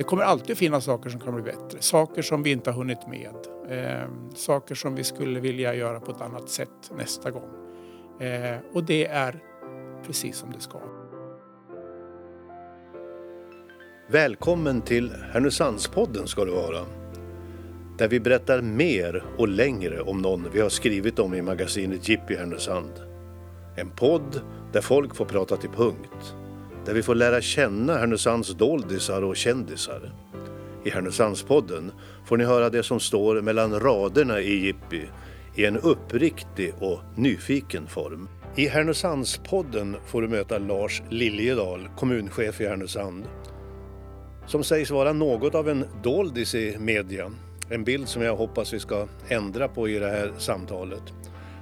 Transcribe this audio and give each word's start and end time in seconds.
Det 0.00 0.04
kommer 0.04 0.22
alltid 0.22 0.58
finnas 0.58 0.84
saker 0.84 1.10
som 1.10 1.20
kan 1.20 1.34
bli 1.34 1.42
bättre, 1.42 1.80
saker 1.80 2.22
som 2.22 2.42
vi 2.42 2.50
inte 2.50 2.70
har 2.70 2.78
hunnit 2.78 3.06
med, 3.08 3.34
eh, 3.68 4.08
saker 4.34 4.74
som 4.74 4.94
vi 4.94 5.04
skulle 5.04 5.40
vilja 5.40 5.74
göra 5.74 6.00
på 6.00 6.10
ett 6.10 6.20
annat 6.20 6.48
sätt 6.48 6.90
nästa 6.96 7.30
gång. 7.30 7.48
Eh, 8.20 8.58
och 8.72 8.84
det 8.84 9.06
är 9.06 9.42
precis 10.06 10.36
som 10.36 10.52
det 10.52 10.60
ska. 10.60 10.78
Välkommen 14.10 14.82
till 14.82 15.12
Härnösandspodden 15.32 16.26
ska 16.26 16.44
du 16.44 16.52
vara. 16.52 16.84
Där 17.98 18.08
vi 18.08 18.20
berättar 18.20 18.62
mer 18.62 19.24
och 19.38 19.48
längre 19.48 20.00
om 20.00 20.22
någon 20.22 20.46
vi 20.52 20.60
har 20.60 20.68
skrivit 20.68 21.18
om 21.18 21.34
i 21.34 21.42
magasinet 21.42 22.08
Jippi 22.08 22.36
Härnösand. 22.36 22.92
En 23.76 23.90
podd 23.90 24.40
där 24.72 24.80
folk 24.80 25.16
får 25.16 25.24
prata 25.24 25.56
till 25.56 25.70
punkt. 25.70 26.39
Där 26.86 26.94
vi 26.94 27.02
får 27.02 27.14
lära 27.14 27.40
känna 27.40 27.98
Härnösands 27.98 28.54
doldisar 28.54 29.22
och 29.22 29.36
kändisar. 29.36 30.12
I 30.84 30.90
Härnösandspodden 30.90 31.92
får 32.26 32.36
ni 32.36 32.44
höra 32.44 32.70
det 32.70 32.82
som 32.82 33.00
står 33.00 33.42
mellan 33.42 33.80
raderna 33.80 34.40
i 34.40 34.66
Jippi 34.66 35.02
i 35.54 35.64
en 35.64 35.76
uppriktig 35.76 36.74
och 36.78 37.00
nyfiken 37.16 37.86
form. 37.86 38.28
I 38.56 38.68
Härnösandspodden 38.68 39.96
får 40.06 40.22
du 40.22 40.28
möta 40.28 40.58
Lars 40.58 41.02
Liljedahl, 41.10 41.88
kommunchef 41.96 42.60
i 42.60 42.66
Härnösand 42.66 43.24
som 44.50 44.64
sägs 44.64 44.90
vara 44.90 45.12
något 45.12 45.54
av 45.54 45.68
en 45.68 45.84
doldis 46.02 46.54
i 46.54 46.76
media. 46.78 47.32
En 47.68 47.84
bild 47.84 48.08
som 48.08 48.22
jag 48.22 48.36
hoppas 48.36 48.72
vi 48.72 48.80
ska 48.80 49.06
ändra 49.28 49.68
på 49.68 49.88
i 49.88 49.98
det 49.98 50.10
här 50.10 50.32
samtalet. 50.38 51.02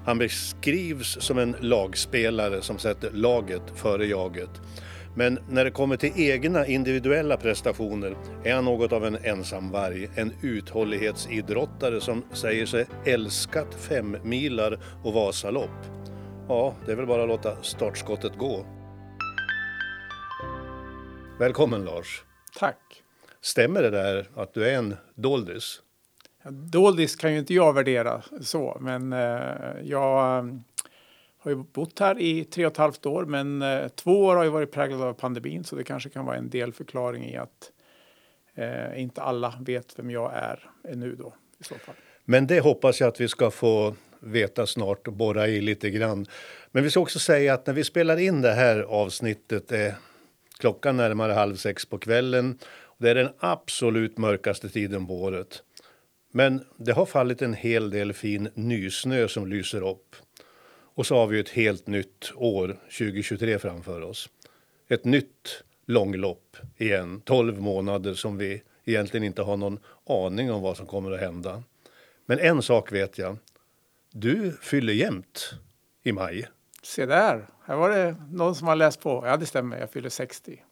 Han 0.04 0.18
beskrivs 0.18 1.16
som 1.20 1.38
en 1.38 1.56
lagspelare 1.60 2.62
som 2.62 2.78
sätter 2.78 3.10
laget 3.10 3.62
före 3.74 4.06
jaget. 4.06 4.50
Men 5.18 5.38
när 5.48 5.64
det 5.64 5.70
kommer 5.70 5.96
till 5.96 6.12
egna 6.16 6.66
individuella 6.66 7.36
prestationer 7.36 8.16
är 8.44 8.54
han 8.54 8.64
något 8.64 8.92
av 8.92 9.06
en 9.06 9.16
ensamvarg, 9.16 10.08
en 10.14 10.32
uthållighetsidrottare 10.42 12.00
som 12.00 12.24
säger 12.32 12.66
sig 12.66 12.86
älskat 13.04 13.74
femmilar 13.74 14.78
och 15.04 15.12
Vasalopp. 15.12 15.86
Ja, 16.48 16.74
det 16.86 16.92
är 16.92 16.96
väl 16.96 17.06
bara 17.06 17.22
att 17.22 17.28
låta 17.28 17.62
startskottet 17.62 18.36
gå. 18.36 18.66
Välkommen 21.38 21.84
Lars! 21.84 22.24
Tack! 22.58 23.02
Stämmer 23.40 23.82
det 23.82 23.90
där 23.90 24.28
att 24.34 24.54
du 24.54 24.68
är 24.68 24.74
en 24.74 24.96
doldis? 25.14 25.80
Doldis 26.50 27.16
kan 27.16 27.32
ju 27.32 27.38
inte 27.38 27.54
jag 27.54 27.72
värdera 27.72 28.22
så, 28.40 28.76
men 28.80 29.12
eh, 29.12 29.48
jag 29.82 30.44
har 31.48 31.56
ju 31.56 31.64
bott 31.72 31.98
här 31.98 32.20
i 32.20 32.44
tre 32.44 32.66
och 32.66 32.72
ett 32.72 32.76
halvt 32.76 33.06
år, 33.06 33.24
men 33.24 33.62
eh, 33.62 33.88
två 33.88 34.24
år 34.24 34.36
har 34.36 34.44
ju 34.44 34.50
varit 34.50 34.72
präglade 34.72 35.04
av 35.04 35.12
pandemin, 35.12 35.64
så 35.64 35.76
det 35.76 35.84
kanske 35.84 36.10
kan 36.10 36.26
vara 36.26 36.36
en 36.36 36.50
del 36.50 36.72
förklaring 36.72 37.24
i 37.24 37.36
att 37.36 37.72
eh, 38.54 39.00
inte 39.00 39.22
alla 39.22 39.54
vet 39.60 39.98
vem 39.98 40.10
jag 40.10 40.32
är 40.34 40.70
ännu 40.88 41.14
då 41.14 41.34
i 41.60 41.64
så 41.64 41.74
fall. 41.74 41.94
Men 42.24 42.46
det 42.46 42.60
hoppas 42.60 43.00
jag 43.00 43.08
att 43.08 43.20
vi 43.20 43.28
ska 43.28 43.50
få 43.50 43.94
veta 44.20 44.66
snart 44.66 45.06
och 45.06 45.12
borra 45.12 45.48
i 45.48 45.60
lite 45.60 45.90
grann. 45.90 46.26
Men 46.70 46.82
vi 46.82 46.90
ska 46.90 47.00
också 47.00 47.18
säga 47.18 47.54
att 47.54 47.66
när 47.66 47.74
vi 47.74 47.84
spelar 47.84 48.16
in 48.16 48.42
det 48.42 48.52
här 48.52 48.80
avsnittet 48.80 49.72
är 49.72 49.94
klockan 50.58 50.96
närmare 50.96 51.32
halv 51.32 51.56
sex 51.56 51.86
på 51.86 51.98
kvällen. 51.98 52.58
Det 52.98 53.10
är 53.10 53.14
den 53.14 53.30
absolut 53.38 54.18
mörkaste 54.18 54.68
tiden 54.68 55.06
på 55.06 55.14
året. 55.14 55.62
Men 56.32 56.64
det 56.76 56.92
har 56.92 57.06
fallit 57.06 57.42
en 57.42 57.54
hel 57.54 57.90
del 57.90 58.12
fin 58.12 58.48
nysnö 58.54 59.28
som 59.28 59.46
lyser 59.46 59.88
upp. 59.90 60.16
Och 60.98 61.06
så 61.06 61.16
har 61.16 61.26
vi 61.26 61.40
ett 61.40 61.48
helt 61.48 61.86
nytt 61.86 62.32
år, 62.34 62.76
2023, 62.98 63.58
framför 63.58 64.00
oss. 64.00 64.28
Ett 64.88 65.04
nytt 65.04 65.64
långlopp 65.86 66.56
igen, 66.76 67.20
12 67.24 67.60
månader 67.60 68.14
som 68.14 68.38
vi 68.38 68.62
egentligen 68.84 69.24
inte 69.24 69.42
har 69.42 69.56
någon 69.56 69.78
aning 70.06 70.52
om 70.52 70.62
vad 70.62 70.76
som 70.76 70.86
kommer 70.86 71.12
att 71.12 71.20
hända. 71.20 71.62
Men 72.26 72.38
en 72.38 72.62
sak 72.62 72.92
vet 72.92 73.18
jag. 73.18 73.36
Du 74.12 74.52
fyller 74.62 74.92
jämnt 74.92 75.54
i 76.02 76.12
maj. 76.12 76.48
Se 76.82 77.06
där, 77.06 77.46
här 77.64 77.76
var 77.76 77.90
det 77.90 78.16
någon 78.30 78.54
som 78.54 78.68
har 78.68 78.76
läst 78.76 79.00
på. 79.00 79.24
Ja, 79.26 79.36
det 79.36 79.46
stämmer, 79.46 79.80
jag 79.80 79.90
fyller 79.90 80.08
60. 80.08 80.62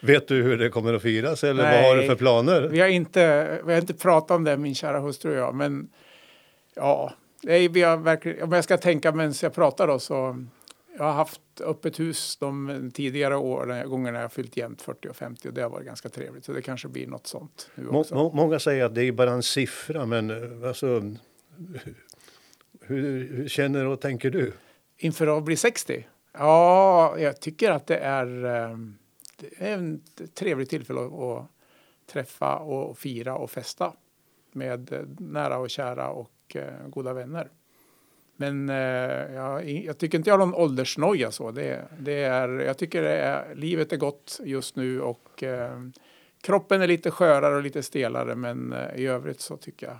Vet 0.00 0.28
du 0.28 0.42
hur 0.42 0.58
det 0.58 0.68
kommer 0.68 0.94
att 0.94 1.02
firas 1.02 1.44
eller 1.44 1.62
Nej, 1.62 1.82
vad 1.82 1.90
har 1.90 2.02
du 2.02 2.08
för 2.08 2.16
planer? 2.16 2.62
Vi 2.62 2.80
har 2.80 2.88
inte, 2.88 3.58
vi 3.66 3.72
har 3.72 3.80
inte 3.80 3.94
pratat 3.94 4.30
om 4.30 4.44
det, 4.44 4.56
min 4.56 4.74
kära 4.74 5.00
hustru 5.00 5.30
och 5.30 5.38
jag, 5.38 5.54
men 5.54 5.88
ja, 6.74 7.12
vi 7.46 7.82
har 7.82 7.96
verkligen, 7.96 8.42
om 8.42 8.52
jag 8.52 8.64
ska 8.64 8.76
tänka 8.76 9.12
medan 9.12 9.34
jag 9.42 9.54
pratar 9.54 9.86
då 9.86 9.98
så 9.98 10.44
jag 10.96 11.04
har 11.04 11.12
haft 11.12 11.40
öppet 11.60 12.00
hus 12.00 12.36
de 12.36 12.90
tidigare 12.94 13.36
åren, 13.36 13.88
gångerna 13.88 14.20
jag 14.20 14.32
fyllt 14.32 14.56
jämnt 14.56 14.82
40 14.82 15.08
och 15.08 15.16
50 15.16 15.48
och 15.48 15.54
det 15.54 15.62
har 15.62 15.70
varit 15.70 15.86
ganska 15.86 16.08
trevligt. 16.08 16.44
Så 16.44 16.52
det 16.52 16.62
kanske 16.62 16.88
blir 16.88 17.06
något 17.06 17.26
sånt 17.26 17.70
nu 17.74 17.88
också. 17.88 18.14
Må, 18.14 18.32
många 18.32 18.58
säger 18.58 18.84
att 18.84 18.94
det 18.94 19.02
är 19.02 19.12
bara 19.12 19.30
en 19.30 19.42
siffra, 19.42 20.06
men 20.06 20.30
alltså, 20.64 21.16
hur, 22.80 23.28
hur 23.36 23.48
känner 23.48 23.86
och 23.86 24.00
tänker 24.00 24.30
du? 24.30 24.52
Inför 24.96 25.38
att 25.38 25.44
bli 25.44 25.56
60? 25.56 26.06
Ja, 26.32 27.18
jag 27.18 27.40
tycker 27.40 27.70
att 27.70 27.86
det 27.86 27.96
är, 27.96 28.44
ehm, 28.44 28.98
det 29.36 29.66
är 29.70 29.98
ett 30.22 30.34
trevligt 30.34 30.70
tillfälle 30.70 31.00
att 31.00 31.46
träffa 32.12 32.56
och 32.56 32.98
fira 32.98 33.36
och 33.36 33.50
festa 33.50 33.92
med 34.52 34.92
eh, 34.92 35.00
nära 35.18 35.58
och 35.58 35.70
kära 35.70 36.08
och 36.08 36.30
eh, 36.56 36.88
goda 36.88 37.12
vänner. 37.12 37.48
Men 38.36 38.68
eh, 38.68 39.34
jag, 39.34 39.68
jag, 39.70 39.98
tycker 39.98 40.18
inte 40.18 40.30
jag 40.30 40.38
har 40.38 40.46
någon 40.46 40.54
åldersnoja 40.54 41.30
så. 41.30 41.50
Det, 41.50 41.84
det 41.98 42.22
är, 42.22 42.48
jag 42.48 42.78
tycker 42.78 43.02
det 43.02 43.16
är, 43.16 43.54
livet 43.54 43.92
är 43.92 43.96
gott 43.96 44.40
just 44.44 44.76
nu 44.76 45.00
och 45.00 45.42
eh, 45.42 45.80
kroppen 46.42 46.82
är 46.82 46.86
lite 46.86 47.10
skörare 47.10 47.56
och 47.56 47.62
lite 47.62 47.82
stelare 47.82 48.34
men 48.34 48.72
eh, 48.72 48.96
i 48.96 49.06
övrigt 49.06 49.40
så 49.40 49.56
tycker 49.56 49.86
jag 49.86 49.96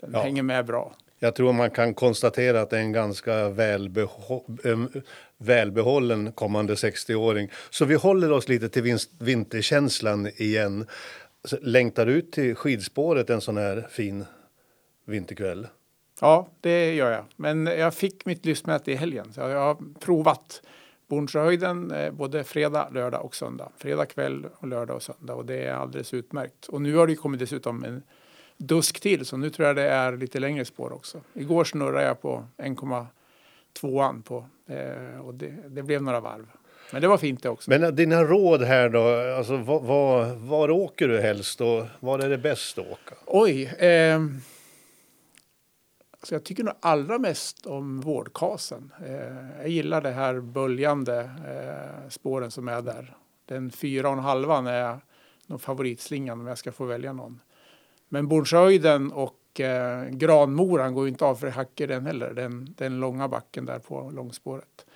den 0.00 0.10
ja. 0.12 0.22
hänger 0.22 0.42
med 0.42 0.66
bra. 0.66 0.94
Jag 1.18 1.34
tror 1.34 1.52
man 1.52 1.70
kan 1.70 1.94
konstatera 1.94 2.60
att 2.60 2.70
det 2.70 2.76
är 2.76 2.80
en 2.80 2.92
ganska 2.92 3.48
välbeho 3.48 4.42
välbehållen 5.38 6.32
kommande 6.32 6.74
60-åring. 6.74 7.50
Så 7.70 7.84
vi 7.84 7.94
håller 7.94 8.32
oss 8.32 8.48
lite 8.48 8.68
till 8.68 8.98
vinterkänslan 9.18 10.26
igen. 10.26 10.86
Längtar 11.60 12.06
ut 12.06 12.32
till 12.32 12.54
skidspåret 12.54 13.30
en 13.30 13.40
sån 13.40 13.56
här 13.56 13.86
fin 13.90 14.24
vinterkväll? 15.04 15.66
Ja, 16.20 16.48
det 16.60 16.94
gör 16.94 17.10
jag. 17.10 17.24
Men 17.36 17.66
jag 17.66 17.94
fick 17.94 18.26
mitt 18.26 18.46
lystmäte 18.46 18.92
i 18.92 18.94
helgen. 18.94 19.32
Så 19.32 19.40
jag 19.40 19.60
har 19.60 19.76
provat 20.00 20.62
Bornsjöhöjden 21.08 21.90
eh, 21.90 22.10
både 22.12 22.44
fredag, 22.44 22.88
lördag 22.92 23.24
och 23.24 23.34
söndag. 23.34 23.68
Fredag 23.78 24.06
kväll, 24.06 24.46
och 24.58 24.68
lördag 24.68 24.96
och 24.96 25.02
söndag. 25.02 25.34
Och 25.34 25.46
det 25.46 25.64
är 25.64 25.74
alldeles 25.74 26.14
utmärkt. 26.14 26.66
Och 26.66 26.82
nu 26.82 26.96
har 26.96 27.06
det 27.06 27.14
kommit 27.14 27.40
dessutom 27.40 27.84
en 27.84 28.02
dusk 28.56 29.00
till, 29.00 29.26
så 29.26 29.36
nu 29.36 29.50
tror 29.50 29.66
jag 29.66 29.76
det 29.76 29.88
är 29.88 30.16
lite 30.16 30.40
längre 30.40 30.64
spår 30.64 30.92
också. 30.92 31.20
Igår 31.34 31.64
snurrade 31.64 32.06
jag 32.06 32.22
på 32.22 32.44
1,2 32.56 34.22
på 34.22 34.44
eh, 34.66 35.20
och 35.20 35.34
det, 35.34 35.54
det, 35.68 35.82
blev 35.82 36.02
några 36.02 36.20
varv. 36.20 36.46
Men 36.92 37.02
det 37.02 37.08
var 37.08 37.18
fint 37.18 37.42
det 37.42 37.48
också. 37.48 37.70
Men 37.70 37.84
eh, 37.84 37.90
dina 37.90 38.24
råd 38.24 38.62
här 38.62 38.88
då, 38.88 39.32
alltså 39.36 39.56
var, 39.56 39.80
var, 39.80 40.34
var 40.34 40.70
åker 40.70 41.08
du 41.08 41.20
helst 41.20 41.60
och 41.60 41.86
var 42.00 42.18
är 42.18 42.28
det 42.28 42.38
bäst 42.38 42.78
att 42.78 42.86
åka? 42.86 43.14
Oj, 43.26 43.64
eh, 43.64 44.20
alltså 46.20 46.34
jag 46.34 46.44
tycker 46.44 46.64
nog 46.64 46.74
allra 46.80 47.18
mest 47.18 47.66
om 47.66 48.00
vårdkasen. 48.00 48.92
Eh, 49.06 49.58
jag 49.58 49.68
gillar 49.68 50.00
det 50.00 50.10
här 50.10 50.40
böljande 50.40 51.20
eh, 51.20 52.08
spåren 52.08 52.50
som 52.50 52.68
är 52.68 52.82
där. 52.82 53.16
Den 53.44 53.70
fyra 53.70 54.08
och 54.08 54.14
en 54.14 54.24
halvan 54.24 54.66
är 54.66 55.00
nog 55.46 55.60
favoritslingan 55.60 56.40
om 56.40 56.46
jag 56.46 56.58
ska 56.58 56.72
få 56.72 56.84
välja 56.84 57.12
någon. 57.12 57.40
Men 58.08 58.28
Bornshöjden 58.28 59.12
och 59.12 59.60
eh, 59.60 60.08
Granmoran 60.08 60.94
går 60.94 61.04
ju 61.04 61.08
inte 61.08 61.24
av 61.24 61.34
för 61.34 61.48
hacker 61.48 61.86
den 61.86 62.06
heller, 62.06 62.32
den, 62.34 62.74
den 62.78 63.00
långa 63.00 63.28
backen 63.28 63.66
där 63.66 63.78
på 63.78 64.10
långspåret. 64.10 64.86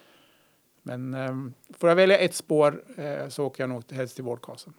Men 0.83 1.15
eh, 1.15 1.37
får 1.79 1.89
jag 1.89 1.97
välja 1.97 2.19
ett 2.19 2.35
spår 2.35 2.85
eh, 2.97 3.29
så 3.29 3.45
åker 3.45 3.63
jag 3.63 3.71
nog 3.71 3.93
helst 3.93 4.15
till 4.15 4.25
Vårdkasen. 4.25 4.73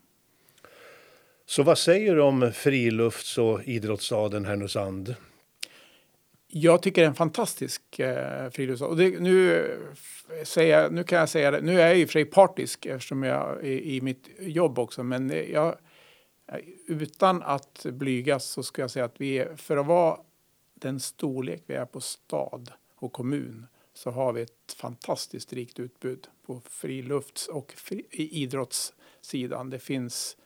Så 1.46 1.64
vad 1.64 1.78
säger 1.78 2.16
du 2.16 2.22
om 2.22 2.52
frilufts 2.54 3.38
och 3.38 3.64
idrottsstaden 3.64 4.46
Härnösand? 4.46 5.16
Jag 6.56 6.82
tycker 6.82 7.02
det 7.02 7.06
är 7.06 7.10
en 7.10 7.16
fantastisk 7.16 8.00
eh, 8.00 8.50
friluftsdag. 8.50 8.90
Och 8.90 8.98
det, 8.98 9.20
nu, 9.20 9.68
säga, 10.44 10.90
nu 10.90 11.04
kan 11.04 11.20
jag 11.20 11.30
säga 11.30 11.52
det, 11.52 11.62
nu 11.62 11.82
är 11.82 11.88
jag 11.88 12.00
i 12.00 12.06
och 12.06 12.10
för 12.10 12.14
sig 12.14 12.26
partisk 12.26 12.86
eftersom 12.86 13.24
jag 13.24 13.58
är 13.60 13.66
i 13.66 14.02
mitt 14.02 14.30
jobb 14.40 14.80
också, 14.80 15.04
men 15.04 15.34
jag 15.52 15.76
utan 16.88 17.44
att 17.44 17.86
blygas 17.86 18.46
så 18.46 18.64
ska 18.64 18.82
jag 18.82 18.92
säga 18.92 19.06
att 19.06 19.22
vi 19.22 19.40
är, 19.40 19.56
för 19.56 19.78
att 19.78 19.86
vara 19.86 20.20
den 20.74 21.00
storlek 21.00 21.64
vi 21.66 21.74
är 21.74 21.86
på 21.86 22.02
stad 22.02 22.72
och 22.96 23.14
kommun 23.14 23.68
så 23.94 24.12
har 24.12 24.34
vi 24.34 24.42
ett 24.42 24.74
fantastiskt 24.78 25.54
rikt 25.54 25.80
utbud 25.80 26.28
på 26.46 26.62
frilufts 26.70 27.48
och 27.48 27.74
fri, 27.78 28.06
idrottssidan. 28.12 29.70
Det 29.70 29.80
finns 29.80 30.38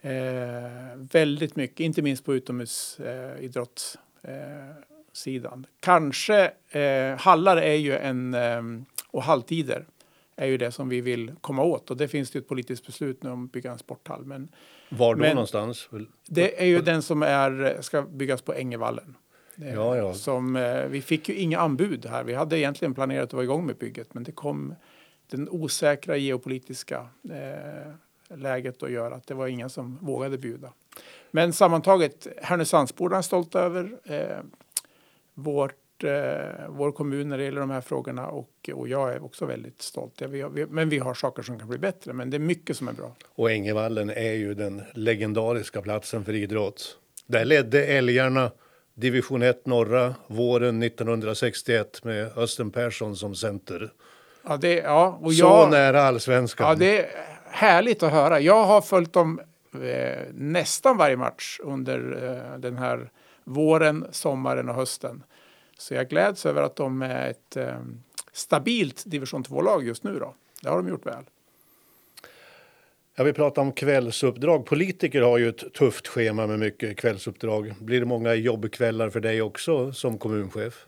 eh, 0.00 0.96
väldigt 0.96 1.56
mycket, 1.56 1.80
inte 1.80 2.02
minst 2.02 2.24
på 2.24 2.34
utomhusidrottssidan. 2.34 4.04
Eh, 4.22 4.70
eh 4.70 4.93
Kanske, 5.80 6.52
eh, 6.70 7.16
hallar 7.18 7.56
är 7.56 7.74
ju 7.74 7.96
en, 7.96 8.34
eh, 8.34 8.62
och 9.10 9.22
halvtider 9.22 9.86
är 10.36 10.46
ju 10.46 10.56
det 10.58 10.70
som 10.72 10.88
vi 10.88 11.00
vill 11.00 11.32
komma 11.40 11.62
åt 11.62 11.90
och 11.90 11.96
det 11.96 12.08
finns 12.08 12.30
det 12.30 12.38
ett 12.38 12.48
politiskt 12.48 12.86
beslut 12.86 13.22
nu 13.22 13.30
om 13.30 13.44
att 13.44 13.52
bygga 13.52 13.72
en 13.72 13.78
sporthall. 13.78 14.24
Men 14.24 14.48
Var 14.88 15.14
då 15.14 15.20
Men- 15.20 15.30
någonstans? 15.30 15.88
det 16.28 16.62
är 16.62 16.66
ju 16.66 16.80
den 16.80 17.02
som 17.02 17.22
är, 17.22 17.78
ska 17.80 18.02
byggas 18.02 18.42
på 18.42 18.52
Ängevallen. 18.54 19.16
Eh, 19.62 19.74
Ja, 19.74 19.96
ja. 19.96 20.14
Som, 20.14 20.56
eh, 20.56 20.84
vi 20.86 21.02
fick 21.02 21.28
ju 21.28 21.34
inga 21.34 21.58
anbud 21.58 22.06
här. 22.06 22.24
Vi 22.24 22.34
hade 22.34 22.58
egentligen 22.58 22.94
planerat 22.94 23.24
att 23.24 23.32
vara 23.32 23.44
igång 23.44 23.66
med 23.66 23.76
bygget 23.76 24.14
men 24.14 24.22
det 24.24 24.32
kom 24.32 24.74
den 25.30 25.48
osäkra 25.48 26.16
geopolitiska 26.16 27.06
eh, 27.30 28.36
läget 28.36 28.82
att 28.82 28.90
göra 28.90 29.14
att 29.14 29.26
det 29.26 29.34
var 29.34 29.46
ingen 29.46 29.70
som 29.70 29.98
vågade 30.00 30.38
bjuda. 30.38 30.72
Men 31.30 31.52
sammantaget, 31.52 32.26
Härnösandsborna 32.42 33.16
är 33.18 33.22
stolta 33.22 33.60
över 33.60 33.98
eh, 34.04 34.38
vårt, 35.34 36.04
eh, 36.04 36.68
vår 36.68 36.92
kommun 36.92 37.28
när 37.28 37.38
det 37.38 37.44
gäller 37.44 37.60
de 37.60 37.70
här 37.70 37.80
frågorna 37.80 38.26
och, 38.26 38.70
och 38.74 38.88
jag 38.88 39.12
är 39.12 39.24
också 39.24 39.46
väldigt 39.46 39.82
stolt. 39.82 40.12
Ja, 40.18 40.28
vi, 40.28 40.40
har- 40.40 40.50
vi, 40.50 40.66
men 40.66 40.88
vi 40.88 40.98
har 40.98 41.14
saker 41.14 41.42
som 41.42 41.58
kan 41.58 41.68
bli 41.68 41.78
bättre, 41.78 42.12
men 42.12 42.30
det 42.30 42.36
är 42.36 42.38
mycket 42.38 42.76
som 42.76 42.88
är 42.88 42.92
bra. 42.92 43.12
Och 43.34 43.50
Ängevallen 43.50 44.10
är 44.10 44.32
ju 44.32 44.54
den 44.54 44.82
legendariska 44.94 45.82
platsen 45.82 46.24
för 46.24 46.32
idrott. 46.32 46.98
Där 47.26 47.44
ledde 47.44 47.84
älgarna 47.86 48.50
division 48.94 49.42
1 49.42 49.66
norra 49.66 50.14
våren 50.26 50.82
1961 50.82 52.04
med 52.04 52.38
Östen 52.38 52.70
Persson 52.70 53.16
som 53.16 53.34
center. 53.34 53.92
Ja, 54.48 54.56
det, 54.56 54.74
ja, 54.74 55.18
och 55.22 55.32
Så 55.34 55.40
jag, 55.40 55.70
nära 55.70 56.02
allsvenskan. 56.02 56.68
Ja, 56.68 56.74
det 56.74 56.98
är 57.00 57.06
härligt 57.50 58.02
att 58.02 58.12
höra. 58.12 58.40
Jag 58.40 58.64
har 58.64 58.80
följt 58.80 59.12
dem 59.12 59.40
eh, 59.82 60.18
nästan 60.32 60.96
varje 60.96 61.16
match 61.16 61.60
under 61.62 62.24
eh, 62.52 62.58
den 62.58 62.78
här 62.78 63.10
våren, 63.44 64.06
sommaren 64.10 64.68
och 64.68 64.74
hösten. 64.74 65.22
Så 65.78 65.94
jag 65.94 66.08
gläds 66.08 66.46
över 66.46 66.62
att 66.62 66.76
de 66.76 67.02
är 67.02 67.30
ett 67.30 67.56
eh, 67.56 67.78
stabilt 68.32 69.02
division 69.06 69.44
2-lag 69.44 69.84
just 69.84 70.04
nu. 70.04 70.18
Då. 70.18 70.34
Det 70.62 70.68
har 70.68 70.76
de 70.76 70.88
gjort 70.88 71.06
väl. 71.06 71.24
Jag 73.16 73.24
vill 73.24 73.34
prata 73.34 73.60
om 73.60 73.72
kvällsuppdrag. 73.72 74.66
Politiker 74.66 75.22
har 75.22 75.38
ju 75.38 75.48
ett 75.48 75.74
tufft 75.74 76.08
schema 76.08 76.46
med 76.46 76.58
mycket 76.58 76.96
kvällsuppdrag. 76.96 77.74
Blir 77.80 78.00
det 78.00 78.06
många 78.06 78.34
jobbkvällar 78.34 79.10
för 79.10 79.20
dig 79.20 79.42
också 79.42 79.92
som 79.92 80.18
kommunchef? 80.18 80.86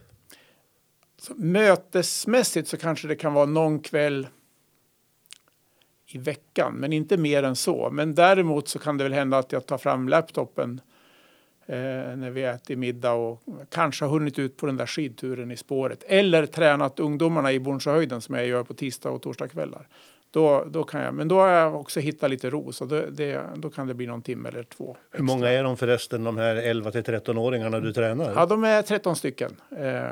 Så 1.17 1.33
mötesmässigt 1.35 2.67
så 2.67 2.77
kanske 2.77 3.07
det 3.07 3.15
kan 3.15 3.33
vara 3.33 3.45
någon 3.45 3.79
kväll 3.79 4.27
i 6.05 6.17
veckan, 6.17 6.73
men 6.73 6.93
inte 6.93 7.17
mer 7.17 7.43
än 7.43 7.55
så. 7.55 7.89
Men 7.91 8.15
däremot 8.15 8.67
så 8.67 8.79
kan 8.79 8.97
det 8.97 9.03
väl 9.03 9.13
hända 9.13 9.37
att 9.37 9.51
jag 9.51 9.65
tar 9.65 9.77
fram 9.77 10.09
laptopen 10.09 10.81
när 11.67 12.29
vi 12.29 12.43
äter 12.43 12.75
middag 12.75 13.13
och 13.13 13.41
kanske 13.69 14.05
har 14.05 14.11
hunnit 14.11 14.39
ut 14.39 14.57
på 14.57 14.65
den 14.65 14.77
där 14.77 14.85
skidturen 14.85 15.51
i 15.51 15.57
spåret. 15.57 16.03
Eller 16.07 16.45
tränat 16.45 16.99
ungdomarna 16.99 17.53
i 17.53 17.59
Bornsjöhöjden 17.59 18.21
som 18.21 18.35
jag 18.35 18.47
gör 18.47 18.63
på 18.63 18.73
tisdag 18.73 19.09
och 19.09 19.21
torsdagskvällar. 19.21 19.87
Då, 20.31 20.65
då 20.69 20.83
kan 20.83 21.01
jag, 21.01 21.13
men 21.13 21.27
då 21.27 21.39
har 21.39 21.47
jag 21.47 21.75
också 21.75 21.99
hittat 21.99 22.29
lite 22.29 22.49
ro, 22.49 22.71
så 22.71 22.85
det, 22.85 23.09
det, 23.11 23.43
då 23.55 23.69
kan 23.69 23.87
det 23.87 23.93
bli 23.93 24.07
någon 24.07 24.21
timme 24.21 24.49
eller 24.49 24.63
två. 24.63 24.97
Hur 25.11 25.23
många 25.23 25.49
är 25.49 25.63
de 25.63 25.77
förresten, 25.77 26.23
de 26.23 26.37
här 26.37 26.55
11 26.55 26.91
till 26.91 27.03
13-åringarna 27.03 27.79
du 27.79 27.93
tränar? 27.93 28.33
Ja, 28.35 28.45
de 28.45 28.63
är 28.63 28.81
13 28.81 29.15
stycken. 29.15 29.55
Eh, 29.77 30.03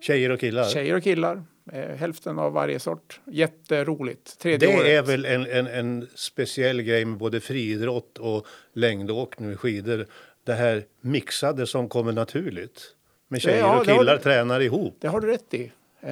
Tjejer 0.00 0.30
och 0.30 0.40
killar? 0.40 0.64
Tjejer 0.64 0.96
och 0.96 1.02
killar, 1.02 1.42
eh, 1.72 1.96
hälften 1.96 2.38
av 2.38 2.52
varje 2.52 2.78
sort. 2.78 3.20
Jätteroligt. 3.24 4.38
Tredje 4.38 4.68
året. 4.68 4.84
Det 4.84 4.94
är 4.94 5.02
väl 5.02 5.24
en, 5.24 5.46
en, 5.46 5.66
en 5.66 6.08
speciell 6.14 6.82
grej 6.82 7.04
med 7.04 7.18
både 7.18 7.40
friidrott 7.40 8.18
och 8.18 8.46
längdåkning 8.72 9.48
med 9.48 9.60
skidor. 9.60 10.06
Det 10.44 10.54
här 10.54 10.84
mixade 11.00 11.66
som 11.66 11.88
kommer 11.88 12.12
naturligt. 12.12 12.94
Med 13.28 13.40
tjejer 13.40 13.58
Ja, 13.58 13.66
och 13.80 13.86
har 13.86 13.98
killar 13.98 14.16
du- 14.16 14.22
tränar 14.22 14.60
ihop. 14.60 14.96
Det 15.00 15.08
har 15.08 15.20
du 15.20 15.26
rätt 15.26 15.54
i. 15.54 15.72
Eh, 16.00 16.10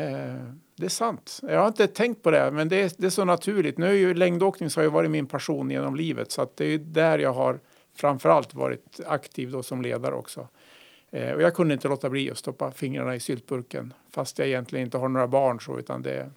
det 0.77 0.85
är 0.85 0.89
sant. 0.89 1.41
Jag 1.43 1.61
har 1.61 1.69
inte 1.69 1.87
tänkt 1.87 2.23
på 2.23 2.31
det, 2.31 2.51
men 2.51 2.69
det 2.69 2.77
är, 2.83 2.91
det 2.97 3.07
är 3.07 3.11
så 3.11 3.25
naturligt. 3.25 3.79
Nu 3.79 3.87
är 3.87 3.93
ju 3.93 4.15
längdåkning 4.15 4.71
så 4.71 4.81
har 4.81 4.85
ju 4.85 4.91
varit 4.91 5.11
min 5.11 5.27
passion 5.27 5.71
genom 5.71 5.97
livet, 5.97 6.31
så 6.33 6.43
att 6.43 6.57
det 6.57 6.65
är 6.65 6.79
där 6.79 7.19
jag 7.19 7.33
har 7.33 7.61
framförallt 7.97 8.55
varit 8.55 9.01
aktiv 9.07 9.51
då 9.51 9.63
som 9.63 9.83
ledare 9.83 10.15
också. 10.15 10.49
Eh, 11.11 11.33
och 11.33 11.43
jag 11.43 11.55
kunde 11.55 11.75
inte 11.75 11.89
låta 11.89 12.11
bli 12.11 12.31
att 12.31 12.39
stoppa 12.39 12.71
fingrarna 12.73 13.15
i 13.15 13.21
syltburken, 13.21 13.95
fast 14.11 14.39
jag 14.39 14.49
egentligen 14.49 14.85
inte 14.87 14.99
har 14.99 15.09
några 15.09 15.29
barn 15.29 15.61
så, 15.61 15.79
utan 15.79 16.03
det, 16.03 16.31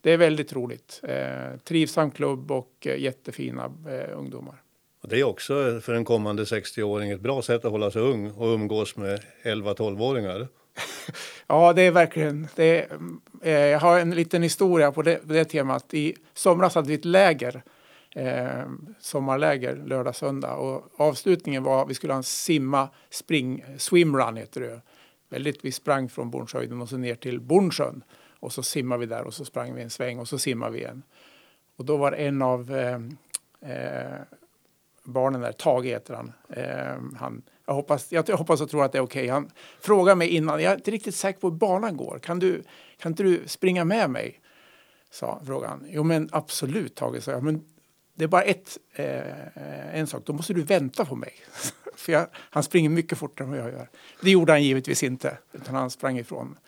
det 0.00 0.10
är 0.12 0.16
väldigt 0.16 0.52
roligt. 0.52 1.00
Eh, 1.02 1.56
trivsam 1.64 2.10
klubb 2.10 2.50
och 2.50 2.86
eh, 2.86 2.96
jättefina 3.00 3.64
eh, 3.88 4.18
ungdomar. 4.18 4.61
Och 5.02 5.08
det 5.08 5.20
är 5.20 5.24
också 5.24 5.80
för 5.80 5.94
en 5.94 6.04
kommande 6.04 6.44
60-åring 6.44 7.10
ett 7.10 7.20
bra 7.20 7.42
sätt 7.42 7.64
att 7.64 7.70
hålla 7.70 7.90
sig 7.90 8.02
ung 8.02 8.30
och 8.30 8.46
umgås 8.46 8.96
med 8.96 9.20
11-12-åringar. 9.42 10.48
Ja, 11.46 11.72
det 11.72 11.82
är 11.82 11.90
verkligen. 11.90 12.48
Det 12.54 12.80
är, 12.80 12.98
eh, 13.42 13.52
jag 13.52 13.80
har 13.80 13.98
en 13.98 14.10
liten 14.10 14.42
historia 14.42 14.92
på 14.92 15.02
det, 15.02 15.16
på 15.16 15.32
det 15.32 15.44
temat. 15.44 15.94
I 15.94 16.14
somras 16.34 16.74
hade 16.74 16.88
vi 16.88 16.94
ett 16.94 17.04
läger, 17.04 17.62
eh, 18.16 18.62
sommarläger, 19.00 19.76
lördag, 19.76 20.16
söndag. 20.16 20.54
Och 20.54 21.00
avslutningen 21.00 21.62
var 21.62 21.82
att 21.82 21.90
vi 21.90 21.94
skulle 21.94 22.12
ha 22.12 22.18
en 22.18 22.22
simma, 22.22 22.88
spring, 23.10 23.64
swimrun 23.78 24.36
heter 24.36 24.60
det. 24.60 24.80
Väldigt, 25.28 25.64
vi 25.64 25.72
sprang 25.72 26.08
från 26.08 26.30
Bornshöjden 26.30 26.82
och 26.82 26.88
så 26.88 26.96
ner 26.96 27.14
till 27.14 27.40
Bornsjön. 27.40 28.04
Och 28.40 28.52
så 28.52 28.62
simmar 28.62 28.98
vi 28.98 29.06
där 29.06 29.22
och 29.22 29.34
så 29.34 29.44
sprang 29.44 29.74
vi 29.74 29.82
en 29.82 29.90
sväng 29.90 30.18
och 30.18 30.28
så 30.28 30.38
simmar 30.38 30.70
vi 30.70 30.78
igen. 30.78 31.02
Och 31.76 31.84
då 31.84 31.96
var 31.96 32.12
en 32.12 32.42
av 32.42 32.74
eh, 32.76 33.00
eh, 33.70 34.20
barnen 35.04 35.40
där, 35.40 35.52
Tage 35.52 35.84
heter 35.84 36.14
han. 36.14 36.32
Eh, 36.48 37.18
han 37.18 37.42
jag, 37.66 37.74
hoppas, 37.74 38.12
jag, 38.12 38.28
jag 38.28 38.36
hoppas 38.36 38.60
och 38.60 38.70
tror 38.70 38.84
att 38.84 38.92
det 38.92 38.98
är 38.98 39.02
okej. 39.02 39.28
Han 39.28 39.50
frågade 39.80 40.16
mig 40.16 40.28
innan, 40.28 40.62
jag 40.62 40.72
är 40.72 40.76
inte 40.76 40.90
riktigt 40.90 41.14
säker 41.14 41.40
på 41.40 41.48
hur 41.48 41.56
banan 41.56 41.96
går. 41.96 42.18
Kan, 42.18 42.38
du, 42.38 42.62
kan 42.98 43.12
inte 43.12 43.22
du 43.22 43.42
springa 43.46 43.84
med 43.84 44.10
mig? 44.10 44.40
Sa 45.10 45.40
frågade 45.46 45.68
han. 45.68 45.86
Jo 45.88 46.02
men 46.02 46.28
absolut 46.32 46.94
Tage, 46.94 47.22
sa 47.22 47.30
jag. 47.30 47.42
Men 47.42 47.64
det 48.14 48.24
är 48.24 48.28
bara 48.28 48.42
ett, 48.42 48.78
eh, 48.94 49.96
en 49.98 50.06
sak, 50.06 50.22
då 50.26 50.32
måste 50.32 50.54
du 50.54 50.62
vänta 50.62 51.04
på 51.04 51.16
mig. 51.16 51.32
För 51.94 52.12
jag, 52.12 52.26
han 52.34 52.62
springer 52.62 52.88
mycket 52.88 53.18
fortare 53.18 53.44
än 53.44 53.50
vad 53.50 53.60
jag 53.60 53.72
gör. 53.72 53.88
Det 54.20 54.30
gjorde 54.30 54.52
han 54.52 54.62
givetvis 54.62 55.02
inte, 55.02 55.38
utan 55.52 55.74
han 55.74 55.90
sprang 55.90 56.18
ifrån 56.18 56.58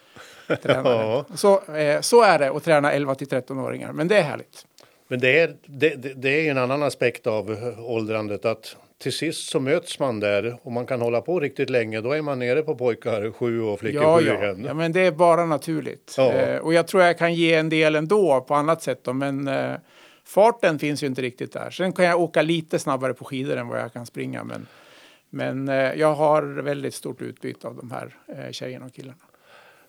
tränaren. 0.63 1.09
Ja. 1.09 1.25
så, 1.35 1.75
eh, 1.75 2.01
så 2.01 2.23
är 2.23 2.39
det 2.39 2.51
att 2.51 2.65
träna 2.65 2.93
11 2.93 3.15
till 3.15 3.29
13-åringar, 3.29 3.93
men 3.93 4.09
det 4.09 4.19
är 4.19 4.23
härligt. 4.23 4.67
Men 5.09 5.21
det 5.21 5.41
är, 5.41 5.56
det, 5.67 6.23
det, 6.23 6.47
är 6.47 6.51
en 6.51 6.59
annan 6.59 6.83
aspekt 6.83 7.27
av 7.27 7.75
åldrandet 7.79 8.45
att 8.45 8.77
till 8.99 9.12
sist 9.12 9.49
så 9.51 9.61
möts 9.61 9.99
man 9.99 10.21
där 10.21 10.59
och 10.62 10.73
man 10.73 10.87
kan 10.87 11.01
hålla 11.01 11.21
på 11.21 11.41
riktigt 11.41 11.71
länge. 11.71 12.01
Då 12.01 12.12
är 12.12 12.23
man 12.23 12.39
nere 12.39 12.62
på 12.62 12.75
pojkar 12.75 13.33
sju 13.33 13.62
och 13.62 13.81
flickor 13.81 14.03
Ja, 14.03 14.19
sju 14.19 14.27
ja. 14.27 14.45
igen. 14.45 14.65
ja, 14.67 14.75
men 14.75 14.93
det 14.93 15.01
är 15.01 15.12
bara 15.12 15.47
naturligt. 15.47 16.15
Ja. 16.17 16.33
Eh, 16.33 16.59
och 16.59 16.75
jag 16.75 16.87
tror 16.87 17.03
jag 17.03 17.19
kan 17.19 17.35
ge 17.35 17.55
en 17.55 17.69
del 17.69 17.95
ändå 17.95 18.41
på 18.41 18.55
annat 18.55 18.83
sätt. 18.83 19.05
Då, 19.05 19.12
men 19.12 19.49
eh, 19.49 19.75
farten 20.25 20.79
finns 20.79 21.03
ju 21.03 21.06
inte 21.06 21.23
riktigt 21.23 21.53
där. 21.53 21.70
Sen 21.70 21.93
kan 21.93 22.05
jag 22.05 22.20
åka 22.20 22.43
lite 22.43 22.79
snabbare 22.79 23.15
på 23.15 23.25
skidor 23.25 23.56
än 23.56 23.69
vad 23.69 23.81
jag 23.81 23.93
kan 23.93 24.06
springa. 24.06 24.44
Men, 24.44 24.67
men 25.31 25.69
eh, 25.69 25.94
jag 25.94 26.15
har 26.15 26.43
väldigt 26.43 26.94
stort 26.94 27.23
utbyte 27.23 27.69
av 27.69 27.77
de 27.77 27.91
här 27.91 28.17
eh, 28.29 28.51
tjejerna 28.51 28.87
och 28.87 28.94
killarna. 28.94 29.25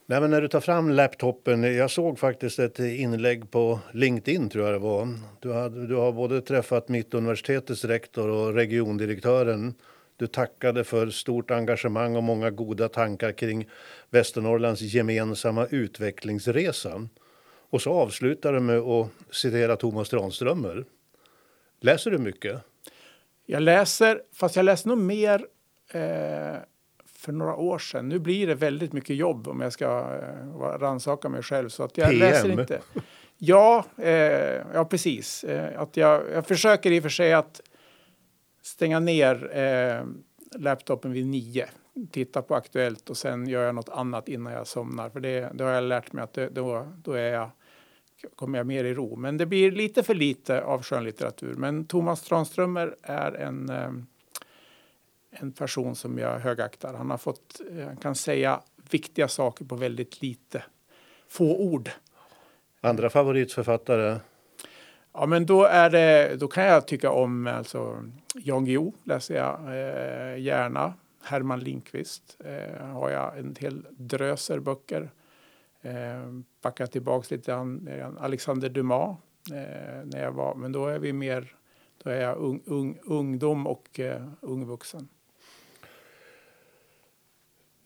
Nej, 0.07 0.21
men 0.21 0.29
när 0.31 0.41
du 0.41 0.47
tar 0.47 0.59
fram 0.59 0.89
laptopen, 0.89 1.63
jag 1.63 1.91
såg 1.91 2.19
faktiskt 2.19 2.59
ett 2.59 2.79
inlägg 2.79 3.51
på 3.51 3.79
LinkedIn 3.91 4.49
tror 4.49 4.65
jag 4.65 4.73
det 4.73 4.79
var. 4.79 5.07
Du, 5.39 5.53
hade, 5.53 5.87
du 5.87 5.95
har 5.95 6.11
både 6.11 6.41
träffat 6.41 6.89
Mittuniversitetets 6.89 7.85
rektor 7.85 8.29
och 8.29 8.53
regiondirektören. 8.53 9.73
Du 10.17 10.27
tackade 10.27 10.83
för 10.83 11.09
stort 11.09 11.51
engagemang 11.51 12.15
och 12.15 12.23
många 12.23 12.49
goda 12.49 12.89
tankar 12.89 13.31
kring 13.31 13.69
Västernorrlands 14.09 14.81
gemensamma 14.81 15.65
utvecklingsresa. 15.65 17.07
Och 17.69 17.81
så 17.81 17.93
avslutar 17.93 18.53
du 18.53 18.59
med 18.59 18.79
att 18.79 19.09
citera 19.31 19.75
Thomas 19.75 20.09
Tranströmer. 20.09 20.85
Läser 21.81 22.11
du 22.11 22.17
mycket? 22.17 22.61
Jag 23.45 23.63
läser, 23.63 24.21
fast 24.33 24.55
jag 24.55 24.65
läser 24.65 24.89
nog 24.89 24.97
mer 24.97 25.45
eh, 25.91 26.57
för 27.25 27.31
några 27.31 27.55
år 27.55 27.79
sedan. 27.79 28.09
Nu 28.09 28.19
blir 28.19 28.47
det 28.47 28.55
väldigt 28.55 28.93
mycket 28.93 29.15
jobb 29.15 29.47
om 29.47 29.61
jag 29.61 29.73
ska 29.73 29.85
eh, 29.85 30.79
rannsaka 30.79 31.29
mig 31.29 31.43
själv. 31.43 31.69
Så 31.69 31.83
att 31.83 31.97
jag 31.97 32.09
PM. 32.09 32.19
läser 32.19 32.59
inte. 32.59 32.81
Ja, 33.37 33.85
eh, 33.97 34.61
ja 34.73 34.85
precis. 34.89 35.43
Eh, 35.43 35.81
att 35.81 35.97
jag, 35.97 36.23
jag 36.33 36.47
försöker 36.47 36.91
i 36.91 36.99
och 36.99 37.03
för 37.03 37.09
sig 37.09 37.33
att 37.33 37.61
stänga 38.61 38.99
ner 38.99 39.57
eh, 39.57 40.05
laptopen 40.59 41.11
vid 41.11 41.25
nio. 41.25 41.65
Titta 42.11 42.41
på 42.41 42.55
Aktuellt 42.55 43.09
och 43.09 43.17
sen 43.17 43.47
gör 43.47 43.63
jag 43.65 43.75
något 43.75 43.89
annat 43.89 44.29
innan 44.29 44.53
jag 44.53 44.67
somnar. 44.67 45.09
För 45.09 45.19
det, 45.19 45.49
det 45.53 45.63
har 45.63 45.71
jag 45.71 45.83
lärt 45.83 46.13
mig 46.13 46.23
att 46.23 46.33
det, 46.33 46.49
då, 46.49 46.87
då 47.03 47.13
är 47.13 47.33
jag, 47.33 47.49
kommer 48.35 48.59
jag 48.59 48.67
mer 48.67 48.83
i 48.83 48.93
ro. 48.93 49.15
Men 49.15 49.37
det 49.37 49.45
blir 49.45 49.71
lite 49.71 50.03
för 50.03 50.15
lite 50.15 50.63
av 50.63 50.83
skönlitteratur. 50.83 51.53
Men 51.53 51.85
Thomas 51.85 52.21
Tranströmer 52.21 52.95
är 53.01 53.31
en, 53.31 53.69
eh, 53.69 53.91
en 55.39 55.51
person 55.51 55.95
som 55.95 56.17
jag 56.17 56.39
högaktar. 56.39 56.93
Han 56.93 57.09
har 57.09 57.17
fått, 57.17 57.61
eh, 57.71 57.85
han 57.85 57.97
kan 57.97 58.15
säga 58.15 58.61
viktiga 58.89 59.27
saker 59.27 59.65
på 59.65 59.75
väldigt 59.75 60.21
lite, 60.21 60.63
få 61.27 61.57
ord. 61.57 61.89
Andra 62.81 63.09
favoritförfattare? 63.09 64.19
Ja, 65.13 65.25
men 65.25 65.45
då, 65.45 65.63
är 65.63 65.89
det, 65.89 66.35
då 66.39 66.47
kan 66.47 66.63
jag 66.63 66.87
tycka 66.87 67.11
om 67.11 67.47
alltså, 67.47 68.03
Jan 68.35 68.65
Guillou, 68.65 68.93
läser 69.03 69.35
jag 69.35 69.59
eh, 69.65 70.41
gärna. 70.41 70.93
Herman 71.23 71.59
Lindqvist 71.59 72.37
eh, 72.45 72.85
har 72.85 73.09
jag 73.09 73.39
en 73.39 73.55
hel 73.59 73.85
dröser 73.91 74.59
böcker. 74.59 75.09
Eh, 75.81 76.31
backar 76.61 76.85
tillbaka 76.85 77.35
lite 77.35 77.51
grann, 77.51 77.89
Alexander 78.19 78.69
Dumas 78.69 79.17
eh, 79.51 80.05
när 80.05 80.23
jag 80.23 80.31
var, 80.31 80.55
men 80.55 80.71
då 80.71 80.87
är 80.87 80.99
vi 80.99 81.13
mer, 81.13 81.55
då 82.03 82.09
är 82.09 82.21
jag 82.21 82.37
ung, 82.37 82.61
ung, 82.65 82.99
ungdom 83.03 83.67
och 83.67 83.99
eh, 83.99 84.27
ung 84.41 84.65
vuxen. 84.65 85.07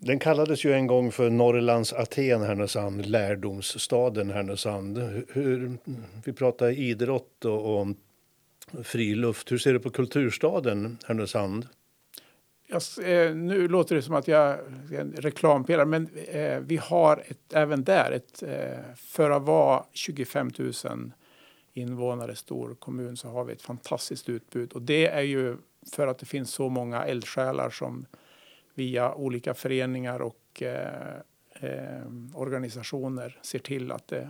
Den 0.01 0.19
kallades 0.19 0.65
ju 0.65 0.73
en 0.73 0.87
gång 0.87 1.11
för 1.11 1.29
Norrlands 1.29 1.93
Aten, 1.93 2.41
Härnösand, 2.41 3.05
lärdomsstaden 3.05 4.29
Härnösand. 4.29 4.97
Hur, 5.27 5.77
vi 6.25 6.33
pratar 6.33 6.69
idrott 6.69 7.45
och, 7.45 7.79
och 7.79 7.87
friluft. 8.83 9.51
Hur 9.51 9.57
ser 9.57 9.73
du 9.73 9.79
på 9.79 9.89
kulturstaden 9.89 10.97
Härnösand? 11.05 11.67
Jag, 12.67 12.81
eh, 13.03 13.35
nu 13.35 13.67
låter 13.67 13.95
det 13.95 14.01
som 14.01 14.15
att 14.15 14.27
jag 14.27 14.49
är 14.49 14.99
en 14.99 15.11
reklampelare, 15.17 15.85
men 15.85 16.09
eh, 16.27 16.59
vi 16.59 16.77
har 16.77 17.23
ett, 17.27 17.53
även 17.53 17.83
där 17.83 18.11
ett, 18.11 18.43
eh, 18.43 18.95
för 18.95 19.29
att 19.29 19.43
vara 19.43 19.83
25 19.93 20.51
000 20.57 20.73
invånare 21.73 22.35
stor 22.35 22.75
kommun 22.75 23.17
så 23.17 23.27
har 23.27 23.43
vi 23.43 23.53
ett 23.53 23.61
fantastiskt 23.61 24.29
utbud 24.29 24.73
och 24.73 24.81
det 24.81 25.07
är 25.07 25.21
ju 25.21 25.57
för 25.91 26.07
att 26.07 26.19
det 26.19 26.25
finns 26.25 26.51
så 26.51 26.69
många 26.69 27.05
eldsjälar 27.05 27.69
som 27.69 28.05
via 28.73 29.13
olika 29.13 29.53
föreningar 29.53 30.21
och 30.21 30.61
eh, 30.63 31.15
eh, 31.59 32.03
organisationer 32.33 33.39
ser 33.41 33.59
till 33.59 33.91
att 33.91 34.07
det 34.07 34.29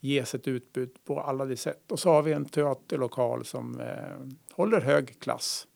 ges 0.00 0.34
ett 0.34 0.48
utbud 0.48 0.90
på 1.04 1.20
alla 1.20 1.44
de 1.44 1.56
sätt. 1.56 1.92
Och 1.92 1.98
så 1.98 2.10
har 2.10 2.22
vi 2.22 2.32
en 2.32 2.44
teaterlokal 2.44 3.44
som 3.44 3.80
eh, 3.80 4.56
håller 4.56 4.80
hög 4.80 5.20
klass. 5.20 5.66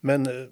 Men 0.00 0.26
eh, 0.26 0.48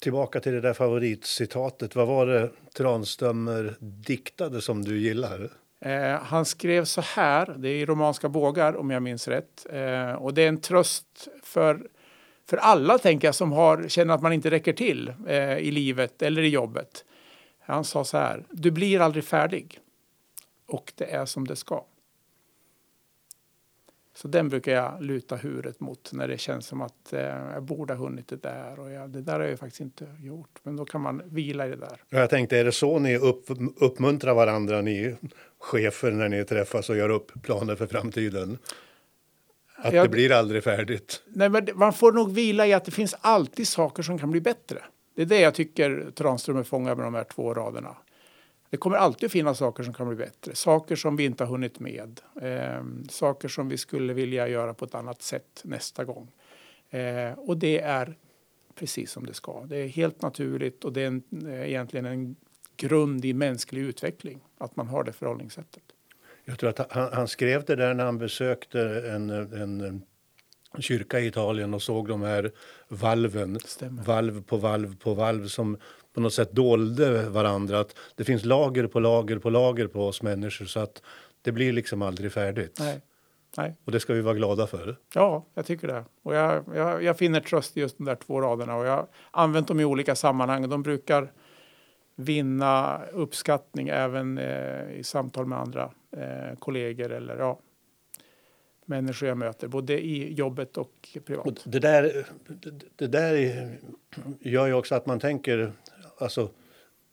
tillbaka 0.00 0.40
till 0.40 0.52
det 0.52 0.60
där 0.60 0.74
favoritcitatet. 0.74 1.96
Vad 1.96 2.06
var 2.06 2.26
det 2.26 2.50
Tranströmer 2.74 3.76
diktade 3.80 4.60
som 4.60 4.84
du 4.84 4.98
gillar? 4.98 5.50
Eh, 5.80 6.22
han 6.22 6.44
skrev 6.44 6.84
så 6.84 7.00
här, 7.00 7.54
det 7.58 7.68
är 7.68 7.74
i 7.74 7.86
romanska 7.86 8.28
bågar 8.28 8.76
om 8.76 8.90
jag 8.90 9.02
minns 9.02 9.28
rätt. 9.28 9.66
Eh, 9.70 10.12
och 10.12 10.34
det 10.34 10.42
är 10.42 10.48
en 10.48 10.60
tröst 10.60 11.28
för 11.42 11.88
för 12.48 12.56
alla 12.56 12.98
tänker 12.98 13.28
jag 13.28 13.34
som 13.34 13.52
har, 13.52 13.88
känner 13.88 14.14
att 14.14 14.22
man 14.22 14.32
inte 14.32 14.50
räcker 14.50 14.72
till 14.72 15.12
eh, 15.26 15.58
i 15.58 15.70
livet 15.70 16.22
eller 16.22 16.42
i 16.42 16.48
jobbet. 16.48 17.04
Han 17.60 17.84
sa 17.84 18.04
så 18.04 18.18
här, 18.18 18.44
du 18.50 18.70
blir 18.70 19.00
aldrig 19.00 19.24
färdig 19.24 19.80
och 20.66 20.92
det 20.96 21.04
är 21.04 21.24
som 21.24 21.46
det 21.46 21.56
ska. 21.56 21.84
Så 24.14 24.28
den 24.28 24.48
brukar 24.48 24.72
jag 24.72 25.02
luta 25.02 25.36
huvudet 25.36 25.80
mot 25.80 26.12
när 26.12 26.28
det 26.28 26.38
känns 26.38 26.66
som 26.66 26.80
att 26.80 27.12
eh, 27.12 27.20
jag 27.52 27.62
borde 27.62 27.94
ha 27.94 28.04
hunnit 28.04 28.28
det 28.28 28.42
där 28.42 28.80
och 28.80 28.90
jag, 28.90 29.10
det 29.10 29.20
där 29.20 29.40
har 29.40 29.46
jag 29.46 29.58
faktiskt 29.58 29.80
inte 29.80 30.06
gjort. 30.20 30.58
Men 30.62 30.76
då 30.76 30.84
kan 30.84 31.00
man 31.00 31.22
vila 31.24 31.66
i 31.66 31.70
det 31.70 31.76
där. 31.76 32.02
Jag 32.08 32.30
tänkte, 32.30 32.58
är 32.58 32.64
det 32.64 32.72
så 32.72 32.98
ni 32.98 33.16
upp, 33.16 33.44
uppmuntrar 33.76 34.34
varandra, 34.34 34.80
ni 34.80 35.16
chefer, 35.58 36.10
när 36.10 36.28
ni 36.28 36.44
träffas 36.44 36.90
och 36.90 36.96
gör 36.96 37.08
upp 37.08 37.42
planer 37.42 37.76
för 37.76 37.86
framtiden? 37.86 38.58
Att 39.76 39.94
jag, 39.94 40.04
det 40.04 40.08
blir 40.08 40.32
aldrig 40.32 40.64
färdigt. 40.64 41.22
Nej, 41.26 41.48
men 41.48 41.68
man 41.74 41.92
får 41.92 42.12
nog 42.12 42.32
vila 42.32 42.66
i 42.66 42.72
att 42.72 42.84
det 42.84 42.90
finns 42.90 43.14
alltid 43.20 43.68
saker 43.68 44.02
som 44.02 44.18
kan 44.18 44.30
bli 44.30 44.40
bättre. 44.40 44.78
Det 45.14 45.22
är 45.22 45.26
det 45.26 45.40
jag 45.40 45.54
tycker 45.54 46.10
Tranströmer 46.14 46.62
fångar 46.62 46.94
med 46.94 47.06
de 47.06 47.14
här 47.14 47.24
två 47.24 47.54
raderna. 47.54 47.96
Det 48.70 48.76
kommer 48.76 48.96
alltid 48.96 49.30
finnas 49.30 49.58
saker 49.58 49.82
som 49.82 49.94
kan 49.94 50.08
bli 50.08 50.16
bättre. 50.16 50.54
Saker 50.54 50.96
som 50.96 51.16
vi 51.16 51.24
inte 51.24 51.44
har 51.44 51.50
hunnit 51.50 51.80
med. 51.80 52.20
Eh, 52.42 52.84
saker 53.10 53.48
som 53.48 53.68
vi 53.68 53.78
skulle 53.78 54.12
vilja 54.12 54.48
göra 54.48 54.74
på 54.74 54.84
ett 54.84 54.94
annat 54.94 55.22
sätt 55.22 55.60
nästa 55.64 56.04
gång. 56.04 56.32
Eh, 56.90 57.32
och 57.36 57.56
det 57.56 57.80
är 57.80 58.16
precis 58.74 59.10
som 59.10 59.26
det 59.26 59.34
ska. 59.34 59.64
Det 59.66 59.76
är 59.76 59.88
helt 59.88 60.22
naturligt 60.22 60.84
och 60.84 60.92
det 60.92 61.02
är 61.02 61.06
en, 61.06 61.22
eh, 61.46 61.68
egentligen 61.68 62.06
en 62.06 62.36
grund 62.76 63.24
i 63.24 63.32
mänsklig 63.32 63.82
utveckling 63.82 64.40
att 64.58 64.76
man 64.76 64.86
har 64.86 65.04
det 65.04 65.12
förhållningssättet. 65.12 65.82
Jag 66.48 66.58
tror 66.58 66.70
att 66.70 66.92
han, 66.92 67.12
han, 67.12 67.28
skrev 67.28 67.64
det 67.64 67.76
där 67.76 67.94
när 67.94 68.04
han 68.04 68.18
besökte 68.18 68.80
en, 69.10 69.30
en, 69.30 70.02
kyrka 70.78 71.20
i 71.20 71.26
Italien 71.26 71.74
och 71.74 71.82
såg 71.82 72.08
de 72.08 72.22
här 72.22 72.52
valven, 72.88 73.60
Stämmer. 73.60 74.02
valv 74.02 74.42
på 74.42 74.56
valv 74.56 74.96
på 74.96 75.14
valv 75.14 75.46
som 75.46 75.76
på 76.14 76.20
något 76.20 76.34
sätt 76.34 76.52
dolde 76.52 77.28
varandra. 77.28 77.80
Att 77.80 77.96
det 78.14 78.24
finns 78.24 78.44
lager 78.44 78.86
på 78.86 79.00
lager 79.00 79.38
på 79.38 79.50
lager 79.50 79.86
på 79.86 80.06
oss 80.06 80.22
människor 80.22 80.64
så 80.64 80.80
att 80.80 81.02
det 81.42 81.52
blir 81.52 81.72
liksom 81.72 82.02
aldrig 82.02 82.32
färdigt. 82.32 82.76
Nej. 82.80 83.00
Nej. 83.56 83.76
Och 83.84 83.92
det 83.92 84.00
ska 84.00 84.12
vi 84.12 84.20
vara 84.20 84.34
glada 84.34 84.66
för. 84.66 84.96
Ja, 85.14 85.46
jag 85.54 85.66
tycker 85.66 85.88
det. 85.88 86.04
Och 86.22 86.34
jag, 86.34 86.64
jag, 86.74 87.02
jag 87.02 87.18
finner 87.18 87.40
tröst 87.40 87.76
i 87.76 87.80
just 87.80 87.98
de 87.98 88.04
där 88.04 88.14
två 88.14 88.40
raderna 88.40 88.76
och 88.76 88.86
jag 88.86 88.96
har 88.96 89.06
använt 89.30 89.68
dem 89.68 89.80
i 89.80 89.84
olika 89.84 90.14
sammanhang. 90.14 90.68
De 90.68 90.82
brukar 90.82 91.32
vinna 92.16 93.00
uppskattning 93.12 93.88
även 93.88 94.38
eh, 94.38 94.90
i 94.92 95.02
samtal 95.04 95.46
med 95.46 95.58
andra 95.58 95.90
eh, 96.16 96.58
kollegor 96.58 97.12
eller 97.12 97.36
ja, 97.36 97.60
människor 98.84 99.28
jag 99.28 99.38
möter, 99.38 99.68
både 99.68 100.00
i 100.00 100.32
jobbet 100.32 100.76
och 100.76 101.18
privat. 101.24 101.46
Och 101.46 101.58
det, 101.64 101.78
där, 101.78 102.26
det 102.96 103.06
där 103.06 103.68
gör 104.40 104.66
ju 104.66 104.72
också 104.72 104.94
att 104.94 105.06
man 105.06 105.20
tänker 105.20 105.72
alltså, 106.18 106.50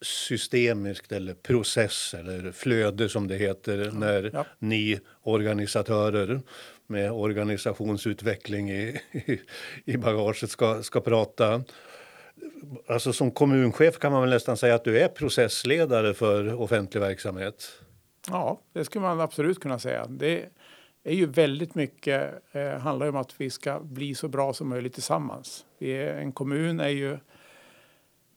systemiskt 0.01 1.11
eller 1.11 1.33
process 1.33 2.13
eller 2.13 2.51
flöde 2.51 3.09
som 3.09 3.27
det 3.27 3.35
heter 3.35 3.77
ja, 3.77 3.91
när 3.91 4.29
ja. 4.33 4.45
ni 4.59 4.99
organisatörer 5.21 6.41
med 6.87 7.11
organisationsutveckling 7.11 8.71
i, 8.71 9.01
i, 9.11 9.39
i 9.85 9.97
bagaget 9.97 10.49
ska, 10.49 10.83
ska 10.83 11.01
prata 11.01 11.63
alltså 12.87 13.13
som 13.13 13.31
kommunchef 13.31 13.99
kan 13.99 14.11
man 14.11 14.21
väl 14.21 14.29
nästan 14.29 14.57
säga 14.57 14.75
att 14.75 14.83
du 14.83 14.99
är 14.99 15.07
processledare 15.07 16.13
för 16.13 16.61
offentlig 16.61 17.01
verksamhet? 17.01 17.79
Ja, 18.29 18.59
det 18.73 18.85
skulle 18.85 19.01
man 19.01 19.21
absolut 19.21 19.59
kunna 19.59 19.79
säga. 19.79 20.05
Det 20.09 20.49
är 21.03 21.13
ju 21.13 21.25
väldigt 21.25 21.75
mycket, 21.75 22.43
eh, 22.51 22.79
handlar 22.79 23.09
om 23.09 23.15
att 23.15 23.41
vi 23.41 23.49
ska 23.49 23.79
bli 23.79 24.15
så 24.15 24.27
bra 24.27 24.53
som 24.53 24.69
möjligt 24.69 24.93
tillsammans. 24.93 25.65
Vi 25.77 25.91
är, 25.91 26.13
en 26.13 26.31
kommun 26.31 26.79
är 26.79 26.89
ju, 26.89 27.17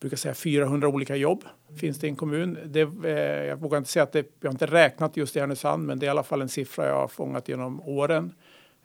brukar 0.01 0.17
säga 0.17 0.35
400 0.35 0.89
olika 0.89 1.17
jobb 1.17 1.45
finns 1.77 1.99
det 1.99 2.07
i 2.07 2.11
en 2.11 2.17
kommun. 2.17 2.59
Det, 2.65 2.81
eh, 3.05 3.47
jag 3.47 3.57
vågar 3.57 3.79
inte 3.79 3.91
säga 3.91 4.03
att 4.03 4.13
det, 4.13 4.27
jag 4.41 4.49
har 4.49 4.55
inte 4.55 4.67
räknat 4.67 5.17
just 5.17 5.37
i 5.37 5.41
Härnösand, 5.41 5.87
men 5.87 5.99
det 5.99 6.05
är 6.05 6.09
i 6.09 6.11
alla 6.11 6.23
fall 6.23 6.43
en 6.43 6.49
siffra 6.49 6.87
jag 6.87 6.95
har 6.95 7.09
fångat 7.09 7.49
genom 7.49 7.81
åren. 7.81 8.35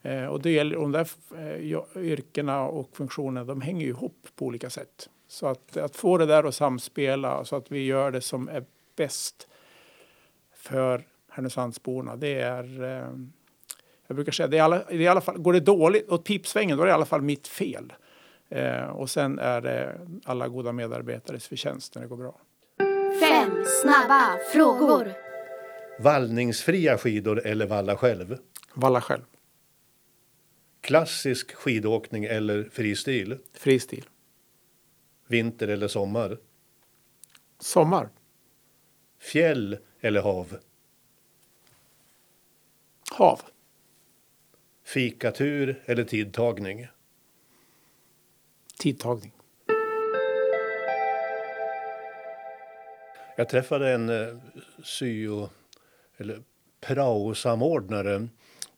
Eh, 0.01 0.25
och 0.25 0.41
det 0.41 0.51
gäller, 0.51 0.75
de 0.75 0.91
där 0.91 1.07
eh, 1.37 2.03
yrkena 2.03 2.61
och 2.61 2.89
funktionerna, 2.93 3.45
de 3.45 3.61
hänger 3.61 3.85
ju 3.85 3.89
ihop 3.89 4.27
på 4.35 4.45
olika 4.45 4.69
sätt. 4.69 5.09
Så 5.27 5.47
att, 5.47 5.77
att 5.77 5.95
få 5.95 6.17
det 6.17 6.25
där 6.25 6.43
att 6.43 6.55
samspela 6.55 7.45
så 7.45 7.55
att 7.55 7.71
vi 7.71 7.85
gör 7.85 8.11
det 8.11 8.21
som 8.21 8.49
är 8.49 8.65
bäst 8.95 9.47
för 10.61 11.07
Härnösandsborna, 11.29 12.15
det 12.15 12.41
är 12.41 12.83
eh, 12.83 13.09
jag 14.07 14.15
brukar 14.15 14.31
säga, 14.31 14.47
det 14.47 14.57
är, 14.57 14.63
alla, 14.63 14.77
det 14.77 14.95
är 14.95 14.99
i 14.99 15.07
alla 15.07 15.21
fall, 15.21 15.37
går 15.37 15.53
det 15.53 15.59
dåligt 15.59 16.09
åt 16.09 16.23
pipsvängen 16.23 16.77
då 16.77 16.83
är 16.83 16.87
det 16.87 16.91
i 16.91 16.93
alla 16.93 17.05
fall 17.05 17.21
mitt 17.21 17.47
fel. 17.47 17.93
Eh, 18.49 18.83
och 18.83 19.09
sen 19.09 19.39
är 19.39 19.61
det 19.61 20.07
alla 20.25 20.47
goda 20.47 20.71
medarbetares 20.71 21.47
förtjänst 21.47 21.95
när 21.95 22.01
det 22.01 22.07
går 22.07 22.17
bra. 22.17 22.39
Fem 23.19 23.63
snabba 23.81 24.37
frågor. 24.53 25.13
Vallningsfria 25.99 26.97
skidor 26.97 27.45
eller 27.45 27.67
valla 27.67 27.97
själv? 27.97 28.37
Valla 28.73 29.01
själv. 29.01 29.23
Klassisk 30.81 31.55
skidåkning 31.55 32.25
eller 32.25 32.69
fristil? 32.71 33.37
Fristil. 33.53 34.05
Vinter 35.27 35.67
eller 35.67 35.87
sommar? 35.87 36.37
Sommar. 37.59 38.09
Fjäll 39.21 39.77
eller 40.01 40.21
hav? 40.21 40.57
Hav. 43.11 43.41
Fikatur 44.83 45.83
eller 45.85 46.03
tidtagning? 46.03 46.87
Tidtagning. 48.79 49.31
Jag 53.35 53.49
träffade 53.49 53.91
en 53.91 54.09
eh, 54.09 54.37
syo 54.83 55.49
eller 56.17 56.43
prao-samordnare 56.81 58.27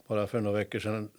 bara 0.08 0.28
för 0.28 0.42
några 0.42 0.58
veckor 0.58 0.80
sedan 0.80 1.10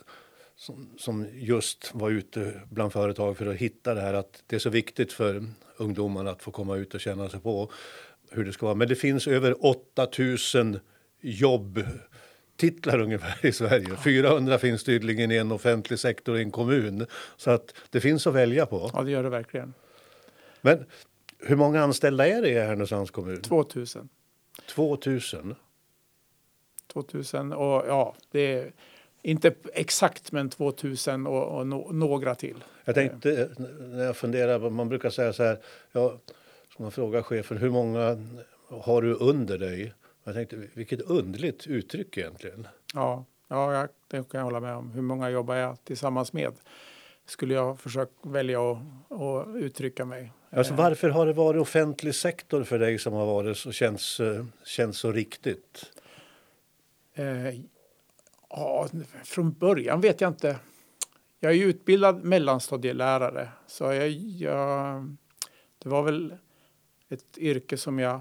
som, 0.56 0.90
som, 0.98 1.26
just 1.32 1.94
var 1.94 2.10
ute 2.10 2.60
bland 2.70 2.92
företag 2.92 3.36
för 3.36 3.46
att 3.46 3.56
hitta 3.56 3.94
det 3.94 4.00
här 4.00 4.14
att 4.14 4.42
det 4.46 4.56
är 4.56 4.60
så 4.60 4.70
viktigt 4.70 5.12
för 5.12 5.46
ungdomarna 5.76 6.30
att 6.30 6.42
få 6.42 6.50
komma 6.50 6.76
ut 6.76 6.94
och 6.94 7.00
känna 7.00 7.28
sig 7.28 7.40
på 7.40 7.72
hur 8.34 8.44
det 8.44 8.52
ska 8.52 8.66
vara. 8.66 8.76
Men 8.76 8.88
det 8.88 8.96
finns 8.96 9.26
över 9.26 9.66
8000 9.66 10.78
jobbtitlar 11.20 13.00
ungefär 13.00 13.46
i 13.46 13.52
Sverige. 13.52 13.96
400 14.04 14.58
finns 14.58 14.84
tydligen 14.84 15.30
i 15.30 15.36
en 15.36 15.52
offentlig 15.52 15.98
sektor 15.98 16.38
i 16.38 16.42
en 16.42 16.50
kommun. 16.50 17.06
Så 17.36 17.50
att 17.50 17.74
det 17.90 18.00
finns 18.00 18.26
att 18.26 18.34
välja 18.34 18.66
på. 18.66 18.90
Ja, 18.92 19.02
det 19.02 19.10
gör 19.10 19.22
det 19.22 19.28
verkligen. 19.28 19.74
Men 20.60 20.84
hur 21.38 21.56
många 21.56 21.82
anställda 21.82 22.26
är 22.26 22.42
det 22.42 22.48
i 22.48 22.54
Härnösands 22.54 23.10
kommun? 23.10 23.42
2000. 23.42 24.08
2000? 24.66 25.54
2000 26.92 27.52
och 27.52 27.84
ja, 27.88 28.14
det 28.30 28.40
är 28.40 28.72
inte 29.22 29.54
exakt, 29.74 30.32
men 30.32 30.50
2000 30.50 31.26
och, 31.26 31.58
och 31.58 31.66
no, 31.66 31.92
några 31.92 32.34
till. 32.34 32.64
Jag 32.84 32.94
tänkte 32.94 33.48
när 33.78 34.04
jag 34.04 34.16
funderar, 34.16 34.70
man 34.70 34.88
brukar 34.88 35.10
säga 35.10 35.32
så 35.32 35.42
här, 35.42 35.58
ja, 35.92 36.18
man 36.82 36.92
fråga 36.92 37.22
chefen 37.22 37.56
hur 37.56 37.70
många 37.70 38.18
har 38.68 39.02
du 39.02 39.14
under 39.14 39.58
dig? 39.58 39.94
Jag 40.24 40.34
tänkte, 40.34 40.56
vilket 40.74 41.00
underligt 41.00 41.66
uttryck 41.66 42.18
egentligen. 42.18 42.68
Ja, 42.94 43.24
ja 43.48 43.72
jag, 43.72 43.88
det 44.08 44.28
kan 44.28 44.38
jag 44.38 44.44
hålla 44.44 44.60
med 44.60 44.74
om. 44.74 44.90
Hur 44.90 45.02
många 45.02 45.30
jobbar 45.30 45.54
jag 45.54 45.84
tillsammans 45.84 46.32
med? 46.32 46.52
Skulle 47.26 47.54
jag 47.54 47.80
försöka 47.80 48.12
välja 48.22 48.72
att, 48.72 48.78
att 49.10 49.56
uttrycka 49.56 50.04
mig. 50.04 50.32
Alltså, 50.50 50.74
varför 50.74 51.08
har 51.08 51.26
det 51.26 51.32
varit 51.32 51.60
offentlig 51.60 52.14
sektor 52.14 52.64
för 52.64 52.78
dig 52.78 52.98
som 52.98 53.12
har 53.12 53.26
varit 53.26 53.56
så, 53.56 53.72
känns, 53.72 54.20
eh, 54.20 54.44
känns 54.64 54.98
så 54.98 55.12
riktigt? 55.12 55.92
Eh, 57.14 57.60
ja, 58.48 58.88
från 59.24 59.52
början 59.52 60.00
vet 60.00 60.20
jag 60.20 60.30
inte. 60.30 60.58
Jag 61.40 61.52
är 61.52 61.66
utbildad 61.66 62.24
mellanstadielärare 62.24 63.48
så 63.66 63.84
jag, 63.84 64.08
jag, 64.08 65.16
det 65.78 65.88
var 65.88 66.02
väl 66.02 66.34
ett 67.14 67.38
yrke 67.38 67.76
som 67.76 67.98
jag 67.98 68.20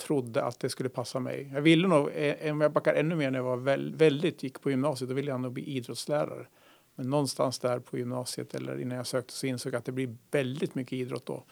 trodde 0.00 0.44
att 0.44 0.60
det 0.60 0.68
skulle 0.68 0.88
passa 0.88 1.20
mig. 1.20 1.50
Jag 1.54 1.60
ville 1.60 1.88
nog, 1.88 2.10
eh, 2.14 2.52
om 2.52 2.60
jag 2.60 2.72
backar 2.72 2.94
ännu 2.94 3.14
mer 3.14 3.30
när 3.30 3.38
jag 3.38 3.44
var 3.44 3.56
väl, 3.56 3.94
väldigt, 3.94 4.42
gick 4.42 4.60
på 4.60 4.70
gymnasiet, 4.70 5.08
då 5.08 5.14
ville 5.14 5.30
jag 5.30 5.40
nog 5.40 5.52
bli 5.52 5.64
idrottslärare. 5.64 6.46
Men 6.94 7.10
någonstans 7.10 7.58
där 7.58 7.78
på 7.78 7.98
gymnasiet 7.98 8.54
eller 8.54 8.80
innan 8.80 8.96
jag 8.96 9.06
sökte 9.06 9.32
så 9.32 9.46
insåg 9.46 9.74
jag 9.74 9.78
att 9.78 9.84
det 9.84 9.92
blir 9.92 10.16
väldigt 10.30 10.74
mycket 10.74 10.92
idrott 10.92 11.26
då 11.26 11.44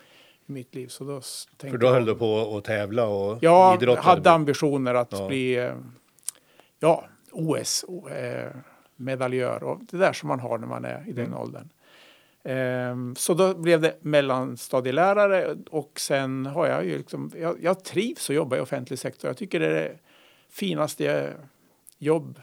i 0.46 0.52
mitt 0.52 0.74
liv. 0.74 0.88
Så 0.88 1.04
då 1.04 1.20
För 1.58 1.78
då 1.78 1.88
höll 1.88 2.04
du 2.04 2.14
på 2.14 2.56
att 2.56 2.64
tävla 2.64 3.06
och 3.06 3.38
Jag 3.40 3.96
hade 3.96 4.30
ambitioner 4.30 4.94
att 4.94 5.12
ja. 5.12 5.28
bli 5.28 5.56
eh, 5.56 5.74
ja, 6.78 7.04
OS-medaljör 7.32 8.42
och 9.62 9.80
det 9.90 9.96
där 9.96 10.12
som 10.12 10.28
man 10.28 10.40
har 10.40 10.58
när 10.58 10.66
man 10.66 10.84
är 10.84 11.04
i 11.08 11.12
den 11.12 11.26
mm. 11.26 11.38
åldern. 11.38 11.68
Ehm, 12.48 13.16
så 13.16 13.34
då 13.34 13.54
blev 13.54 13.80
det 13.80 13.96
mellanstadielärare 14.00 15.56
och 15.70 16.00
sen 16.00 16.46
har 16.46 16.66
jag 16.66 16.84
ju 16.84 16.98
liksom, 16.98 17.30
jag, 17.36 17.56
jag 17.62 17.84
trivs 17.84 18.30
att 18.30 18.36
jobba 18.36 18.56
i 18.56 18.60
offentlig 18.60 18.98
sektor. 18.98 19.30
Jag 19.30 19.36
tycker 19.36 19.60
det 19.60 19.66
är 19.66 19.70
det 19.70 19.98
finaste 20.48 21.34
jobb 21.98 22.40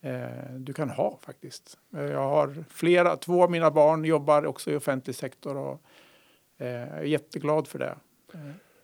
eh, 0.00 0.54
du 0.58 0.72
kan 0.72 0.90
ha 0.90 1.18
faktiskt. 1.22 1.78
Eh, 1.96 2.02
jag 2.02 2.28
har 2.28 2.64
flera, 2.70 3.16
två 3.16 3.42
av 3.42 3.50
mina 3.50 3.70
barn 3.70 4.04
jobbar 4.04 4.46
också 4.46 4.70
i 4.70 4.76
offentlig 4.76 5.16
sektor 5.16 5.56
och 5.56 5.82
eh, 6.58 6.92
är 6.92 7.02
jätteglad 7.02 7.68
för 7.68 7.78
det. 7.78 7.96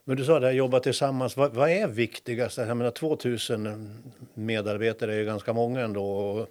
Men 0.04 0.16
du 0.16 0.24
sa 0.24 0.40
det, 0.40 0.52
jobba 0.52 0.80
tillsammans. 0.80 1.36
Vad, 1.36 1.54
vad 1.54 1.70
är 1.70 1.88
viktigast? 1.88 2.58
Jag 2.58 2.76
menar 2.76 2.90
2000 2.90 4.02
medarbetare 4.34 5.14
är 5.14 5.18
ju 5.18 5.24
ganska 5.24 5.52
många 5.52 5.80
ändå 5.80 6.04
och 6.04 6.48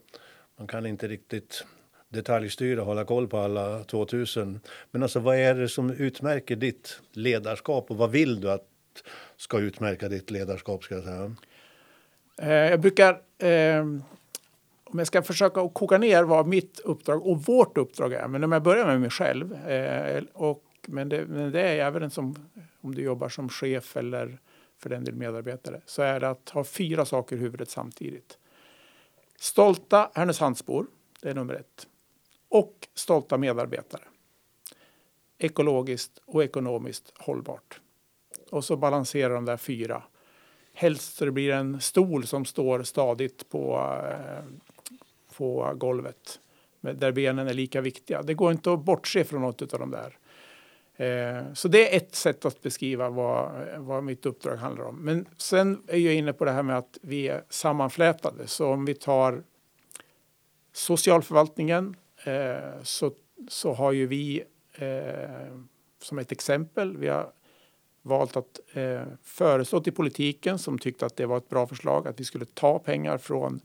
man 0.57 0.67
kan 0.67 0.85
inte 0.85 1.07
riktigt 1.07 1.65
detaljstyra 2.13 2.81
och 2.81 2.87
hålla 2.87 3.05
koll 3.05 3.27
på 3.27 3.37
alla 3.37 3.83
2000. 3.83 4.59
Men 4.91 5.03
alltså 5.03 5.19
vad 5.19 5.35
är 5.35 5.55
det 5.55 5.69
som 5.69 5.91
utmärker 5.91 6.55
ditt 6.55 6.99
ledarskap 7.11 7.91
och 7.91 7.97
vad 7.97 8.11
vill 8.11 8.41
du 8.41 8.51
att 8.51 8.67
ska 9.37 9.59
utmärka 9.59 10.09
ditt 10.09 10.31
ledarskap? 10.31 10.83
Ska 10.83 10.95
jag, 10.95 11.03
säga? 11.03 11.35
Eh, 12.41 12.71
jag 12.71 12.79
brukar, 12.79 13.21
eh, 13.37 13.79
om 14.83 14.99
jag 14.99 15.07
ska 15.07 15.21
försöka 15.21 15.69
koka 15.69 15.97
ner 15.97 16.23
vad 16.23 16.47
mitt 16.47 16.79
uppdrag 16.79 17.27
och 17.27 17.43
vårt 17.43 17.77
uppdrag 17.77 18.13
är, 18.13 18.27
men 18.27 18.43
om 18.43 18.51
jag 18.51 18.63
börjar 18.63 18.85
med 18.85 19.01
mig 19.01 19.09
själv, 19.09 19.53
eh, 19.53 20.23
och, 20.33 20.63
men, 20.87 21.09
det, 21.09 21.25
men 21.25 21.51
det 21.51 21.61
är 21.61 21.85
även 21.85 22.09
som 22.09 22.49
om 22.81 22.95
du 22.95 23.01
jobbar 23.01 23.29
som 23.29 23.49
chef 23.49 23.97
eller 23.97 24.37
för 24.79 24.89
den 24.89 25.03
del 25.03 25.15
medarbetare, 25.15 25.81
så 25.85 26.01
är 26.01 26.19
det 26.19 26.29
att 26.29 26.49
ha 26.49 26.63
fyra 26.63 27.05
saker 27.05 27.35
i 27.35 27.39
huvudet 27.39 27.69
samtidigt. 27.69 28.37
Stolta 29.39 30.11
Härnösandsbor, 30.13 30.87
det 31.21 31.29
är 31.29 31.33
nummer 31.33 31.53
ett 31.53 31.87
och 32.53 32.87
stolta 32.93 33.37
medarbetare. 33.37 34.03
Ekologiskt 35.37 36.21
och 36.25 36.43
ekonomiskt 36.43 37.13
hållbart. 37.17 37.81
Och 38.49 38.65
så 38.65 38.75
balanserar 38.75 39.33
de 39.33 39.45
där 39.45 39.57
fyra. 39.57 40.03
Helst 40.73 41.15
så 41.15 41.25
det 41.25 41.31
blir 41.31 41.51
en 41.51 41.81
stol 41.81 42.27
som 42.27 42.45
står 42.45 42.83
stadigt 42.83 43.49
på, 43.49 43.93
eh, 44.11 44.43
på 45.37 45.73
golvet 45.75 46.39
där 46.81 47.11
benen 47.11 47.47
är 47.47 47.53
lika 47.53 47.81
viktiga. 47.81 48.21
Det 48.21 48.33
går 48.33 48.51
inte 48.51 48.73
att 48.73 48.85
bortse 48.85 49.23
från 49.23 49.41
något 49.41 49.73
av 49.73 49.79
de 49.79 49.91
där. 49.91 50.17
Eh, 50.95 51.53
så 51.53 51.67
det 51.67 51.93
är 51.93 51.97
ett 51.97 52.15
sätt 52.15 52.45
att 52.45 52.61
beskriva 52.61 53.09
vad, 53.09 53.51
vad 53.77 54.03
mitt 54.03 54.25
uppdrag 54.25 54.57
handlar 54.57 54.85
om. 54.85 54.95
Men 54.95 55.25
sen 55.37 55.83
är 55.87 55.97
jag 55.97 56.13
inne 56.13 56.33
på 56.33 56.45
det 56.45 56.51
här 56.51 56.63
med 56.63 56.77
att 56.77 56.97
vi 57.01 57.27
är 57.27 57.43
sammanflätade. 57.49 58.47
Så 58.47 58.67
om 58.67 58.85
vi 58.85 58.93
tar 58.93 59.43
socialförvaltningen, 60.73 61.95
Eh, 62.23 62.81
så, 62.83 63.11
så 63.47 63.73
har 63.73 63.91
ju 63.91 64.07
vi 64.07 64.43
eh, 64.73 65.57
som 66.01 66.19
ett 66.19 66.31
exempel, 66.31 66.97
vi 66.97 67.07
har 67.07 67.31
valt 68.01 68.37
att 68.37 68.59
eh, 68.73 69.03
föreslå 69.23 69.79
till 69.79 69.93
politiken 69.93 70.59
som 70.59 70.79
tyckte 70.79 71.05
att 71.05 71.15
det 71.15 71.25
var 71.25 71.37
ett 71.37 71.49
bra 71.49 71.67
förslag 71.67 72.07
att 72.07 72.19
vi 72.19 72.23
skulle 72.23 72.45
ta 72.45 72.79
pengar 72.79 73.17
från 73.17 73.59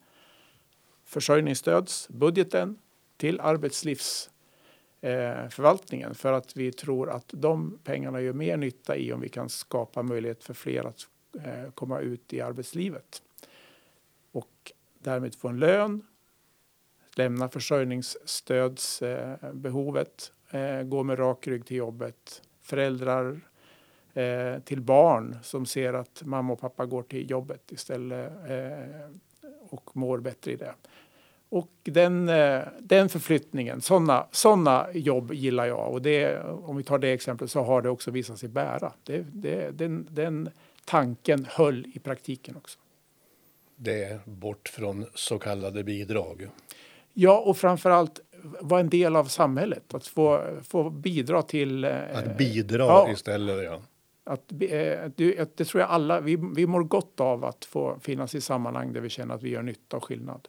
försörjningsstödsbudgeten 1.05 2.79
till 3.17 3.41
arbetslivsförvaltningen 3.41 6.15
för 6.15 6.33
att 6.33 6.57
vi 6.57 6.73
tror 6.73 7.11
att 7.11 7.31
de 7.31 7.79
pengarna 7.85 8.21
gör 8.21 8.33
mer 8.33 8.57
nytta 8.57 8.97
i 8.97 9.13
om 9.13 9.21
vi 9.21 9.29
kan 9.29 9.49
skapa 9.49 10.03
möjlighet 10.03 10.45
för 10.45 10.55
fler 10.55 10.85
att 10.85 11.01
eh, 11.45 11.71
komma 11.71 12.01
ut 12.01 12.33
i 12.33 12.41
arbetslivet 12.41 13.23
och 14.33 14.73
därmed 14.99 15.35
få 15.35 15.49
en 15.49 15.59
lön 15.59 16.03
lämna 17.19 17.49
försörjningsstödsbehovet, 17.49 20.33
eh, 20.51 20.83
gå 20.83 21.03
med 21.03 21.19
rak 21.19 21.47
rygg 21.47 21.67
till 21.67 21.77
jobbet. 21.77 22.43
Föräldrar 22.63 23.41
eh, 24.15 24.59
till 24.65 24.81
barn 24.81 25.39
som 25.43 25.67
ser 25.67 25.93
att 25.93 26.23
mamma 26.25 26.53
och 26.53 26.61
pappa 26.61 26.87
går 26.87 27.03
till 27.03 27.31
jobbet 27.31 27.73
istället 27.73 28.33
eh, 28.49 29.11
och 29.71 29.97
mår 29.97 30.19
bättre 30.19 30.53
i 30.53 30.57
det. 30.57 30.75
Och 31.51 31.71
den, 31.83 32.27
den 32.79 33.09
förflyttningen, 33.09 33.81
sådana 33.81 34.27
såna 34.31 34.87
jobb 34.93 35.33
gillar 35.33 35.67
jag. 35.67 35.93
Och 35.93 36.03
det, 36.03 36.43
om 36.43 36.77
vi 36.77 36.83
tar 36.83 36.99
det 36.99 37.09
exemplet 37.09 37.51
så 37.51 37.63
har 37.63 37.83
det 37.83 37.91
också 37.91 38.11
visat 38.11 38.39
sig 38.39 38.49
bära. 38.49 38.93
Det, 39.05 39.27
det, 39.33 39.79
den, 39.79 40.09
den 40.11 40.51
tanken 40.85 41.47
höll 41.51 41.87
i 41.95 41.99
praktiken 41.99 42.57
också. 42.57 42.79
Det 43.77 44.05
är 44.05 44.21
bort 44.25 44.69
från 44.69 45.07
så 45.15 45.39
kallade 45.39 45.85
bidrag. 45.85 46.49
Ja, 47.21 47.39
och 47.39 47.57
framförallt 47.57 48.21
vara 48.61 48.81
en 48.81 48.89
del 48.89 49.17
av 49.17 49.25
samhället. 49.25 49.95
Att 49.95 50.07
få, 50.07 50.43
få 50.63 50.91
bidra 50.91 51.43
till... 51.43 51.85
Eh, 51.85 51.93
att 52.15 52.39
bidra 52.39 52.85
ja, 52.85 53.11
istället, 53.11 53.65
ja. 53.65 53.81
Att, 54.25 54.53
eh, 54.53 54.59
det, 55.17 55.57
det 55.57 55.65
tror 55.65 55.81
jag 55.81 55.91
alla, 55.91 56.21
vi, 56.21 56.39
vi 56.57 56.67
mår 56.67 56.85
gott 56.85 57.21
av 57.21 57.45
att 57.45 57.65
få 57.65 57.99
finnas 58.01 58.35
i 58.35 58.41
sammanhang 58.41 58.93
där 58.93 59.01
vi 59.01 59.09
känner 59.09 59.35
att 59.35 59.43
vi 59.43 59.51
gör 59.51 59.63
nytta 59.63 59.97
och 59.97 60.05
skillnad. 60.05 60.49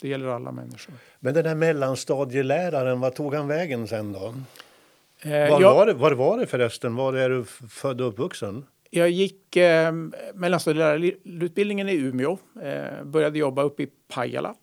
Det 0.00 0.08
gäller 0.08 0.28
alla 0.28 0.52
människor. 0.52 0.94
Men 1.18 1.34
den 1.34 1.44
där 1.44 1.54
mellanstadieläraren, 1.54 3.00
vad 3.00 3.14
tog 3.14 3.34
han 3.34 3.48
vägen 3.48 3.88
sen 3.88 4.12
då? 4.12 4.34
Eh, 5.22 5.50
var, 5.50 5.60
jag, 5.60 5.74
var, 5.74 5.86
det, 5.86 5.92
var 5.92 6.12
var 6.12 6.38
det 6.38 6.46
förresten? 6.46 6.94
Var 6.94 7.12
är 7.12 7.30
du 7.30 7.44
född 7.44 8.00
och 8.00 8.08
uppvuxen? 8.08 8.66
Jag 8.90 9.10
gick 9.10 9.56
eh, 9.56 9.92
mellanstadielärarutbildningen 10.34 11.88
i 11.88 11.94
Umeå. 11.94 12.38
Eh, 12.62 13.04
började 13.04 13.38
jobba 13.38 13.62
uppe 13.62 13.82
i 13.82 13.88
Pajala 14.14 14.54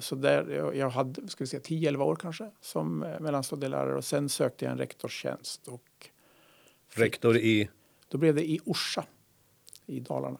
så 0.00 0.14
där, 0.14 0.72
jag 0.74 0.90
hade 0.90 1.28
ska 1.28 1.44
vi 1.44 1.48
säga, 1.48 1.60
10-11 1.60 2.02
år 2.02 2.16
kanske 2.16 2.50
som 2.60 3.02
eh, 3.02 3.20
mellanstadielärare 3.20 3.96
och 3.96 4.04
sen 4.04 4.28
sökte 4.28 4.64
jag 4.64 4.72
en 4.72 4.78
rektorstjänst. 4.78 5.68
Och 5.68 6.08
Rektor 6.94 7.36
i? 7.36 7.70
Då 8.08 8.18
blev 8.18 8.34
det 8.34 8.50
i 8.50 8.60
Orsa 8.64 9.04
i 9.86 10.00
Dalarna. 10.00 10.38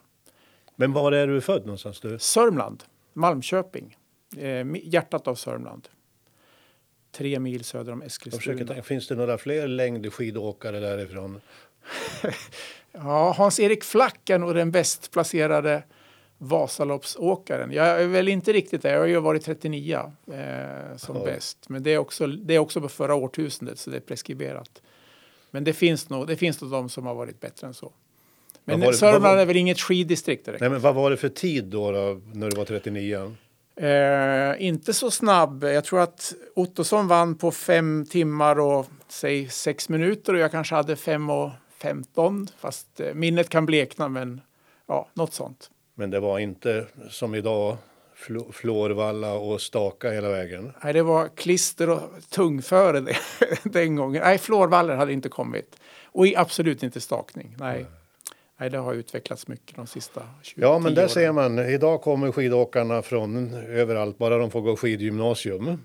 Men 0.76 0.92
var 0.92 1.12
är 1.12 1.26
du 1.26 1.40
född 1.40 1.66
någonstans? 1.66 2.00
Du? 2.00 2.18
Sörmland, 2.18 2.84
Malmköping, 3.12 3.96
eh, 4.36 4.66
hjärtat 4.82 5.28
av 5.28 5.34
Sörmland. 5.34 5.88
Tre 7.12 7.38
mil 7.38 7.64
söder 7.64 7.92
om 7.92 8.02
Eskilstuna. 8.02 8.82
Finns 8.82 9.08
det 9.08 9.14
några 9.14 9.38
fler 9.38 9.68
längdskidåkare 9.68 10.80
därifrån? 10.80 11.40
ja, 12.92 13.34
Hans-Erik 13.36 13.84
Flack 13.84 14.30
är 14.30 14.38
nog 14.38 14.54
den 14.54 14.70
bäst 14.70 15.10
placerade 15.10 15.82
Vasaloppsåkaren. 16.42 17.72
Jag 17.72 18.02
är 18.02 18.06
väl 18.06 18.28
inte 18.28 18.52
riktigt 18.52 18.82
där. 18.82 18.92
Jag 18.92 19.00
har 19.00 19.06
ju 19.06 19.20
varit 19.20 19.44
39 19.44 20.12
eh, 20.26 20.96
som 20.96 21.16
Oj. 21.16 21.22
bäst. 21.24 21.68
Men 21.68 21.82
det 21.82 21.90
är, 21.90 21.98
också, 21.98 22.26
det 22.26 22.54
är 22.54 22.58
också 22.58 22.80
på 22.80 22.88
förra 22.88 23.14
årtusendet 23.14 23.78
så 23.78 23.90
det 23.90 23.96
är 23.96 24.00
preskriberat. 24.00 24.82
Men 25.50 25.64
det 25.64 25.72
finns 25.72 26.08
nog, 26.08 26.26
det 26.26 26.36
finns 26.36 26.60
nog 26.60 26.70
de 26.70 26.88
som 26.88 27.06
har 27.06 27.14
varit 27.14 27.40
bättre 27.40 27.66
än 27.66 27.74
så. 27.74 27.92
Men 28.64 28.94
Sörmland 28.94 29.40
är 29.40 29.46
väl 29.46 29.56
inget 29.56 29.80
skiddistrikt 29.80 30.44
direkt. 30.44 30.60
Nej, 30.60 30.70
men 30.70 30.80
vad 30.80 30.94
var 30.94 31.10
det 31.10 31.16
för 31.16 31.28
tid 31.28 31.64
då, 31.64 31.90
då 31.90 32.20
när 32.32 32.50
du 32.50 32.56
var 32.56 32.64
39? 32.64 33.36
Eh, 33.76 34.66
inte 34.66 34.92
så 34.92 35.10
snabb. 35.10 35.64
Jag 35.64 35.84
tror 35.84 36.00
att 36.00 36.34
Ottosson 36.54 37.08
vann 37.08 37.34
på 37.34 37.50
fem 37.50 38.06
timmar 38.10 38.58
och 38.58 38.86
säg 39.08 39.48
sex 39.48 39.88
minuter 39.88 40.32
och 40.34 40.38
jag 40.38 40.50
kanske 40.50 40.74
hade 40.74 40.96
fem 40.96 41.30
och 41.30 41.50
15. 41.78 42.48
Fast 42.58 43.00
eh, 43.00 43.14
minnet 43.14 43.48
kan 43.48 43.66
blekna 43.66 44.08
men 44.08 44.40
ja, 44.86 45.08
något 45.14 45.34
sånt. 45.34 45.70
Men 46.00 46.10
det 46.10 46.20
var 46.20 46.38
inte 46.38 46.86
som 47.10 47.34
idag 47.34 47.76
Flårvalla 48.52 49.32
och 49.32 49.60
staka 49.60 50.10
hela 50.10 50.28
vägen? 50.28 50.72
Nej, 50.84 50.92
det 50.92 51.02
var 51.02 51.28
klister 51.28 51.90
och 51.90 52.00
tungföre 52.30 53.00
den 53.64 53.96
gången. 53.96 54.22
Nej, 54.22 54.38
Flårvallar 54.38 54.96
hade 54.96 55.12
inte 55.12 55.28
kommit. 55.28 55.76
Och 56.04 56.26
absolut 56.36 56.82
inte 56.82 57.00
stakning. 57.00 57.56
Nej. 57.58 57.86
nej, 58.60 58.70
det 58.70 58.78
har 58.78 58.94
utvecklats 58.94 59.48
mycket 59.48 59.76
de 59.76 59.86
sista 59.86 60.22
20 60.42 60.60
Ja, 60.60 60.78
men 60.78 60.94
där 60.94 61.02
åren. 61.02 61.08
ser 61.08 61.32
man. 61.32 61.58
Idag 61.58 62.02
kommer 62.02 62.32
skidåkarna 62.32 63.02
från 63.02 63.54
överallt, 63.54 64.18
bara 64.18 64.38
de 64.38 64.50
får 64.50 64.60
gå 64.60 64.76
skidgymnasium. 64.76 65.78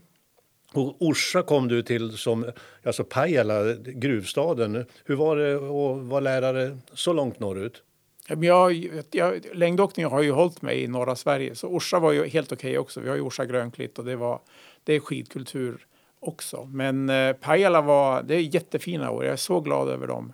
Och 0.73 0.95
Orsa 0.99 1.41
kom 1.41 1.67
du 1.67 1.84
till 1.84 2.17
som, 2.17 2.51
alltså 2.84 3.04
Pajala, 3.04 3.73
gruvstaden. 3.73 4.86
Hur 5.06 5.15
var 5.15 5.36
det 5.36 5.56
att 5.56 6.10
vara 6.10 6.19
lärare 6.19 6.78
så 6.93 7.13
långt 7.13 7.39
norrut? 7.39 7.84
Jag, 8.27 8.73
jag, 9.11 9.45
längdåkning 9.53 10.05
har 10.05 10.21
ju 10.21 10.31
hållit 10.31 10.61
mig 10.61 10.83
i 10.83 10.88
norra 10.88 11.15
Sverige, 11.15 11.55
så 11.55 11.67
Orsa 11.67 11.99
var 11.99 12.11
ju 12.11 12.27
helt 12.27 12.51
okej 12.51 12.77
också. 12.77 12.99
Vi 12.99 13.09
har 13.09 13.15
ju 13.15 13.21
Orsa 13.21 13.45
Grönklitt 13.45 13.99
och 13.99 14.05
det, 14.05 14.15
var, 14.15 14.39
det 14.83 14.93
är 14.93 14.99
skidkultur 14.99 15.88
också. 16.19 16.65
Men 16.65 17.09
eh, 17.09 17.33
Pajala 17.33 17.81
var, 17.81 18.23
det 18.23 18.35
är 18.35 18.39
jättefina 18.39 19.11
år, 19.11 19.23
jag 19.25 19.33
är 19.33 19.38
så 19.38 19.59
glad 19.59 19.89
över 19.89 20.07
dem. 20.07 20.33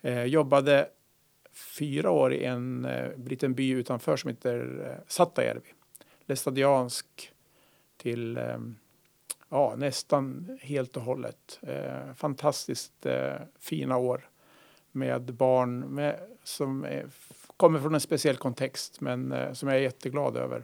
Eh, 0.00 0.24
jobbade 0.24 0.88
fyra 1.54 2.10
år 2.10 2.32
i 2.32 2.44
en 2.44 2.84
eh, 2.84 3.08
liten 3.16 3.54
by 3.54 3.70
utanför 3.70 4.16
som 4.16 4.30
heter 4.30 4.86
eh, 4.86 5.04
Sattajärvi. 5.06 5.72
Lestadiansk 6.26 7.32
till 7.96 8.36
eh, 8.36 8.58
ja, 9.48 9.74
nästan 9.76 10.58
helt 10.62 10.96
och 10.96 11.02
hållet. 11.02 11.58
Eh, 11.62 12.14
fantastiskt 12.14 13.06
eh, 13.06 13.34
fina 13.58 13.96
år 13.96 14.29
med 14.92 15.34
barn 15.34 15.80
med, 15.80 16.20
som 16.44 16.84
är, 16.84 17.06
kommer 17.56 17.80
från 17.80 17.94
en 17.94 18.00
speciell 18.00 18.36
kontext 18.36 19.00
men 19.00 19.32
eh, 19.32 19.52
som 19.52 19.68
jag 19.68 19.78
är 19.78 19.82
jätteglad 19.82 20.36
över. 20.36 20.62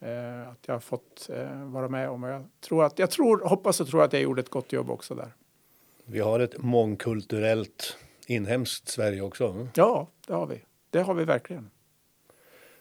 Eh, 0.00 0.48
att 0.48 0.58
jag 0.66 0.74
har 0.74 0.80
fått 0.80 1.30
eh, 1.32 1.64
vara 1.64 1.88
med 1.88 2.10
om. 2.10 2.24
Och 2.24 2.30
Jag, 2.30 2.44
tror 2.60 2.84
att, 2.84 2.98
jag 2.98 3.10
tror, 3.10 3.40
hoppas 3.40 3.80
och 3.80 3.88
tror 3.88 4.02
att 4.02 4.12
jag 4.12 4.22
gjorde 4.22 4.40
ett 4.40 4.50
gott 4.50 4.72
jobb 4.72 4.90
också 4.90 5.14
där. 5.14 5.32
Vi 6.04 6.20
har 6.20 6.40
ett 6.40 6.58
mångkulturellt 6.58 7.96
inhemskt 8.26 8.88
Sverige 8.88 9.20
också. 9.20 9.68
Ja, 9.74 10.08
det 10.26 10.32
har 10.32 10.46
vi. 10.46 10.60
Det 10.90 11.00
har 11.00 11.14
vi 11.14 11.24
verkligen. 11.24 11.70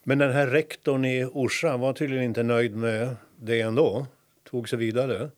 Men 0.03 0.17
den 0.17 0.31
här 0.31 0.47
rektorn 0.47 1.05
i 1.05 1.25
Orsa 1.25 1.77
var 1.77 1.93
tydligen 1.93 2.25
inte 2.25 2.43
nöjd 2.43 2.75
med 2.75 3.15
det 3.35 3.61
ändå. 3.61 4.05
Tog 4.43 4.69
sig 4.69 4.79
vidare. 4.79 5.29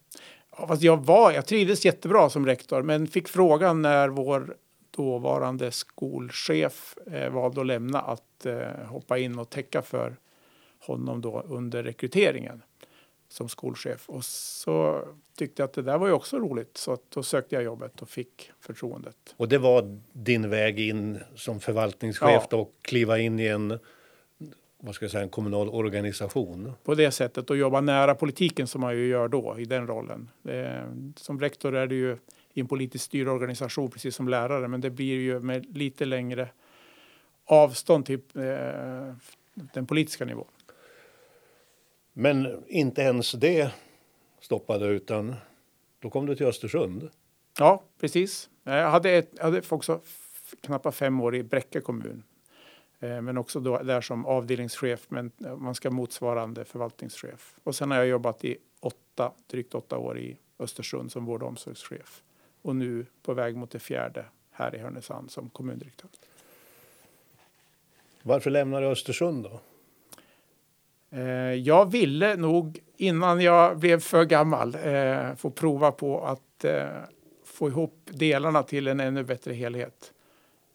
Ja, 0.58 0.68
fast 0.68 0.82
jag, 0.82 1.06
var, 1.06 1.32
jag 1.32 1.46
trivdes 1.46 1.86
jättebra 1.86 2.30
som 2.30 2.46
rektor 2.46 2.82
men 2.82 3.08
fick 3.08 3.28
frågan 3.28 3.82
när 3.82 4.08
vår 4.08 4.56
dåvarande 4.98 5.72
skolchef 5.72 6.98
eh, 7.12 7.30
valde 7.30 7.62
att 7.62 7.68
lämna 7.68 8.00
att 8.02 8.46
eh, 8.46 8.86
hoppa 8.86 9.18
in 9.18 9.40
och 9.40 9.50
täcka 9.50 9.82
för 9.82 10.16
honom 10.80 11.22
då 11.22 11.42
under 11.42 11.84
rekryteringen 11.84 12.62
som 13.30 13.50
skolchef. 13.50 14.10
Och 14.10 14.26
så 14.26 15.04
tyckte 15.38 15.62
jag 15.62 15.68
att 15.68 15.74
det 15.74 15.82
där 15.82 15.98
var 15.98 16.08
ju 16.08 16.14
också 16.14 16.40
roligt 16.40 16.78
så 16.78 16.94
att 16.94 17.12
då 17.12 17.24
sökte 17.24 17.56
jag 17.56 17.64
jobbet 17.64 18.02
och 18.02 18.10
fick 18.10 18.52
förtroendet. 18.60 19.36
Och 19.38 19.50
det 19.50 19.58
var 19.58 20.00
din 20.12 20.50
väg 20.50 20.80
in 20.80 21.20
som 21.36 21.60
förvaltningschef 21.60 22.44
Ja. 22.52 22.58
och 22.58 22.74
kliva 22.82 23.20
in 23.20 23.40
i 23.40 23.48
en, 23.48 23.80
vad 24.80 24.96
ska 24.96 25.06
jag 25.06 25.12
säga, 25.12 25.24
en 25.24 25.30
kommunal 25.30 25.70
organisation. 25.70 26.74
På 26.84 26.96
det 26.96 27.12
sättet 27.12 27.50
och 27.50 27.58
jobba 27.58 27.82
nära 27.82 28.16
politiken 28.16 28.68
som 28.68 28.82
man 28.82 28.96
ju 28.98 29.08
gör 29.08 29.28
då 29.28 29.56
i 29.60 29.66
den 29.66 29.88
rollen. 29.88 30.30
Eh, 30.48 31.14
som 31.16 31.40
rektor 31.40 31.76
är 31.76 31.88
det 31.88 31.96
ju 31.96 32.18
i 32.54 32.60
en 32.60 32.68
politiskt 32.68 33.06
styrd 33.06 33.28
organisation 33.28 33.92
precis 33.92 34.16
som 34.16 34.30
lärare 34.30 34.68
men 34.68 34.82
det 34.82 34.90
blir 34.90 35.20
ju 35.20 35.40
med 35.40 35.78
lite 35.78 36.06
längre 36.06 36.50
avstånd 37.46 38.06
till 38.06 38.22
eh, 38.36 39.14
den 39.54 39.88
politiska 39.88 40.26
nivån. 40.26 40.48
Men 42.14 42.64
inte 42.68 43.02
ens 43.02 43.32
det 43.32 43.72
stoppade 44.40 44.88
utan 44.88 45.36
då 46.00 46.10
kom 46.10 46.26
du 46.26 46.36
till 46.36 46.46
Östersund. 46.46 47.10
Ja, 47.60 47.84
precis. 48.00 48.50
Jag 48.64 48.90
hade, 48.90 49.12
ett, 49.12 49.30
jag 49.38 49.44
hade 49.44 49.62
också 49.70 50.02
knappt 50.62 50.96
fem 50.96 51.22
år 51.22 51.36
i 51.36 51.44
Bräcke 51.44 51.82
kommun. 51.82 52.24
Eh, 53.00 53.22
Men 53.22 53.38
också 53.38 53.60
då 53.60 53.78
där 53.78 54.02
som 54.02 54.26
avdelningschef, 54.26 55.06
men 55.10 55.32
man 55.58 55.76
ska 55.76 55.92
motsvarande 55.92 56.66
förvaltningschef. 56.66 57.56
Och 57.64 57.76
sen 57.76 57.92
har 57.92 57.98
jag 57.98 58.08
jobbat 58.08 58.46
i 58.46 58.58
åtta, 58.80 59.32
drygt 59.48 59.76
åtta 59.76 59.98
år 59.98 60.20
i 60.20 60.38
Östersund 60.60 61.12
som 61.12 61.26
vård 61.26 61.44
och 61.44 61.50
omsorgschef. 61.50 62.24
Och 62.64 62.76
nu 62.76 63.06
på 63.24 63.34
väg 63.34 63.56
mot 63.56 63.72
det 63.72 63.80
fjärde 63.80 64.26
här 64.52 64.76
i 64.76 64.78
Härnösand 64.78 65.32
som 65.32 65.50
kommundirektör. 65.50 66.10
Varför 68.24 68.50
lämnade 68.50 68.86
du 68.86 68.92
Östersund 68.92 69.44
då? 69.44 69.60
Eh, 71.18 71.54
Jag 71.54 71.92
ville 71.92 72.36
nog 72.36 72.80
innan 72.98 73.42
jag 73.42 73.78
blev 73.78 74.00
för 74.00 74.26
gammal 74.26 74.76
eh, 74.84 75.36
få 75.36 75.50
prova 75.50 75.92
på 75.92 76.26
att 76.26 76.64
eh, 76.66 76.86
få 77.46 77.68
ihop 77.68 78.00
delarna 78.06 78.64
till 78.64 78.88
en 78.88 79.00
ännu 79.00 79.24
bättre 79.24 79.54
helhet. 79.54 80.14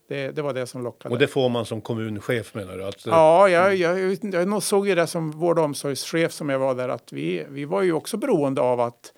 Det, 0.09 0.31
det 0.31 0.43
var 0.43 0.55
det 0.55 0.67
som 0.67 0.83
lockade. 0.83 1.13
Och 1.13 1.19
det 1.19 1.27
får 1.27 1.49
man 1.49 1.65
som 1.67 1.81
kommunchef 1.81 2.55
menar 2.55 2.77
du? 2.77 2.85
Att, 2.85 3.07
Ja, 3.07 3.49
jag, 3.49 3.77
jag, 3.77 4.19
jag 4.23 4.49
nog 4.49 4.63
såg 4.63 4.89
ju 4.89 4.95
det 4.95 5.07
som 5.07 5.31
vård 5.31 5.59
och 5.59 5.65
omsorgschef 5.65 6.33
som 6.33 6.49
jag 6.49 6.59
var 6.59 6.75
där 6.75 6.89
att 6.89 7.13
vi, 7.13 7.47
vi 7.49 7.65
var 7.65 7.83
ju 7.83 7.93
också 7.93 8.17
beroende 8.17 8.61
av 8.61 8.81
att 8.81 9.13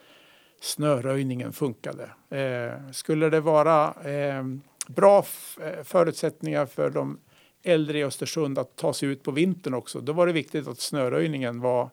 snöröjningen 0.61 1.53
funkade. 1.53 2.11
Eh, 2.31 2.91
skulle 2.93 3.31
det 3.31 3.41
vara 3.41 3.95
eh, 4.11 4.45
bra 4.87 5.25
eh, 5.61 5.83
förutsättningar 5.85 6.67
för 6.67 6.91
de 6.91 7.19
äldre 7.63 7.99
i 7.99 8.05
Östersund 8.05 8.59
att 8.59 8.77
ta 8.77 8.93
sig 8.93 9.09
ut 9.09 9.23
på 9.23 9.31
vintern 9.31 9.75
också, 9.75 10.01
då 10.01 10.13
var 10.13 10.27
det 10.27 10.33
viktigt 10.33 10.69
att 10.69 10.79
snöröjningen 10.79 11.61
var 11.61 11.91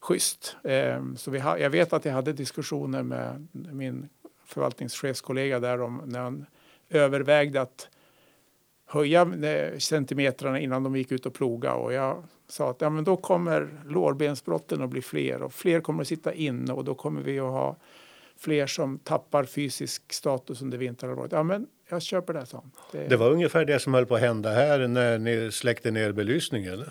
schysst. 0.00 0.56
Eh, 0.64 1.02
så 1.16 1.30
vi 1.30 1.38
ha, 1.38 1.58
jag 1.58 1.70
vet 1.70 1.92
att 1.92 2.04
jag 2.04 2.12
hade 2.12 2.32
diskussioner 2.32 3.02
med 3.02 3.48
min 3.52 4.08
förvaltningschefskollega 4.44 5.60
där 5.60 5.80
om 5.80 6.02
när 6.06 6.20
han 6.20 6.46
övervägde 6.90 7.60
att 7.60 7.88
höja 8.86 9.22
eh, 9.22 9.78
centimetrarna 9.78 10.60
innan 10.60 10.82
de 10.82 10.96
gick 10.96 11.12
ut 11.12 11.26
och 11.26 11.34
ploga 11.34 11.74
och 11.74 11.92
jag 11.92 12.24
sa 12.52 12.70
att 12.70 12.80
ja, 12.80 12.90
men 12.90 13.04
då 13.04 13.16
kommer 13.16 13.68
lårbensbrotten 13.86 14.82
att 14.82 14.90
bli 14.90 15.02
fler 15.02 15.42
och 15.42 15.52
fler 15.52 15.80
kommer 15.80 16.02
att 16.02 16.08
sitta 16.08 16.34
inne 16.34 16.72
och 16.72 16.84
då 16.84 16.94
kommer 16.94 17.20
vi 17.22 17.38
att 17.40 17.50
ha 17.50 17.76
fler 18.38 18.66
som 18.66 18.98
tappar 18.98 19.44
fysisk 19.44 20.12
status 20.12 20.62
under 20.62 20.78
vinterhalvåret. 20.78 21.32
Ja, 21.32 21.42
men 21.42 21.66
jag 21.88 22.02
köper 22.02 22.32
det, 22.32 22.46
han. 22.52 22.70
Det, 22.92 23.08
Det 23.08 23.16
var 23.16 23.30
ungefär 23.30 23.64
det 23.64 23.78
som 23.78 23.94
höll 23.94 24.06
på 24.06 24.14
att 24.14 24.20
hända 24.20 24.50
här 24.50 24.88
när 24.88 25.18
ni 25.18 25.52
släckte 25.52 25.90
ner 25.90 26.12
belysningen. 26.12 26.84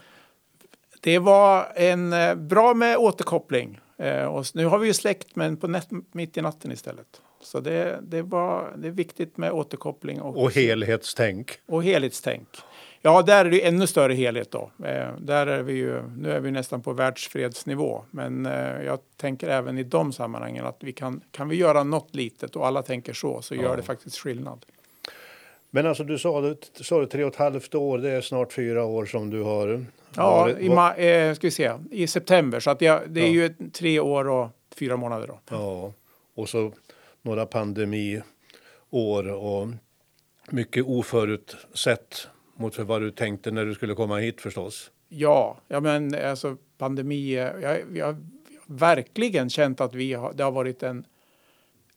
det 1.02 1.19
var 1.19 1.67
en 1.76 2.13
eh, 2.13 2.36
bra 2.36 2.74
med 2.74 2.97
återkoppling. 2.97 3.80
Eh, 3.97 4.26
och 4.26 4.45
nu 4.54 4.65
har 4.65 4.80
vi 4.80 4.88
ju 4.88 4.93
släckt 4.93 5.36
men 5.36 5.58
på 5.58 5.67
nät, 5.67 5.88
mitt 6.12 6.38
i 6.38 6.41
natten 6.41 6.71
istället. 6.71 7.21
Så 7.41 7.60
det, 7.60 8.00
det, 8.02 8.21
var, 8.21 8.74
det 8.78 8.88
är 8.88 8.91
viktigt 8.91 9.38
med 9.38 9.52
återkoppling 9.52 10.21
och, 10.21 10.43
Och 10.43 10.52
helhetstänk. 10.52 11.52
och 11.65 11.84
helhetstänk. 11.84 12.47
Ja, 13.02 13.22
där 13.22 13.46
är 13.46 13.50
det 13.50 13.66
ännu 13.68 13.88
större 13.88 14.14
helhet 14.14 14.52
då. 14.52 14.72
Eh, 14.86 15.08
där 15.20 15.48
är 15.48 15.64
vi 15.64 15.74
ju, 15.74 16.02
nu 16.18 16.32
är 16.32 16.40
vi 16.40 16.52
nästan 16.52 16.82
på 16.82 16.94
världsfredsnivå. 16.94 18.04
Men 18.12 18.46
eh, 18.46 18.82
jag 18.86 19.00
tänker 19.18 19.50
även 19.50 19.78
i 19.78 19.84
de 19.84 20.14
sammanhangen 20.14 20.66
att 20.66 20.78
vi 20.80 20.94
kan, 20.94 21.22
kan 21.32 21.50
vi 21.50 21.56
göra 21.56 21.84
något 21.84 22.16
litet 22.16 22.56
och 22.56 22.68
alla 22.68 22.82
tänker 22.84 23.14
så, 23.14 23.42
så 23.42 23.56
gör 23.56 23.78
det 23.78 23.84
faktiskt 23.84 24.18
skillnad. 24.18 24.66
Men 25.70 25.86
alltså 25.88 26.04
du 26.04 26.18
sa, 26.18 26.42
du 26.42 26.84
sa 26.84 27.00
du 27.00 27.06
tre 27.06 27.24
och 27.24 27.30
ett 27.34 27.40
halvt 27.40 27.76
år, 27.76 27.98
det 27.98 28.10
är 28.12 28.22
snart 28.22 28.54
fyra 28.54 28.86
år 28.86 29.06
som 29.06 29.30
du 29.30 29.42
har 29.42 29.86
Ja, 30.16 30.32
varit- 30.42 30.58
i, 30.60 30.70
ma- 30.70 31.00
eh, 31.00 31.34
ska 31.36 31.48
vi 31.48 31.52
se, 31.52 31.72
i 31.92 32.08
september. 32.08 32.60
Så 32.60 32.70
att 32.70 32.82
jag, 32.82 33.02
det 33.10 33.22
är 33.22 33.26
Ja. 33.28 33.32
ju 33.32 33.46
ett, 33.46 33.74
tre 33.74 34.00
år 34.00 34.30
och 34.30 34.48
fyra 34.76 34.98
månader 34.98 35.28
då. 35.28 35.40
Ja, 35.50 35.94
och 36.36 36.50
så 36.50 36.74
några 37.22 37.46
pandemiår 37.46 38.24
och 39.32 39.68
mycket 40.50 40.86
oförutsett 40.86 42.28
mot 42.62 42.76
för 42.76 42.84
vad 42.84 43.02
du 43.02 43.12
tänkte 43.12 43.52
när 43.52 43.65
du 43.65 43.74
skulle 43.74 43.95
komma 43.95 44.17
hit 44.17 44.41
förstås. 44.41 44.91
Ja, 45.10 45.58
ja 45.67 45.80
men 45.80 46.15
alltså 46.15 46.58
pandemi. 46.78 47.36
Eh, 47.36 47.41
jag, 47.62 47.97
jag 47.97 48.06
har 48.06 48.17
verkligen 48.65 49.50
känt 49.50 49.82
att 49.82 49.95
vi 49.95 50.13
har, 50.13 50.34
det 50.34 50.43
har 50.43 50.52
varit 50.52 50.84
en 50.84 51.06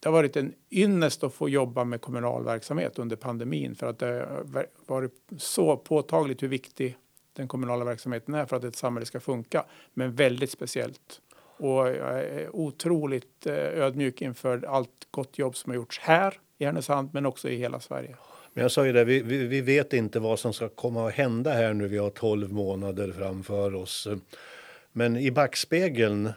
det 0.00 0.09
har 0.09 0.12
varit 0.14 0.37
en 0.37 0.55
ynnest 0.70 1.24
att 1.24 1.35
få 1.35 1.48
jobba 1.48 1.85
med 1.85 2.00
kommunal 2.00 2.44
verksamhet 2.44 2.98
under 2.98 3.16
pandemin 3.16 3.74
för 3.74 3.87
att 3.87 3.98
det 3.98 4.07
har 4.07 4.66
varit 4.87 5.12
så 5.38 5.77
påtagligt 5.77 6.42
hur 6.42 6.48
viktig 6.48 6.96
den 7.33 7.48
kommunala 7.48 7.85
verksamheten 7.85 8.35
är 8.35 8.46
för 8.46 8.57
att 8.57 8.64
ett 8.64 8.77
samhälle 8.77 9.07
ska 9.07 9.20
funka. 9.20 9.64
Men 9.94 10.14
väldigt 10.14 10.50
speciellt. 10.50 11.20
Och 11.57 11.88
jag 11.88 12.20
är 12.20 12.57
otroligt 12.57 13.46
eh, 13.46 13.55
ödmjuk 13.55 14.22
inför 14.22 14.64
allt 14.68 15.09
gott 15.11 15.38
jobb 15.38 15.57
som 15.57 15.70
har 15.70 15.77
gjorts 15.77 15.98
här 15.98 16.40
i 16.59 16.64
Härnösand 16.64 17.11
men 17.12 17.27
också 17.27 17.48
i 17.48 17.57
hela 17.57 17.81
Sverige. 17.81 18.16
Men 18.55 18.62
jag 18.62 18.71
sa 18.71 18.87
ju 18.87 18.93
det, 18.93 19.05
vi, 19.05 19.23
vi, 19.23 19.47
vi 19.47 19.61
vet 19.61 19.93
inte 19.93 20.21
vad 20.21 20.38
som 20.38 20.53
ska 20.53 20.69
komma 20.69 21.09
att 21.09 21.14
hända 21.14 21.53
här 21.53 21.75
nu. 21.75 21.88
Vi 21.88 21.99
har 21.99 22.11
12 22.11 22.53
månader 22.53 23.12
framför 23.12 23.75
oss. 23.75 24.09
Men 24.93 25.17
i 25.17 25.31
backspegeln, 25.31 26.33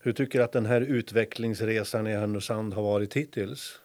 hur 0.00 0.12
tycker 0.12 0.38
du 0.38 0.44
att 0.44 0.52
den 0.52 0.66
här 0.66 0.80
utvecklingsresan 0.80 2.06
i 2.06 2.12
Härnösand 2.12 2.74
har 2.74 2.82
varit 2.82 3.14
hittills? 3.16 3.80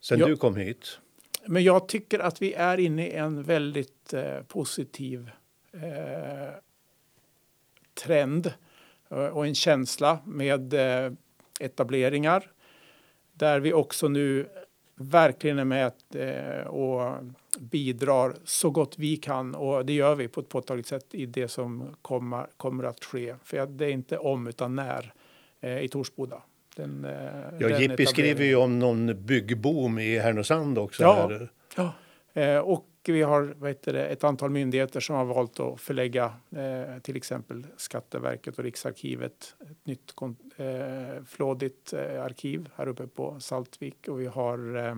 Sen 0.00 0.18
Ja. 0.18 0.26
du 0.26 0.36
kom 0.36 0.56
hit? 0.56 0.98
Men 1.46 1.64
jag 1.64 1.88
tycker 1.88 2.18
att 2.18 2.42
vi 2.42 2.52
är 2.52 2.80
inne 2.80 3.06
i 3.08 3.12
en 3.12 3.42
väldigt 3.42 4.12
eh, 4.12 4.42
positiv 4.48 5.30
eh, 5.72 6.54
trend 8.04 8.52
eh, 9.10 9.26
och 9.26 9.46
en 9.46 9.54
känsla 9.54 10.18
med 10.26 10.74
eh, 10.74 11.12
etableringar 11.60 12.50
där 13.32 13.60
vi 13.60 13.72
också 13.72 14.08
nu 14.08 14.48
verkligen 15.02 15.58
är 15.58 15.64
med 15.64 15.92
eh, 16.14 16.66
och 16.66 17.18
bidrar 17.58 18.34
så 18.44 18.70
gott 18.70 18.94
vi 18.98 19.16
kan 19.16 19.54
och 19.54 19.86
det 19.86 19.92
gör 19.92 20.14
vi 20.14 20.28
på 20.28 20.40
ett 20.40 20.48
påtagligt 20.48 20.86
sätt 20.86 21.06
i 21.10 21.26
det 21.26 21.48
som 21.48 21.96
kommer, 22.02 22.46
kommer 22.56 22.84
att 22.84 23.04
ske. 23.04 23.34
För 23.44 23.66
det 23.66 23.86
är 23.86 23.90
inte 23.90 24.18
om 24.18 24.46
utan 24.46 24.76
när 24.76 25.12
eh, 25.60 25.78
i 25.78 25.88
Torsboda. 25.88 26.42
Den, 26.76 27.04
eh, 27.04 27.12
ja, 27.58 27.68
den 27.68 27.80
Jippi 27.80 28.06
skriver 28.06 28.44
ju 28.44 28.56
om 28.56 28.78
någon 28.78 29.24
byggboom 29.26 29.98
i 29.98 30.18
Härnösand 30.18 30.78
också. 30.78 31.02
Ja, 31.02 31.28
här. 31.28 31.48
ja. 32.34 32.62
Och 32.62 32.86
vi 33.08 33.22
har 33.22 33.54
vad 33.58 33.70
heter 33.70 33.92
det, 33.92 34.06
ett 34.06 34.24
antal 34.24 34.50
myndigheter 34.50 35.00
som 35.00 35.16
har 35.16 35.24
valt 35.24 35.60
att 35.60 35.80
förlägga 35.80 36.34
eh, 36.50 36.98
till 37.02 37.16
exempel 37.16 37.66
Skatteverket 37.76 38.58
och 38.58 38.64
Riksarkivet. 38.64 39.54
Ett 39.60 39.86
nytt 39.86 40.14
eh, 40.56 41.24
flådigt 41.26 41.92
eh, 41.92 42.24
arkiv 42.24 42.68
här 42.76 42.88
uppe 42.88 43.06
på 43.06 43.40
Saltvik 43.40 44.08
och 44.08 44.20
vi 44.20 44.26
har 44.26 44.76
eh, 44.76 44.94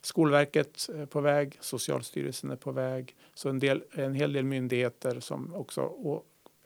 Skolverket 0.00 0.88
eh, 0.94 1.06
på 1.06 1.20
väg, 1.20 1.56
Socialstyrelsen 1.60 2.50
är 2.50 2.56
på 2.56 2.72
väg. 2.72 3.16
Så 3.34 3.48
en, 3.48 3.58
del, 3.58 3.84
en 3.92 4.14
hel 4.14 4.32
del 4.32 4.44
myndigheter 4.44 5.20
som 5.20 5.54
också 5.54 5.92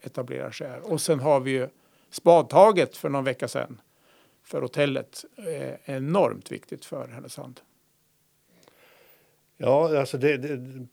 etablerar 0.01 0.51
sig 0.51 0.67
här. 0.67 0.91
Och 0.91 1.01
sen 1.01 1.19
har 1.19 1.39
vi 1.39 1.51
ju 1.51 1.67
spadtaget 2.09 2.97
för 2.97 3.09
någon 3.09 3.23
vecka 3.23 3.47
sedan 3.47 3.81
för 4.43 4.61
hotellet. 4.61 5.25
Eh, 5.37 5.95
enormt 5.95 6.51
viktigt 6.51 6.85
för 6.85 7.07
Härnösand. 7.07 7.61
Ja, 9.57 9.99
alltså 9.99 10.17
det, 10.17 10.37
det, 10.37 10.87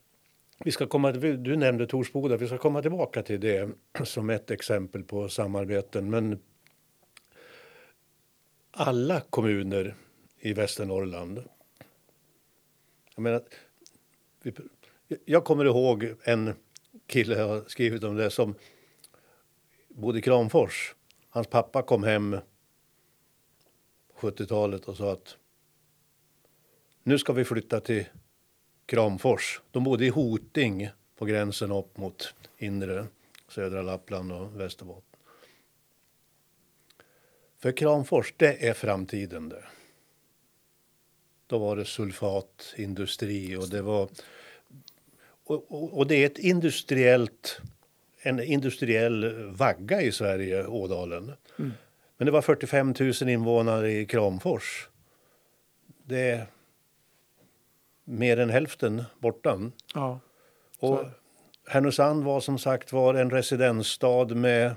vi 0.65 0.71
ska 0.71 0.87
komma, 0.87 1.13
du 1.13 1.57
nämnde 1.57 1.87
Torsboda, 1.87 2.37
vi 2.37 2.47
ska 2.47 2.59
komma 2.59 2.83
tillbaka 2.83 3.23
till 3.23 3.41
det 3.41 3.71
som 4.05 4.31
ett 4.31 4.51
exempel 4.51 5.03
på 5.03 5.29
samarbeten. 5.29 6.11
Men 6.11 6.39
alla 8.71 9.21
kommuner 9.21 9.95
i 10.39 10.53
Västernorrland. 10.53 11.45
Jag, 13.15 13.23
menar, 13.23 13.43
jag 15.25 15.45
kommer 15.45 15.65
ihåg 15.65 16.15
en 16.23 16.55
kille 17.07 17.39
jag 17.39 17.49
har 17.49 17.65
skrivit 17.67 18.05
om 18.05 18.17
det 18.17 18.31
som 18.31 18.55
bodde 19.89 20.19
i 20.19 20.23
Kramfors. 20.23 20.95
Hans 21.29 21.47
pappa 21.47 21.83
kom 21.83 22.03
hem 22.03 22.37
70-talet 24.15 24.89
och 24.89 24.97
sa 24.97 25.13
att 25.13 25.37
nu 27.03 27.19
ska 27.19 27.33
vi 27.33 27.45
flytta 27.45 27.81
till 27.81 28.05
Kramfors. 28.91 29.61
De 29.71 29.85
bodde 29.85 30.07
i 30.07 30.09
Hoting 30.09 30.89
på 31.19 31.25
gränsen 31.25 31.73
upp 31.73 31.97
mot 31.97 32.35
inre 32.59 33.07
södra 33.49 33.83
Lappland 33.83 34.33
och 34.33 34.61
Västerbotten. 34.61 35.21
För 37.59 37.73
Kramfors, 37.73 38.35
det 38.37 38.69
är 38.69 38.75
framtiden 38.75 39.49
det. 39.49 39.65
Då 41.47 41.59
var 41.59 41.77
det 41.77 41.85
sulfatindustri 41.85 43.57
och 43.57 43.69
det 43.69 43.83
var... 43.83 44.09
Och, 45.45 45.73
och, 45.73 45.99
och 45.99 46.07
det 46.07 46.15
är 46.15 46.27
ett 46.27 46.39
industriellt, 46.39 47.61
en 48.23 48.43
industriell 48.43 49.45
vagga 49.45 50.03
i 50.03 50.13
Sverige, 50.13 50.67
Ådalen. 50.67 51.33
Mm. 51.59 51.73
Men 52.17 52.27
det 52.27 52.33
var 52.33 52.43
45 52.43 52.95
000 52.99 53.13
invånare 53.29 53.93
i 53.93 54.07
Kramfors. 54.07 54.89
Det 56.05 56.47
mer 58.11 58.37
än 58.37 58.51
hälften 58.51 59.05
borta. 59.19 59.59
Ja, 59.95 60.21
och 60.79 61.05
Härnösand 61.67 62.25
var 62.25 62.41
som 62.41 62.59
sagt 62.59 62.93
var 62.93 63.15
en 63.15 63.31
residensstad 63.31 64.35
med 64.35 64.75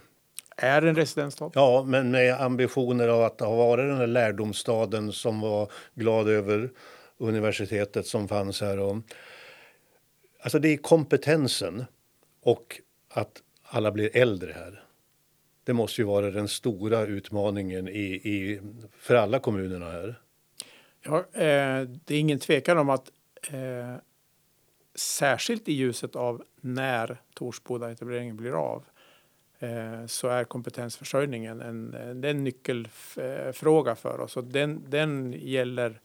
är 0.58 0.82
en 0.82 0.96
residensstad. 0.96 1.52
Ja, 1.54 1.84
men 1.88 2.12
med 2.12 2.42
ambitioner 2.42 3.08
av 3.08 3.24
att 3.24 3.40
ha 3.40 3.56
varit 3.56 3.90
den 3.90 3.98
här 3.98 4.08
lärdomsstaden 4.08 5.12
som 5.12 5.42
var 5.42 5.72
glad 5.94 6.30
över 6.30 6.72
universitetet 7.18 8.08
som 8.08 8.28
fanns 8.28 8.62
här. 8.62 8.80
Och, 8.80 8.98
alltså 10.44 10.60
det 10.60 10.70
är 10.70 10.78
kompetensen 10.78 11.86
och 12.42 12.82
att 13.10 13.42
alla 13.64 13.92
blir 13.92 14.18
äldre 14.18 14.52
här. 14.52 14.84
Det 15.64 15.74
måste 15.74 16.02
ju 16.02 16.06
vara 16.06 16.32
den 16.32 16.48
stora 16.48 17.06
utmaningen 17.06 17.88
i, 17.88 18.14
i, 18.14 18.62
för 19.00 19.16
alla 19.16 19.40
kommunerna 19.40 19.92
här. 19.92 20.20
Ja, 21.06 21.18
eh, 21.18 21.88
det 22.06 22.16
är 22.16 22.20
ingen 22.20 22.40
tvekan 22.40 22.78
om 22.78 22.90
att 22.90 23.12
eh, 23.52 23.96
särskilt 24.96 25.70
i 25.70 25.74
ljuset 25.74 26.16
av 26.16 26.44
när 26.62 27.22
Torsboda-etableringen 27.34 28.38
blir 28.38 28.52
av 28.52 28.86
eh, 29.60 30.06
så 30.06 30.28
är 30.28 30.44
kompetensförsörjningen 30.44 31.62
en, 31.62 31.94
en 32.24 32.44
nyckelfråga 32.44 33.92
eh, 33.92 33.98
för 33.98 34.20
oss. 34.20 34.38
Och 34.38 34.44
den, 34.44 34.84
den 34.90 35.34
gäller 35.34 36.02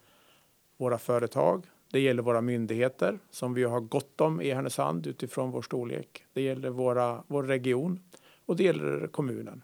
våra 0.76 0.98
företag, 0.98 1.66
det 1.90 2.00
gäller 2.00 2.22
våra 2.22 2.40
myndigheter 2.40 3.18
som 3.30 3.54
vi 3.54 3.64
har 3.64 3.80
gott 3.80 4.20
om 4.20 4.40
i 4.40 4.50
Härnösand 4.50 5.06
utifrån 5.06 5.50
vår 5.50 5.62
storlek. 5.62 6.24
Det 6.32 6.42
gäller 6.42 6.70
våra, 6.70 7.22
vår 7.26 7.42
region 7.42 8.00
och 8.46 8.56
det 8.56 8.64
gäller 8.64 9.06
kommunen. 9.06 9.62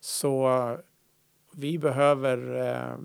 Så 0.00 0.48
eh, 0.48 0.78
vi 1.52 1.78
behöver 1.78 2.66
eh, 2.68 2.98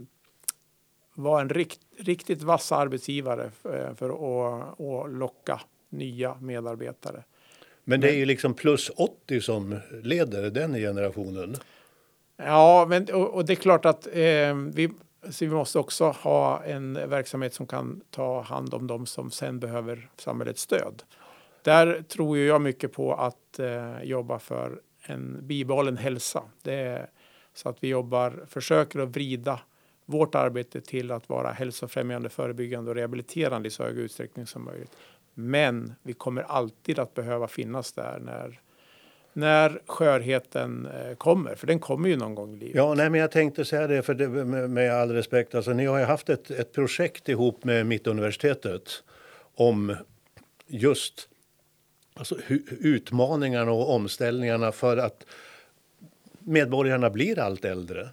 vara 1.23 1.41
en 1.41 1.49
rikt, 1.49 1.79
riktigt 1.97 2.41
vass 2.41 2.71
arbetsgivare 2.71 3.51
för, 3.61 3.93
för 3.95 4.09
att, 4.09 4.79
att 4.81 5.11
locka 5.11 5.61
nya 5.89 6.35
medarbetare. 6.41 7.23
Men 7.83 8.01
det 8.01 8.09
är 8.09 8.15
ju 8.15 8.25
liksom 8.25 8.53
plus 8.53 8.91
80 8.95 9.41
som 9.41 9.79
leder 10.03 10.49
den 10.49 10.73
generationen. 10.73 11.55
Ja, 12.37 12.85
men, 12.89 13.05
och, 13.13 13.33
och 13.33 13.45
det 13.45 13.53
är 13.53 13.55
klart 13.55 13.85
att 13.85 14.07
eh, 14.07 14.55
vi, 14.73 14.89
så 15.29 15.45
vi 15.45 15.51
måste 15.51 15.79
också 15.79 16.05
ha 16.09 16.63
en 16.63 16.93
verksamhet 16.93 17.53
som 17.53 17.67
kan 17.67 18.01
ta 18.09 18.41
hand 18.41 18.73
om 18.73 18.87
dem 18.87 19.05
som 19.05 19.31
sen 19.31 19.59
behöver 19.59 20.09
samhällets 20.17 20.61
stöd. 20.61 21.03
Där 21.63 22.01
tror 22.01 22.37
jag 22.37 22.61
mycket 22.61 22.93
på 22.93 23.13
att 23.13 23.59
eh, 23.59 24.03
jobba 24.03 24.39
för 24.39 24.81
en 25.01 25.37
bibehållen 25.41 25.97
hälsa. 25.97 26.43
Det 26.61 26.73
är 26.73 27.09
så 27.53 27.69
att 27.69 27.77
vi 27.83 27.87
jobbar, 27.87 28.45
försöker 28.47 28.99
att 28.99 29.09
vrida 29.09 29.59
vårt 30.09 30.35
arbete 30.35 30.81
till 30.81 31.11
att 31.11 31.29
vara 31.29 31.51
hälsofrämjande, 31.51 32.29
förebyggande 32.29 32.91
och 32.91 32.95
rehabiliterande 32.95 33.67
i 33.67 33.71
så 33.71 33.83
hög 33.83 33.97
utsträckning 33.97 34.47
som 34.47 34.65
möjligt. 34.65 34.91
Men 35.33 35.93
vi 36.03 36.13
kommer 36.13 36.41
alltid 36.41 36.99
att 36.99 37.13
behöva 37.13 37.47
finnas 37.47 37.91
där 37.91 38.19
när 38.19 38.59
när 39.33 39.81
skörheten 39.85 40.85
eh, 40.85 41.15
kommer, 41.15 41.55
för 41.55 41.67
den 41.67 41.79
kommer 41.79 42.09
ju 42.09 42.17
någon 42.17 42.35
gång 42.35 42.53
i 42.53 42.57
livet. 42.57 42.75
Ja, 42.75 42.93
nej, 42.93 43.09
men 43.09 43.19
jag 43.19 43.31
tänkte 43.31 43.65
säga 43.65 43.87
det, 43.87 44.01
för 44.01 44.13
det, 44.13 44.27
med, 44.27 44.69
med 44.69 44.93
all 44.93 45.11
respekt, 45.11 45.55
alltså, 45.55 45.73
ni 45.73 45.85
har 45.85 45.99
ju 45.99 46.05
haft 46.05 46.29
ett, 46.29 46.51
ett 46.51 46.73
projekt 46.73 47.29
ihop 47.29 47.63
med 47.63 47.85
Mittuniversitetet 47.85 49.03
om 49.55 49.95
just 50.67 51.29
alltså, 52.13 52.35
utmaningarna 52.79 53.71
och 53.71 53.95
omställningarna 53.95 54.71
för 54.71 54.97
att 54.97 55.25
medborgarna 56.39 57.09
blir 57.09 57.39
allt 57.39 57.65
äldre. 57.65 58.09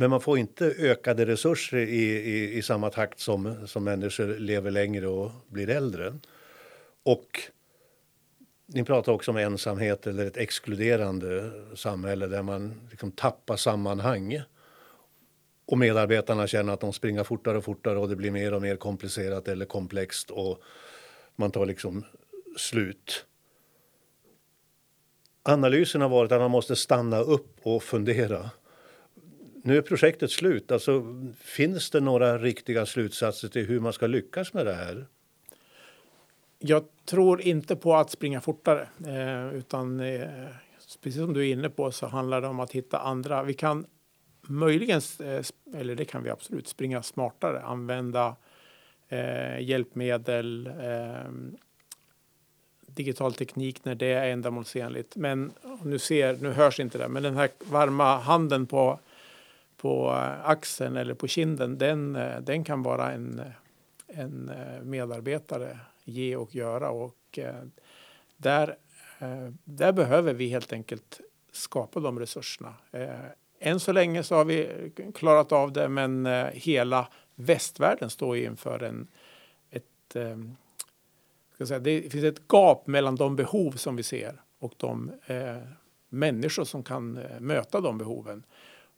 Men 0.00 0.10
man 0.10 0.20
får 0.20 0.38
inte 0.38 0.66
ökade 0.66 1.26
resurser 1.26 1.78
i, 1.78 2.04
i, 2.04 2.58
i 2.58 2.62
samma 2.62 2.90
takt 2.90 3.20
som, 3.20 3.66
som 3.66 3.84
människor 3.84 4.38
lever 4.38 4.70
längre 4.70 5.06
och 5.06 5.30
blir 5.48 5.70
äldre. 5.70 6.18
Och 7.02 7.40
ni 8.66 8.84
pratar 8.84 9.12
också 9.12 9.30
om 9.30 9.36
ensamhet 9.36 10.06
eller 10.06 10.26
ett 10.26 10.36
exkluderande 10.36 11.50
samhälle 11.74 12.26
där 12.26 12.42
man 12.42 12.88
liksom 12.90 13.12
tappar 13.12 13.56
sammanhang. 13.56 14.42
Och 15.66 15.78
medarbetarna 15.78 16.46
känner 16.46 16.72
att 16.72 16.80
de 16.80 16.92
springer 16.92 17.24
fortare 17.24 17.58
och 17.58 17.64
fortare 17.64 17.98
och 17.98 18.08
det 18.08 18.16
blir 18.16 18.30
mer 18.30 18.54
och 18.54 18.62
mer 18.62 18.76
komplicerat 18.76 19.48
eller 19.48 19.66
komplext 19.66 20.30
och 20.30 20.62
man 21.36 21.50
tar 21.50 21.66
liksom 21.66 22.04
slut. 22.56 23.26
Analysen 25.42 26.00
har 26.00 26.08
varit 26.08 26.32
att 26.32 26.40
man 26.40 26.50
måste 26.50 26.76
stanna 26.76 27.18
upp 27.18 27.56
och 27.62 27.82
fundera. 27.82 28.50
Nu 29.62 29.76
är 29.76 29.82
projektet 29.82 30.30
slut. 30.30 30.72
Alltså, 30.72 31.04
finns 31.40 31.90
det 31.90 32.00
några 32.00 32.38
riktiga 32.38 32.86
slutsatser 32.86 33.48
till 33.48 33.66
hur 33.66 33.80
man 33.80 33.92
ska 33.92 34.06
lyckas 34.06 34.54
med 34.54 34.66
det 34.66 34.74
här? 34.74 35.06
Jag 36.58 36.84
tror 37.04 37.40
inte 37.40 37.76
på 37.76 37.94
att 37.94 38.10
springa 38.10 38.40
fortare, 38.40 38.88
eh, 39.06 39.54
utan 39.54 40.00
eh, 40.00 40.28
precis 41.02 41.20
som 41.20 41.34
du 41.34 41.48
är 41.48 41.52
inne 41.52 41.70
på 41.70 41.92
så 41.92 42.06
handlar 42.06 42.40
det 42.40 42.48
om 42.48 42.60
att 42.60 42.72
hitta 42.72 42.98
andra. 42.98 43.42
Vi 43.42 43.54
kan 43.54 43.86
möjligen, 44.42 45.00
eh, 45.20 45.80
eller 45.80 45.94
det 45.94 46.04
kan 46.04 46.22
vi 46.22 46.30
absolut, 46.30 46.68
springa 46.68 47.02
smartare, 47.02 47.62
använda 47.62 48.36
eh, 49.08 49.60
hjälpmedel, 49.60 50.66
eh, 50.66 51.30
digital 52.86 53.34
teknik 53.34 53.84
när 53.84 53.94
det 53.94 54.12
är 54.12 54.28
ändamålsenligt. 54.28 55.16
Men 55.16 55.52
nu, 55.82 55.98
ser, 55.98 56.36
nu 56.40 56.50
hörs 56.50 56.80
inte 56.80 56.98
det, 56.98 57.08
men 57.08 57.22
den 57.22 57.36
här 57.36 57.50
varma 57.58 58.16
handen 58.16 58.66
på, 58.66 59.00
på 59.78 60.08
eh, 60.08 60.48
axeln 60.50 60.96
eller 60.96 61.14
på 61.14 61.26
kinden, 61.26 61.78
den, 61.78 62.16
eh, 62.16 62.40
den 62.40 62.64
kan 62.64 62.82
bara 62.82 63.12
en, 63.12 63.38
eh, 63.38 64.20
en 64.20 64.50
medarbetare 64.82 65.78
ge 66.04 66.36
och 66.36 66.54
göra. 66.54 66.90
Och 66.90 67.38
där, 68.36 68.76
där 69.64 69.92
behöver 69.92 70.34
vi 70.34 70.48
helt 70.48 70.72
enkelt 70.72 71.20
skapa 71.52 72.00
de 72.00 72.18
resurserna. 72.18 72.74
Än 73.60 73.80
så 73.80 73.92
länge 73.92 74.22
så 74.22 74.34
har 74.34 74.44
vi 74.44 74.90
klarat 75.14 75.52
av 75.52 75.72
det, 75.72 75.88
men 75.88 76.26
hela 76.52 77.08
västvärlden 77.34 78.10
står 78.10 78.36
inför 78.36 78.82
en, 78.82 79.08
ett 79.70 80.16
ska 81.54 81.66
säga, 81.66 81.78
det 81.78 82.12
finns 82.12 82.24
ett 82.24 82.48
gap 82.48 82.86
mellan 82.86 83.16
de 83.16 83.36
behov 83.36 83.72
som 83.72 83.96
vi 83.96 84.02
ser 84.02 84.42
och 84.58 84.74
de 84.76 85.12
människor 86.08 86.64
som 86.64 86.82
kan 86.82 87.12
möta 87.38 87.80
de 87.80 87.98
behoven. 87.98 88.44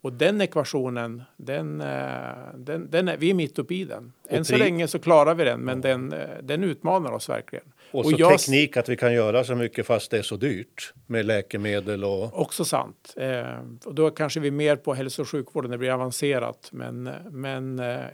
Och 0.02 0.12
den 0.12 0.40
ekvationen, 0.40 1.22
den, 1.36 1.80
eh, 1.80 2.54
den, 2.54 2.90
den 2.90 3.08
är, 3.08 3.16
vi 3.16 3.30
är 3.30 3.34
mitt 3.34 3.58
uppe 3.58 3.74
i 3.74 3.84
den. 3.84 4.12
Än 4.28 4.44
så 4.44 4.56
länge 4.56 4.88
så 4.88 4.98
klarar 4.98 5.34
vi 5.34 5.44
den, 5.44 5.60
men 5.60 5.80
den, 5.80 6.12
eh, 6.12 6.28
den 6.42 6.64
utmanar 6.64 7.12
oss 7.12 7.28
verkligen. 7.28 7.64
Och 7.90 8.06
så 8.06 8.14
jag, 8.18 8.38
teknik 8.38 8.76
att 8.76 8.88
vi 8.88 8.96
kan 8.96 9.14
göra 9.14 9.44
så 9.44 9.54
mycket 9.54 9.86
fast 9.86 10.10
det 10.10 10.18
är 10.18 10.22
så 10.22 10.36
dyrt 10.36 10.92
med 11.06 11.26
läkemedel 11.26 12.04
och... 12.04 12.40
Också 12.40 12.64
sant. 12.64 13.14
Eh, 13.16 13.44
och 13.84 13.94
då 13.94 14.10
kanske 14.10 14.40
vi 14.40 14.48
är 14.48 14.52
mer 14.52 14.76
på 14.76 14.94
hälso 14.94 15.22
och 15.22 15.28
sjukvården, 15.28 15.70
det 15.70 15.78
blir 15.78 15.90
avancerat. 15.90 16.68
Men, 16.72 17.10
men 17.30 17.78
eh, 17.78 18.04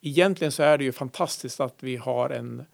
egentligen 0.00 0.52
så 0.52 0.62
är 0.62 0.78
det 0.78 0.84
ju 0.84 0.92
fantastiskt 0.92 1.60
att 1.60 1.76
vi 1.80 1.96
har 1.96 2.30
en 2.30 2.64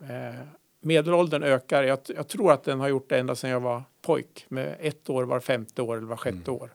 eh, 0.00 0.46
medelåldern 0.80 1.42
ökar. 1.42 1.82
Jag, 1.82 1.98
jag, 2.06 2.28
tror 2.28 2.52
att 2.52 2.64
den 2.64 2.80
har 2.80 2.88
gjort 2.88 3.08
det 3.08 3.18
ända 3.18 3.34
sedan 3.34 3.50
jag 3.50 3.60
var 3.60 3.82
pojk 4.02 4.46
med 4.48 4.76
ett 4.80 5.10
år 5.10 5.24
var 5.24 5.40
femte 5.40 5.82
år 5.82 5.96
eller 5.96 6.06
var 6.06 6.16
sjätte 6.16 6.50
mm. 6.50 6.60
år. 6.60 6.74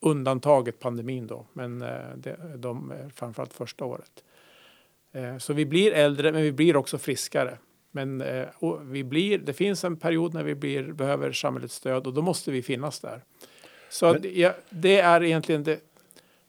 Undantaget 0.00 0.78
pandemin 0.78 1.26
då, 1.26 1.46
men 1.52 1.82
eh, 1.82 2.16
det, 2.16 2.36
de 2.56 2.92
framförallt 3.14 3.52
första 3.52 3.84
året. 3.84 4.24
Eh, 5.12 5.38
så 5.38 5.52
vi 5.52 5.66
blir 5.66 5.92
äldre, 5.92 6.32
men 6.32 6.42
vi 6.42 6.52
blir 6.52 6.76
också 6.76 6.98
friskare. 6.98 7.58
Men 7.90 8.20
eh, 8.20 8.46
vi 8.82 9.04
blir, 9.04 9.38
det 9.38 9.52
finns 9.52 9.84
en 9.84 9.96
period 9.96 10.34
när 10.34 10.42
vi 10.42 10.54
blir, 10.54 10.92
behöver 10.92 11.32
samhällets 11.32 11.74
stöd 11.74 12.06
och 12.06 12.14
då 12.14 12.22
måste 12.22 12.50
vi 12.50 12.62
finnas 12.62 13.00
där. 13.00 13.22
Så 13.90 14.12
men, 14.12 14.22
det, 14.22 14.56
det 14.70 15.00
är 15.00 15.22
egentligen 15.22 15.62
det, 15.62 15.80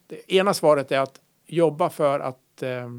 det 0.07 0.33
ena 0.33 0.53
svaret 0.53 0.91
är 0.91 0.99
att 0.99 1.21
jobba 1.45 1.89
för 1.89 2.19
att 2.19 2.63
eh, 2.63 2.89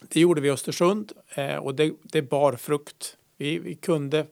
det 0.00 0.20
gjorde 0.20 0.40
vi 0.40 0.48
i 0.48 0.50
Östersund 0.50 1.12
eh, 1.34 1.56
och 1.56 1.74
det, 1.74 1.92
det 2.02 2.22
bar 2.22 2.52
frukt. 2.52 3.16
Vi, 3.36 3.58
vi, 3.58 3.74
kunde 3.74 4.26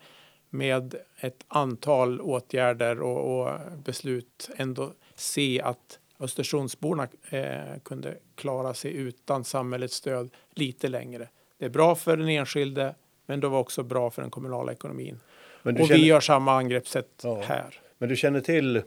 med 0.50 0.94
ett 1.20 1.44
antal 1.48 2.20
åtgärder 2.20 3.00
och, 3.00 3.40
och 3.40 3.60
beslut 3.84 4.50
ändå 4.56 4.92
se 5.18 5.60
att 5.60 5.98
Östersundsborna 6.20 7.08
eh, 7.30 7.78
kunde 7.84 8.18
klara 8.34 8.74
sig 8.74 8.96
utan 8.96 9.44
samhällets 9.44 9.94
stöd 9.94 10.30
lite 10.50 10.88
längre. 10.88 11.28
Det 11.58 11.64
är 11.64 11.68
bra 11.68 11.94
för 11.94 12.16
den 12.16 12.28
enskilde, 12.28 12.94
men 13.26 13.40
det 13.40 13.48
var 13.48 13.58
också 13.58 13.82
bra 13.82 14.10
för 14.10 14.22
den 14.22 14.30
kommunala 14.30 14.72
ekonomin. 14.72 15.20
och 15.62 15.86
känner... 15.86 16.00
vi 16.00 16.06
gör 16.06 16.20
samma 16.20 16.52
angreppssätt 16.52 17.20
ja. 17.22 17.42
här. 17.42 17.80
Men 17.98 18.08
du 18.08 18.16
känner 18.16 18.40
till 18.40 18.82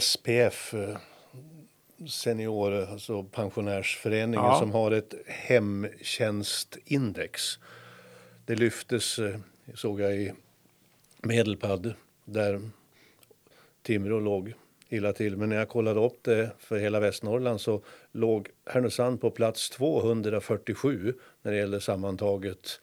SPF, 0.00 0.74
eh, 0.74 0.96
senior, 2.08 2.90
alltså 2.90 3.22
pensionärsföreningen 3.22 4.44
ja. 4.44 4.58
som 4.58 4.72
har 4.72 4.90
ett 4.90 5.14
hemtjänstindex. 5.26 7.58
Det 8.46 8.54
lyftes, 8.54 9.18
eh, 9.18 9.36
såg 9.74 10.00
jag 10.00 10.16
i 10.16 10.32
Medelpad, 11.22 11.94
där 12.24 12.60
Timrå 13.82 14.20
låg 14.20 14.54
illa 14.88 15.12
till. 15.12 15.36
Men 15.36 15.48
när 15.48 15.56
jag 15.56 15.68
kollade 15.68 16.00
upp 16.00 16.22
det 16.22 16.50
för 16.58 16.78
hela 16.78 17.00
Västernorrland 17.00 17.60
så 17.60 17.82
låg 18.12 18.48
Härnösand 18.66 19.20
på 19.20 19.30
plats 19.30 19.70
247 19.70 21.14
när 21.42 21.52
det 21.52 21.58
gäller 21.58 21.80
sammantaget 21.80 22.80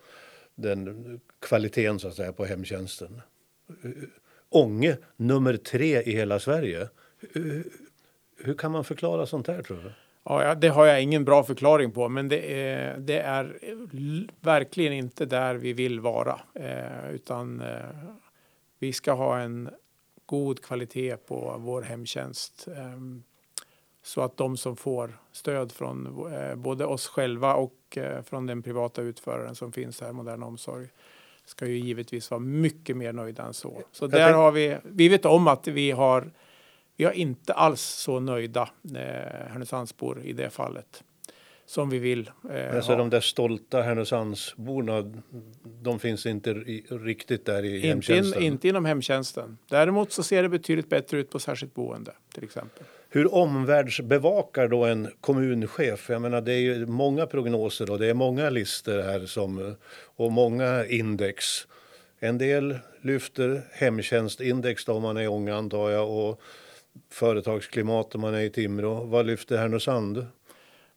den 0.56 1.20
kvaliteten 1.42 2.00
så 2.00 2.08
att 2.08 2.16
säga 2.16 2.34
på 2.34 2.46
hemtjänsten. 2.46 3.22
Ånge 4.50 4.98
nummer 5.16 5.58
tre 5.58 6.02
i 6.02 6.12
hela 6.12 6.40
Sverige. 6.40 6.90
Hur 8.38 8.54
kan 8.58 8.72
man 8.72 8.84
förklara 8.84 9.26
sånt 9.26 9.48
här 9.48 9.62
tror 9.62 9.78
du? 9.84 9.92
Ja, 10.24 10.56
det 10.56 10.68
har 10.68 10.86
jag 10.86 11.02
ingen 11.02 11.26
bra 11.26 11.44
förklaring 11.44 11.92
på, 11.92 12.10
men 12.10 12.30
det 12.30 12.64
är, 12.64 12.98
det 12.98 13.20
är 13.20 13.58
verkligen 14.42 14.94
inte 14.94 15.26
där 15.26 15.56
vi 15.56 15.74
vill 15.74 16.00
vara, 16.00 16.40
eh, 16.54 17.10
utan 17.14 17.62
eh, 17.62 17.78
vi 18.80 18.94
ska 18.94 19.14
ha 19.14 19.40
en 19.40 19.70
god 20.26 20.62
kvalitet 20.62 21.18
på 21.18 21.56
vår 21.60 21.82
hemtjänst 21.82 22.68
eh, 22.68 23.00
så 24.04 24.22
att 24.22 24.38
de 24.38 24.58
som 24.58 24.76
får 24.76 25.20
stöd 25.32 25.72
från 25.72 26.28
eh, 26.34 26.56
både 26.56 26.86
oss 26.86 27.08
själva 27.08 27.56
och 27.56 27.98
eh, 27.98 28.22
från 28.22 28.46
den 28.46 28.62
privata 28.62 29.02
utföraren 29.02 29.56
som 29.56 29.72
finns 29.72 30.02
här, 30.02 30.12
Modern 30.12 30.44
Omsorg, 30.44 30.88
ska 31.46 31.68
ju 31.68 31.78
givetvis 31.78 32.32
vara 32.32 32.40
mycket 32.40 32.98
mer 32.98 33.14
nöjda 33.14 33.44
än 33.44 33.54
så. 33.54 33.82
Så 33.92 34.08
där 34.08 34.34
har 34.34 34.52
vi, 34.52 34.78
vi 34.84 35.10
vet 35.10 35.26
om 35.26 35.48
att 35.48 35.68
vi 35.68 35.92
har 35.92 36.32
vi 36.96 37.04
har 37.04 37.12
inte 37.12 37.54
alls 37.54 37.82
så 37.82 38.20
nöjda 38.20 38.70
eh, 38.84 39.48
Härnösandsbor 39.48 40.22
i 40.24 40.34
det 40.34 40.50
fallet 40.50 41.04
som 41.66 41.90
vi 41.90 42.00
vill. 42.00 42.32
Eh, 42.54 42.76
alltså 42.76 42.92
ha. 42.92 42.98
de 42.98 43.10
där 43.10 43.20
stolta 43.20 43.82
Härnösandsborna, 43.82 45.14
de 45.82 46.00
finns 46.00 46.26
inte 46.26 46.54
riktigt 46.90 47.46
där 47.46 47.66
i 47.66 47.76
inte 47.76 47.88
hemtjänsten? 47.88 48.42
In, 48.42 48.54
inte 48.54 48.68
inom 48.68 48.86
hemtjänsten. 48.86 49.58
Däremot 49.70 50.12
så 50.12 50.24
ser 50.24 50.44
det 50.44 50.50
betydligt 50.50 50.90
bättre 50.90 51.18
ut 51.18 51.30
på 51.30 51.40
särskilt 51.40 51.74
boende 51.74 52.12
till 52.34 52.44
exempel. 52.44 52.84
Hur 53.10 53.36
omvärldsbevakar 53.36 54.68
då 54.68 54.86
en 54.86 55.08
kommunchef? 55.22 56.10
Jag 56.10 56.22
menar, 56.22 56.42
det 56.42 56.54
är 56.54 56.60
ju 56.60 56.86
många 56.86 57.26
prognoser 57.26 57.92
och 57.92 58.00
det 58.00 58.08
är 58.08 58.14
många 58.14 58.50
listor 58.50 59.02
här 59.02 59.26
som, 59.26 59.76
och 60.16 60.32
många 60.32 60.86
index. 60.86 61.68
En 62.20 62.38
del 62.38 62.80
lyfter 63.02 63.62
hemtjänstindex 63.72 64.86
då 64.86 64.94
om 64.94 65.02
man 65.02 65.18
är 65.18 65.22
i 65.22 65.28
Ånge 65.28 65.56
antar 65.56 65.90
jag 65.90 66.10
och 66.10 66.42
företagsklimat 67.12 68.16
om 68.16 68.22
man 68.22 68.34
är 68.34 68.42
i 68.42 68.50
Timrå. 68.50 69.04
Vad 69.04 69.26
lyfter 69.26 69.58
Härnösand? 69.58 70.26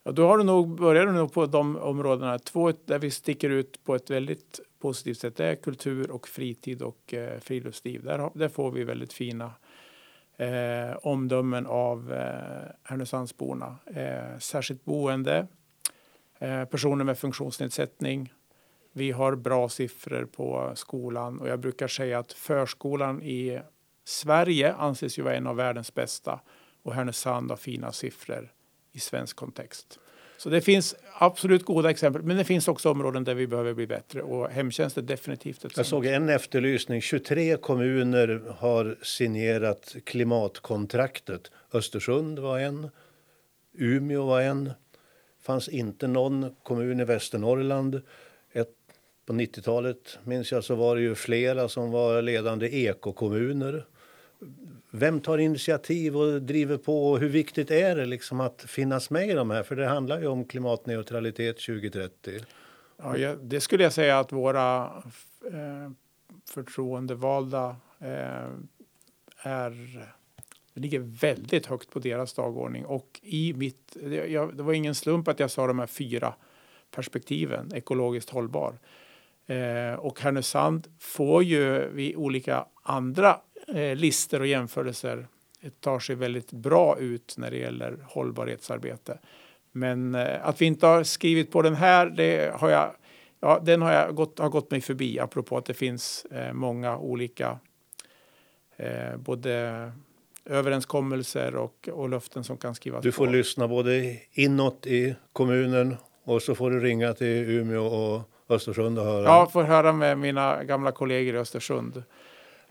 Ja, 0.03 0.11
då 0.11 0.27
har 0.27 0.37
du 0.37 0.43
nog, 0.43 0.79
börjar 0.79 1.05
du 1.05 1.11
nog 1.11 1.33
på 1.33 1.45
de 1.45 1.77
områdena. 1.77 2.39
Två 2.39 2.71
där 2.85 2.99
vi 2.99 3.11
sticker 3.11 3.49
ut 3.49 3.83
på 3.83 3.95
ett 3.95 4.09
väldigt 4.09 4.59
positivt 4.79 5.17
sätt. 5.17 5.35
Det 5.35 5.45
är 5.45 5.55
kultur 5.55 6.11
och 6.11 6.27
fritid 6.27 6.81
och 6.81 7.13
eh, 7.13 7.39
friluftsliv. 7.39 8.03
Där, 8.03 8.31
där 8.35 8.49
får 8.49 8.71
vi 8.71 8.83
väldigt 8.83 9.13
fina 9.13 9.51
eh, 10.37 10.97
omdömen 11.01 11.65
av 11.65 12.13
eh, 12.13 12.71
Härnösandsborna. 12.83 13.75
Eh, 13.85 14.39
särskilt 14.39 14.85
boende, 14.85 15.47
eh, 16.39 16.65
personer 16.65 17.05
med 17.05 17.17
funktionsnedsättning. 17.17 18.33
Vi 18.93 19.11
har 19.11 19.35
bra 19.35 19.69
siffror 19.69 20.25
på 20.25 20.71
skolan 20.75 21.39
och 21.39 21.47
jag 21.47 21.59
brukar 21.59 21.87
säga 21.87 22.19
att 22.19 22.33
förskolan 22.33 23.21
i 23.21 23.59
Sverige 24.03 24.73
anses 24.73 25.19
ju 25.19 25.23
vara 25.23 25.35
en 25.35 25.47
av 25.47 25.55
världens 25.55 25.93
bästa 25.93 26.39
och 26.83 26.93
Härnösand 26.93 27.49
har 27.49 27.57
fina 27.57 27.91
siffror 27.91 28.51
i 28.91 28.99
svensk 28.99 29.35
kontext. 29.35 29.99
Så 30.37 30.49
det 30.49 30.61
finns 30.61 30.95
absolut 31.13 31.65
goda 31.65 31.89
exempel, 31.89 32.21
men 32.21 32.37
det 32.37 32.43
finns 32.43 32.67
också 32.67 32.91
områden 32.91 33.23
där 33.23 33.35
vi 33.35 33.47
behöver 33.47 33.73
bli 33.73 33.87
bättre 33.87 34.21
och 34.21 34.49
hemtjänst 34.49 34.97
är 34.97 35.01
definitivt 35.01 35.65
ett 35.65 35.77
Jag 35.77 35.85
såg 35.85 36.05
en 36.05 36.29
efterlysning. 36.29 37.01
23 37.01 37.57
kommuner 37.57 38.41
har 38.57 38.97
signerat 39.01 39.95
klimatkontraktet. 40.03 41.51
Östersund 41.73 42.39
var 42.39 42.59
en, 42.59 42.89
Umeå 43.73 44.25
var 44.25 44.41
en. 44.41 44.71
fanns 45.41 45.69
inte 45.69 46.07
någon 46.07 46.55
kommun 46.63 46.99
i 46.99 47.03
Västernorrland. 47.03 48.01
Ett, 48.53 48.75
på 49.25 49.33
90-talet 49.33 50.19
minns 50.23 50.51
jag 50.51 50.63
så 50.63 50.75
var 50.75 50.95
det 50.95 51.01
ju 51.01 51.15
flera 51.15 51.69
som 51.69 51.91
var 51.91 52.21
ledande 52.21 52.67
ekokommuner 52.67 53.85
vem 54.91 55.21
tar 55.21 55.37
initiativ 55.37 56.17
och 56.17 56.41
driver 56.41 56.77
på? 56.77 57.11
Och 57.11 57.19
hur 57.19 57.29
viktigt 57.29 57.71
är 57.71 57.95
det 57.95 58.05
liksom 58.05 58.39
att 58.39 58.61
finnas 58.61 59.09
med 59.09 59.29
i 59.29 59.33
de 59.33 59.49
här? 59.49 59.63
För 59.63 59.75
det 59.75 59.87
handlar 59.87 60.19
ju 60.21 60.27
om 60.27 60.45
klimatneutralitet 60.45 61.57
2030. 61.57 62.39
Ja, 62.97 63.35
det 63.41 63.61
skulle 63.61 63.83
jag 63.83 63.93
säga 63.93 64.19
att 64.19 64.31
våra 64.31 64.85
eh, 65.45 65.91
förtroendevalda 66.49 67.75
eh, 67.99 68.49
är 69.37 69.99
det 70.73 70.81
ligger 70.81 70.99
väldigt 70.99 71.65
högt 71.65 71.91
på 71.91 71.99
deras 71.99 72.33
dagordning 72.33 72.85
och 72.85 73.19
i 73.23 73.53
mitt. 73.53 73.97
Jag, 74.27 74.57
det 74.57 74.63
var 74.63 74.73
ingen 74.73 74.95
slump 74.95 75.27
att 75.27 75.39
jag 75.39 75.51
sa 75.51 75.67
de 75.67 75.79
här 75.79 75.87
fyra 75.87 76.33
perspektiven 76.91 77.71
ekologiskt 77.75 78.29
hållbar. 78.29 78.79
Eh, 79.45 79.93
och 79.93 80.21
Härnösand 80.21 80.87
får 80.99 81.43
ju 81.43 81.89
vid 81.89 82.15
olika 82.15 82.65
andra 82.83 83.39
eh, 83.75 83.95
listor 83.95 84.39
och 84.39 84.47
jämförelser 84.47 85.27
tar 85.79 85.99
sig 85.99 86.15
väldigt 86.15 86.51
bra 86.51 86.97
ut 86.99 87.35
när 87.37 87.51
det 87.51 87.57
gäller 87.57 87.97
hållbarhetsarbete. 88.07 89.19
Men 89.71 90.15
eh, 90.15 90.47
att 90.47 90.61
vi 90.61 90.65
inte 90.65 90.87
har 90.87 91.03
skrivit 91.03 91.51
på 91.51 91.61
den 91.61 91.75
här, 91.75 92.05
det 92.09 92.53
har 92.55 92.69
jag, 92.69 92.91
ja, 93.39 93.59
den 93.65 93.81
har, 93.81 93.93
jag 93.93 94.15
gått, 94.15 94.39
har 94.39 94.49
gått 94.49 94.71
mig 94.71 94.81
förbi 94.81 95.19
apropå 95.19 95.57
att 95.57 95.65
det 95.65 95.73
finns 95.73 96.25
eh, 96.31 96.53
många 96.53 96.97
olika 96.97 97.59
eh, 98.77 99.17
både 99.17 99.91
överenskommelser 100.45 101.55
och, 101.55 101.89
och 101.93 102.09
löften 102.09 102.43
som 102.43 102.57
kan 102.57 102.75
skrivas 102.75 103.03
Du 103.03 103.11
får 103.11 103.25
på. 103.25 103.31
lyssna 103.31 103.67
både 103.67 104.17
inåt 104.31 104.87
i 104.87 105.15
kommunen 105.33 105.95
och 106.23 106.41
så 106.41 106.55
får 106.55 106.71
du 106.71 106.79
ringa 106.79 107.13
till 107.13 107.27
Umeå 107.49 107.85
och 107.85 108.21
Östersund 108.49 108.99
och 108.99 109.05
höra. 109.05 109.23
Ja, 109.23 109.49
får 109.53 109.63
höra 109.63 109.93
med 109.93 110.17
mina 110.17 110.63
gamla 110.63 110.91
kollegor 110.91 111.35
i 111.35 111.37
Östersund. 111.37 112.03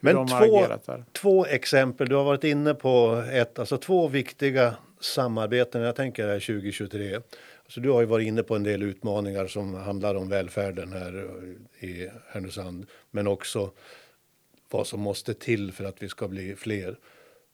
Men 0.01 0.27
två, 0.27 0.67
två 1.13 1.47
exempel, 1.47 2.09
du 2.09 2.15
har 2.15 2.25
varit 2.25 2.45
inne 2.45 2.75
på 2.75 3.25
ett, 3.33 3.59
alltså 3.59 3.79
två 3.79 4.09
viktiga 4.09 4.75
samarbeten, 5.01 5.83
jag 5.83 5.97
tänker 5.97 6.29
här 6.29 6.41
2023. 6.41 7.21
Så 7.69 7.81
du 7.81 7.91
har 7.91 8.01
ju 8.01 8.07
varit 8.07 8.27
inne 8.27 8.43
på 8.43 8.57
en 8.57 8.63
del 8.63 8.83
utmaningar 8.83 9.47
som 9.47 9.75
handlar 9.75 10.15
om 10.15 10.29
välfärden 10.29 10.93
här 10.93 11.29
i 11.81 12.09
Härnösand, 12.29 12.87
men 13.11 13.27
också 13.27 13.71
vad 14.71 14.87
som 14.87 15.01
måste 15.01 15.35
till 15.35 15.73
för 15.73 15.85
att 15.85 16.03
vi 16.03 16.09
ska 16.09 16.29
bli 16.29 16.57
fler. 16.57 16.99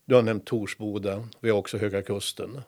Du 0.05 0.15
har 0.15 0.23
nämnt 0.23 0.45
Torsboda, 0.45 1.29
vi 1.41 1.51
har 1.51 1.59
också 1.59 1.79
Höga 1.79 2.03
Kusten 2.03 2.61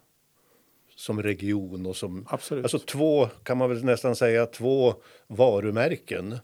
som 0.97 1.23
region 1.23 1.87
och 1.87 1.97
som 1.97 2.27
Absolut. 2.31 2.65
alltså 2.65 2.79
två 2.79 3.27
kan 3.43 3.59
man 3.59 3.69
väl 3.69 3.85
nästan 3.85 4.17
säga 4.17 4.47
två 4.47 4.95
varumärken. 5.27 6.39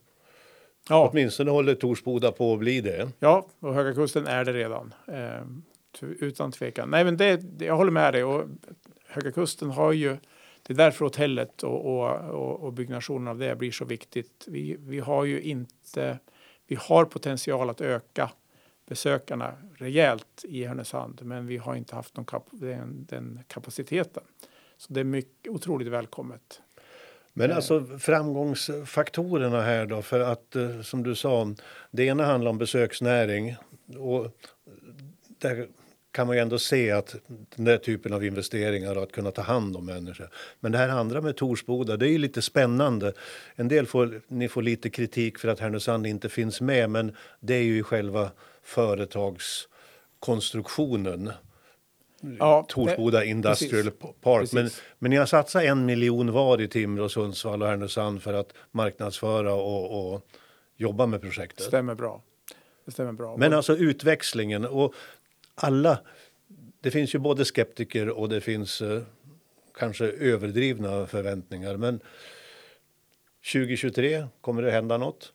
Ja, 0.89 1.09
Åtminstone 1.12 1.51
håller 1.51 1.74
Torsboda 1.74 2.33
på 2.33 2.53
att 2.53 2.59
bli 2.59 2.80
det. 2.80 3.11
ja, 3.18 3.47
och 3.61 3.74
Höga 3.74 3.95
Kusten 3.95 4.26
är 4.26 4.45
det 4.45 4.53
redan. 4.53 4.95
Eh, 5.07 5.47
t- 6.01 6.07
utan 6.07 6.53
tvekan. 6.53 6.91
Nej, 6.91 7.05
men 7.05 7.16
det, 7.16 7.43
jag 7.59 7.76
håller 7.76 7.91
med 7.93 8.14
dig. 8.14 8.24
Och 8.24 8.45
Höga 9.07 9.33
Kusten 9.33 9.70
har 9.70 9.93
ju... 9.93 10.16
Det 10.66 10.72
är 10.72 10.76
därför 10.76 11.05
hotellet 11.05 11.62
och, 11.62 11.85
och, 11.87 12.11
och, 12.30 12.61
och 12.61 12.72
byggnationen 12.72 13.28
av 13.28 13.39
det 13.39 13.57
blir 13.59 13.70
så 13.70 13.85
viktigt. 13.85 14.45
Vi, 14.49 14.76
vi 14.80 14.99
har 15.01 15.24
ju 15.24 15.41
inte... 15.43 16.18
Vi 16.66 16.76
har 16.80 17.05
potential 17.05 17.70
att 17.70 17.80
öka 17.80 18.30
besökarna 18.89 19.55
rejält 19.74 20.45
i 20.45 20.64
Härnösand, 20.64 21.20
men 21.22 21.47
vi 21.47 21.57
har 21.57 21.74
inte 21.74 21.95
haft 21.95 22.16
någon 22.16 22.24
kap, 22.24 22.47
den, 22.51 23.07
den 23.09 23.41
kapaciteten. 23.47 24.22
Så 24.76 24.93
det 24.93 25.01
är 25.01 25.05
mycket, 25.05 25.53
otroligt 25.53 25.89
välkommet. 25.89 26.61
Men 27.33 27.53
alltså 27.53 27.87
framgångsfaktorerna 27.99 29.61
här 29.61 29.87
då, 29.87 30.03
för 30.03 30.20
att 30.20 30.57
eh, 30.57 30.80
som 30.80 31.03
du 31.03 31.14
sa, 31.14 31.55
det 31.91 32.05
ena 32.05 32.24
handlar 32.24 32.51
om 32.51 32.59
besöksnäring 32.59 33.57
och 33.99 34.26
där 35.39 35.66
kan 36.12 36.26
man 36.26 36.37
ju 36.37 36.43
ändå 36.43 36.59
se 36.59 36.91
att 36.91 37.14
den 37.57 37.64
där 37.64 37.78
typen 37.78 38.12
av 38.12 38.24
investeringar 38.24 38.97
och 38.97 39.03
att 39.03 39.12
kunna 39.12 39.30
ta 39.30 39.43
hand 39.43 39.76
om 39.76 39.87
människor. 39.87 40.28
Men 40.61 40.72
det 40.72 40.78
här 40.78 40.89
andra 40.89 41.20
med 41.20 41.37
Torsboda, 41.37 41.97
det 41.97 42.07
är 42.07 42.11
ju 42.11 42.18
lite 42.18 42.43
spännande. 42.43 43.12
En 43.55 43.68
del 43.68 43.87
får, 43.87 44.20
ni 44.28 44.49
får 44.49 44.62
lite 44.62 44.91
kritik 44.91 45.39
för 45.39 45.49
att 45.49 45.61
Härnösand 45.61 46.07
inte 46.07 46.28
finns 46.28 46.61
med, 46.61 46.91
men 46.91 47.16
det 47.41 47.55
är 47.55 47.62
ju 47.62 47.83
själva 47.83 48.30
företagskonstruktionen. 48.62 51.33
Ja, 52.38 52.66
Torsboda 52.68 53.24
Industrial 53.24 53.90
Park. 54.20 54.52
Men, 54.52 54.64
Precis. 54.64 54.82
men 54.98 55.10
ni 55.10 55.16
har 55.16 55.26
satsat 55.26 55.62
en 55.62 55.86
miljon 55.86 56.32
var 56.32 56.60
i 56.60 56.68
Timrå, 56.68 57.08
Sundsvall 57.08 57.62
och 57.62 57.68
Härnösand 57.68 58.22
för 58.22 58.34
att 58.34 58.52
marknadsföra 58.70 59.54
och, 59.54 60.14
och 60.14 60.26
jobba 60.76 61.06
med 61.06 61.20
projektet. 61.20 61.66
stämmer 61.66 61.94
bra. 61.94 62.22
Det 62.84 62.92
stämmer 62.92 63.12
bra. 63.12 63.36
Men 63.36 63.52
alltså 63.52 63.76
utväxlingen 63.76 64.64
och 64.64 64.94
alla. 65.54 65.98
Det 66.80 66.90
finns 66.90 67.14
ju 67.14 67.18
både 67.18 67.44
skeptiker 67.44 68.08
och 68.08 68.28
det 68.28 68.40
finns 68.40 68.82
eh, 68.82 69.02
kanske 69.78 70.04
överdrivna 70.04 71.06
förväntningar. 71.06 71.76
Men 71.76 72.00
2023 73.52 74.26
kommer 74.40 74.62
det 74.62 74.70
hända 74.70 74.98
något. 74.98 75.32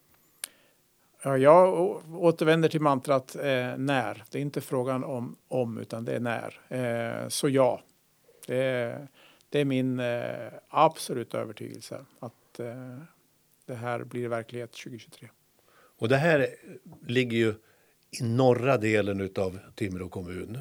Ja, 1.23 1.37
jag 1.37 1.73
återvänder 2.15 2.69
till 2.69 2.81
mantrat 2.81 3.35
eh, 3.35 3.77
när. 3.77 4.23
Det 4.31 4.37
är 4.37 4.41
inte 4.41 4.61
frågan 4.61 5.03
om 5.03 5.35
om, 5.47 5.77
utan 5.77 6.05
det 6.05 6.15
är 6.15 6.19
när. 6.19 6.59
Eh, 7.23 7.27
så 7.29 7.49
ja, 7.49 7.81
det 8.47 8.57
är, 8.57 9.07
det 9.49 9.59
är 9.59 9.65
min 9.65 9.99
eh, 9.99 10.51
absoluta 10.69 11.39
övertygelse 11.39 12.05
att 12.19 12.59
eh, 12.59 12.97
det 13.65 13.75
här 13.75 14.03
blir 14.03 14.27
verklighet 14.27 14.71
2023. 14.71 15.29
Och 15.99 16.09
det 16.09 16.17
här 16.17 16.47
ligger 17.07 17.37
ju 17.37 17.53
i 18.11 18.23
norra 18.23 18.77
delen 18.77 19.29
av 19.35 19.59
Timrå 19.75 20.09
kommun. 20.09 20.57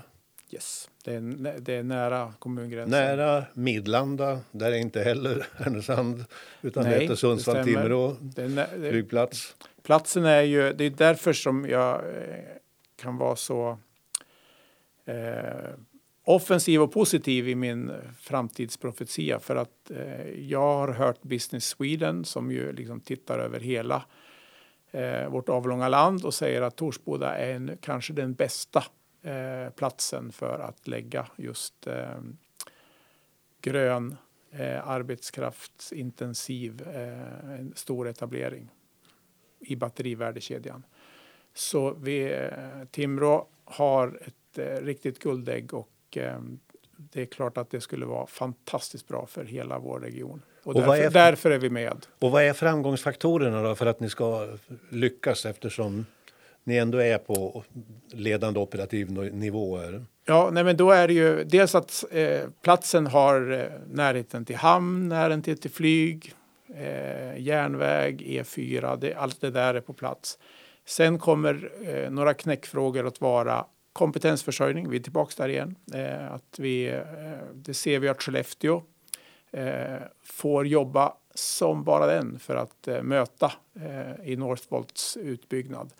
Yes, 0.51 0.91
det 1.05 1.15
är, 1.15 1.61
det 1.61 1.75
är 1.75 1.83
nära 1.83 2.35
kommungränsen. 2.39 2.91
Nära 2.91 3.45
Midlanda, 3.55 4.41
där 4.51 4.73
är 4.73 4.77
inte 4.77 5.03
heller 5.03 5.47
Härnösand 5.57 6.25
utan 6.63 6.85
Nej, 6.85 7.01
heter 7.01 7.15
Sundsvall 7.15 7.57
det 7.57 7.63
stämmer. 7.63 7.83
Timrå 7.83 8.17
Det 8.21 8.43
är 8.43 8.49
nä- 8.49 8.77
det, 8.77 8.91
flygplats 8.91 9.57
platsen 9.87 10.25
är 10.25 10.43
ju, 10.43 10.73
det 10.73 10.85
är 10.85 10.91
därför 10.91 11.33
som 11.33 11.69
jag 11.69 11.95
eh, 11.95 12.45
kan 12.97 13.17
vara 13.17 13.37
så 13.37 13.79
eh, 15.05 15.71
offensiv 16.25 16.83
och 16.83 16.93
positiv 16.93 17.49
i 17.49 17.55
min 17.55 17.93
framtidsprofetia. 18.21 19.41
För 19.41 19.57
att 19.57 19.91
eh, 19.91 20.31
jag 20.31 20.61
har 20.61 20.89
hört 20.89 21.23
Business 21.23 21.65
Sweden 21.65 22.25
som 22.25 22.51
ju 22.51 22.73
liksom 22.73 23.01
tittar 23.01 23.39
över 23.39 23.61
hela 23.61 24.05
eh, 24.91 25.29
vårt 25.29 25.49
avlånga 25.49 25.89
land 25.89 26.25
och 26.25 26.35
säger 26.35 26.63
att 26.63 26.77
Torsboda 26.77 27.37
är 27.37 27.55
en, 27.55 27.79
kanske 27.81 28.13
den 28.13 28.35
bästa 28.35 28.85
eh, 29.23 29.71
platsen 29.77 30.33
för 30.33 30.59
att 30.59 30.89
lägga 30.89 31.27
just 31.37 31.87
eh, 31.87 32.21
grön 33.61 34.17
eh, 34.51 34.89
arbetskraftsintensiv 34.89 36.83
eh, 36.95 37.51
en 37.51 37.73
stor 37.77 38.09
etablering 38.09 38.71
i 39.67 39.77
batterivärdekedjan. 39.77 40.83
Så 41.55 41.95
vi, 42.03 42.33
eh, 42.33 42.49
Timrå 42.91 43.47
har 43.65 44.19
ett 44.27 44.59
eh, 44.59 44.85
riktigt 44.85 45.19
guldägg 45.19 45.75
och 45.75 45.89
eh, 46.17 46.39
det 46.97 47.23
är 47.23 47.27
klart 47.27 47.59
att 47.59 47.71
det 47.71 47.81
skulle 47.81 48.07
vara 48.07 48.27
fantastiskt 48.27 49.09
bra 49.09 49.27
för 49.27 49.45
hela 49.45 49.79
vår 49.79 50.01
region. 50.01 50.43
Och, 50.63 50.75
Och 50.77 50.81
därför, 50.81 50.97
är- 51.03 51.11
därför 51.11 51.51
är 51.51 51.59
vi 51.59 51.71
med. 51.71 52.07
Och 52.19 52.31
vad 52.31 52.43
är 52.43 52.53
framgångsfaktorerna 52.53 53.63
då 53.63 53.75
för 53.75 53.87
att 53.87 54.01
ni 54.01 54.11
ska 54.11 54.49
lyckas 54.91 55.47
eftersom 55.47 56.07
ni 56.65 56.77
ändå 56.77 56.99
är 56.99 57.19
på 57.19 57.65
ledande 58.13 58.61
operativ 58.61 59.13
nivåer? 59.33 60.05
Ja, 60.25 60.51
nej, 60.53 60.65
men 60.65 60.77
då 60.77 60.91
är 60.91 61.09
det 61.09 61.15
ju 61.15 61.45
dels 61.45 61.75
att 61.75 62.05
eh, 62.11 62.41
platsen 62.63 63.07
har 63.07 63.71
närheten 63.91 64.45
till 64.45 64.57
hamn, 64.57 65.09
närheten 65.09 65.43
till, 65.43 65.59
till 65.59 65.71
flyg, 65.71 66.35
eh, 66.75 67.39
järnväg, 67.39 68.23
E4, 68.27 68.97
det, 68.97 69.15
allt 69.15 69.41
det 69.41 69.51
där 69.51 69.75
är 69.75 69.81
på 69.81 69.93
plats. 69.93 70.39
Sen 70.85 71.19
kommer 71.19 71.71
eh, 71.85 72.11
några 72.11 72.35
knäckfrågor 72.35 73.07
att 73.07 73.21
vara 73.21 73.67
kompetensförsörjning, 73.93 74.91
vi 74.91 74.97
är 74.97 75.03
tillbaka 75.03 75.33
där 75.37 75.49
igen. 75.49 75.77
Eh, 75.95 76.33
att 76.33 76.59
vi, 76.59 76.89
eh, 76.89 77.01
det 77.55 77.75
ser 77.75 77.99
vi 77.99 78.09
att 78.09 78.23
Skellefteå 78.23 78.83
eh, 79.51 79.99
får 80.25 80.67
jobba 80.67 81.13
som 81.35 81.85
bara 81.85 82.07
den 82.07 82.39
för 82.39 82.57
att 82.57 82.89
eh, 82.89 83.03
möta 83.03 83.53
eh, 83.81 84.31
i 84.31 84.37
Northvolts 84.37 85.17
utbyggnad. 85.17 85.93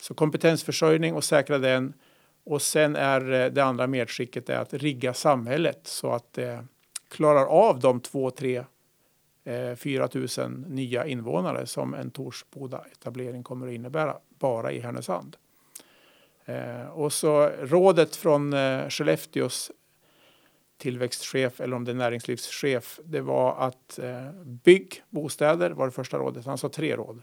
Så 0.00 0.14
kompetensförsörjning 0.14 1.14
och 1.14 1.24
säkra 1.24 1.58
den. 1.58 1.92
Och 2.44 2.62
sen 2.62 2.96
är 2.96 3.32
eh, 3.32 3.52
det 3.52 3.64
andra 3.64 3.86
medskicket 3.86 4.48
är 4.48 4.58
att 4.58 4.74
rigga 4.74 5.14
samhället 5.14 5.80
så 5.82 6.12
att 6.12 6.32
det 6.32 6.66
klarar 7.08 7.46
av 7.46 7.80
de 7.80 8.00
två, 8.00 8.30
tre 8.30 8.64
4 9.76 10.08
000 10.38 10.50
nya 10.68 11.06
invånare 11.06 11.66
som 11.66 11.94
en 11.94 12.10
Torsboda-etablering 12.10 13.42
kommer 13.42 13.66
att 13.66 13.72
innebära 13.72 14.16
bara 14.38 14.72
i 14.72 14.80
Härnösand. 14.80 15.36
Eh, 16.44 16.88
och 16.88 17.12
så 17.12 17.50
rådet 17.60 18.16
från 18.16 18.52
eh, 18.52 18.88
Skellefteås 18.88 19.70
tillväxtchef 20.78 21.60
eller 21.60 21.76
om 21.76 21.84
det 21.84 21.92
är 21.92 21.94
näringslivschef, 21.94 23.00
det 23.04 23.20
var 23.20 23.56
att 23.58 23.98
eh, 23.98 24.30
bygg 24.44 25.02
bostäder 25.10 25.70
var 25.70 25.86
det 25.86 25.92
första 25.92 26.18
rådet. 26.18 26.46
Han 26.46 26.58
sa 26.58 26.68
tre 26.68 26.96
råd. 26.96 27.22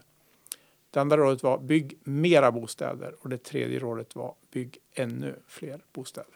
Det 0.90 1.00
andra 1.00 1.16
rådet 1.16 1.42
var 1.42 1.58
bygg 1.58 1.98
mera 2.04 2.52
bostäder 2.52 3.14
och 3.20 3.28
det 3.28 3.38
tredje 3.38 3.78
rådet 3.78 4.16
var 4.16 4.34
bygg 4.52 4.78
ännu 4.94 5.34
fler 5.46 5.80
bostäder. 5.92 6.34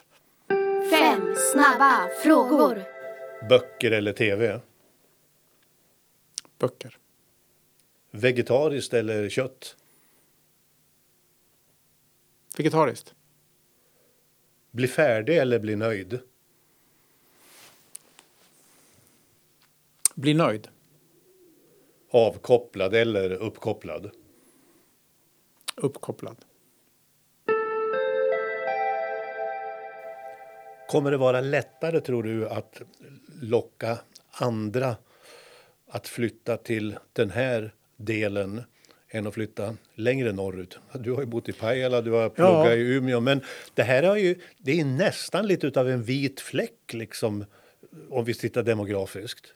Fem 0.90 1.34
snabba 1.52 2.08
frågor. 2.22 2.82
Böcker 3.48 3.90
eller 3.90 4.12
tv? 4.12 4.60
Böcker. 6.58 6.98
Vegetariskt 8.10 8.94
eller 8.94 9.28
kött? 9.28 9.76
Vegetariskt. 12.56 13.14
Bli 14.70 14.88
färdig 14.88 15.36
eller 15.36 15.58
bli 15.58 15.76
nöjd? 15.76 16.20
Bli 20.14 20.34
nöjd. 20.34 20.68
Avkopplad 22.10 22.94
eller 22.94 23.30
uppkopplad? 23.30 24.10
Uppkopplad. 25.76 26.44
Kommer 30.88 31.10
det 31.10 31.16
vara 31.16 31.40
lättare 31.40 32.00
tror 32.00 32.22
du 32.22 32.48
att 32.48 32.82
locka 33.42 33.98
andra 34.30 34.96
att 35.90 36.08
flytta 36.08 36.56
till 36.56 36.96
den 37.12 37.30
här 37.30 37.72
delen 37.96 38.62
än 39.10 39.26
att 39.26 39.34
flytta 39.34 39.76
längre 39.94 40.32
norrut? 40.32 40.78
Du 40.94 41.12
har 41.12 41.20
ju 41.20 41.26
bott 41.26 41.48
i 41.48 41.52
Pajala, 41.52 42.00
du 42.00 42.10
har 42.10 42.28
pluggat 42.28 42.66
Ja. 42.66 42.72
i 42.74 42.80
Umeå, 42.96 43.20
men 43.20 43.40
det 43.74 43.82
här 43.82 44.02
har 44.02 44.16
ju, 44.16 44.34
det 44.58 44.80
är 44.80 44.84
nästan 44.84 45.46
lite 45.46 45.80
av 45.80 45.88
en 45.88 46.02
vit 46.02 46.40
fläck 46.40 46.92
liksom 46.92 47.44
om 48.10 48.24
vi 48.24 48.34
tittar 48.34 48.62
demografiskt. 48.62 49.52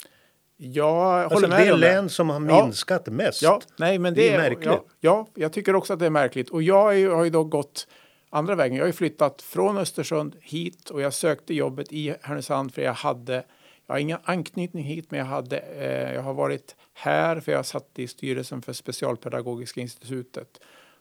Jag 0.56 0.86
Alltså, 1.22 1.36
håller 1.36 1.48
med 1.48 1.66
det 1.66 1.70
är 1.70 1.76
län 1.76 2.08
som 2.08 2.30
har 2.30 2.46
Ja. 2.48 2.64
minskat 2.64 3.06
mest. 3.06 3.42
Ja, 3.42 3.60
nej, 3.78 3.98
men 3.98 4.14
det, 4.14 4.20
Det 4.20 4.28
är 4.28 4.34
är 4.34 4.38
märkligt. 4.38 4.66
Ja, 4.66 4.84
ja, 5.00 5.26
jag 5.34 5.52
tycker 5.52 5.74
också 5.74 5.92
att 5.92 5.98
det 5.98 6.06
är 6.06 6.10
märkligt. 6.10 6.50
Och 6.50 6.62
jag 6.62 6.92
är, 6.94 6.98
ju- 6.98 7.10
har 7.10 7.24
ju 7.24 7.30
då 7.30 7.44
gått 7.44 7.86
andra 8.30 8.54
vägen. 8.54 8.76
Jag 8.76 8.82
har 8.82 8.86
ju 8.88 8.92
flyttat 8.92 9.42
från 9.42 9.78
Östersund 9.78 10.36
hit 10.40 10.90
och 10.90 11.00
jag 11.00 11.12
sökte 11.14 11.54
jobbet 11.54 11.92
i 11.92 12.14
Härnösand 12.22 12.74
för 12.74 12.82
jag 12.82 12.92
hade, 12.94 13.44
jag 13.92 13.96
har 13.96 14.00
ingen 14.00 14.18
anknytning 14.24 14.84
hit, 14.84 15.10
men 15.10 15.18
jag, 15.18 15.26
hade, 15.26 15.58
eh, 15.58 16.14
jag 16.14 16.22
har 16.22 16.34
varit 16.34 16.76
här 16.92 17.40
för 17.40 17.52
jag 17.52 17.66
satt 17.66 17.98
i 17.98 18.08
styrelsen 18.08 18.62
för 18.62 18.72
Specialpedagogiska 18.72 19.80
institutet 19.80 20.60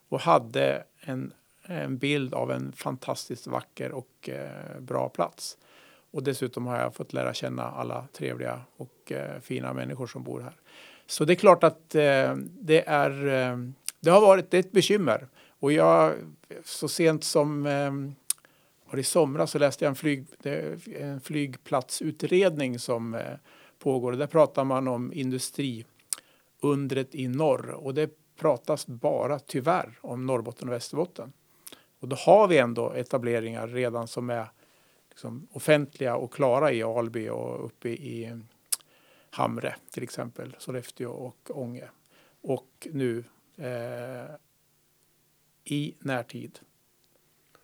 och 0.10 0.22
hade 0.22 0.84
en, 1.02 1.34
en 1.64 1.98
bild 1.98 2.34
av 2.34 2.52
en 2.52 2.72
fantastiskt 2.72 3.48
vacker 3.48 3.92
och 3.92 4.30
eh, 4.30 4.80
bra 4.80 5.10
plats. 5.10 5.58
Och 6.12 6.24
dessutom 6.24 6.68
har 6.68 6.80
jag 6.80 6.96
fått 6.96 7.14
lära 7.14 7.34
känna 7.34 7.64
alla 7.64 8.08
trevliga 8.14 8.62
och 8.78 9.12
eh, 9.12 9.40
fina 9.42 9.74
människor 9.74 10.08
som 10.08 10.24
bor 10.24 10.42
här. 10.42 10.56
Så 11.06 11.26
det 11.26 11.34
är 11.34 11.36
klart 11.36 11.64
att 11.64 11.96
eh, 11.96 12.36
det 12.36 12.88
är 12.88 13.28
eh, 13.28 13.58
det 14.00 14.10
har 14.10 14.22
varit 14.22 14.52
det 14.52 14.58
är 14.58 14.60
ett 14.60 14.72
bekymmer. 14.72 15.28
Och 15.60 15.72
jag, 15.72 16.14
så 16.66 16.88
sent 16.88 17.24
som 17.24 17.66
eh, 17.66 17.92
var 18.92 19.00
i 19.00 19.04
somras 19.04 19.52
så 19.52 19.60
läste 19.60 19.86
jag 19.86 19.90
en, 19.90 19.96
flyg, 19.96 20.26
en 20.96 21.22
flygplatsutredning 21.22 22.80
som 22.80 23.14
eh, 23.14 23.34
pågår. 23.80 24.12
Där 24.12 24.28
pratar 24.28 24.64
man 24.64 24.88
om 24.88 25.14
industriundret 25.14 27.16
i 27.16 27.28
norr 27.28 27.70
och 27.70 27.94
det 27.94 28.10
pratas 28.36 28.88
bara 28.88 29.40
tyvärr 29.40 30.00
om 30.02 30.26
Norrbotten 30.26 30.68
och 30.68 30.74
Västerbotten. 30.74 31.34
Och 32.00 32.08
då 32.08 32.16
har 32.16 32.48
vi 32.48 32.58
ändå 32.58 32.92
etableringar 32.92 33.68
redan 33.68 34.08
som 34.08 34.30
är 34.30 34.52
liksom 35.10 35.48
offentliga 35.52 36.16
och 36.16 36.34
klara 36.34 36.72
i 36.72 36.84
Alby 36.84 37.30
och 37.30 37.66
uppe 37.66 37.90
i 37.90 38.42
Hamre 39.30 39.76
till 39.92 40.04
exempel, 40.04 40.56
Sollefteå 40.60 41.12
och 41.12 41.50
Ånge. 41.50 41.90
Och 42.42 42.88
nu 42.92 43.24
eh, 43.58 44.36
i 45.64 45.96
närtid 46.00 46.60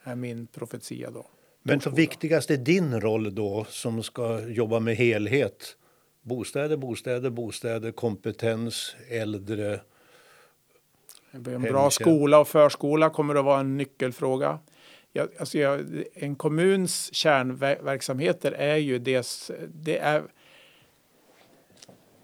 är 0.08 0.16
min 0.16 0.48
profetia 0.48 1.12
då. 1.12 1.26
Men 1.64 1.82
så 1.82 1.90
viktigast 1.90 2.52
är 2.52 2.58
din 2.58 3.02
roll 3.02 3.36
då 3.36 3.66
som 3.70 4.04
ska 4.04 4.42
jobba 4.42 4.80
med 4.80 4.96
helhet. 4.96 5.78
Bostäder, 6.22 6.78
bostäder, 6.78 7.30
bostäder, 7.30 7.92
kompetens, 7.92 8.96
äldre. 9.10 9.80
En 11.32 11.62
bra 11.62 11.90
skola 11.92 12.40
och 12.40 12.48
förskola 12.48 13.10
kommer 13.10 13.36
att 13.36 13.46
vara 13.46 13.60
en 13.60 13.78
nyckelfråga. 13.78 14.60
Jag, 15.14 15.30
alltså 15.40 15.58
jag, 15.58 15.86
en 16.14 16.36
kommuns 16.36 17.14
kärnverksamheter 17.14 18.52
är 18.52 18.76
ju 18.76 19.00
det, 19.00 19.28
det 19.68 19.98
är 19.98 20.24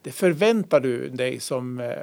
det 0.02 0.12
förväntar 0.12 0.80
du 0.80 1.10
dig 1.10 1.40
som 1.40 1.94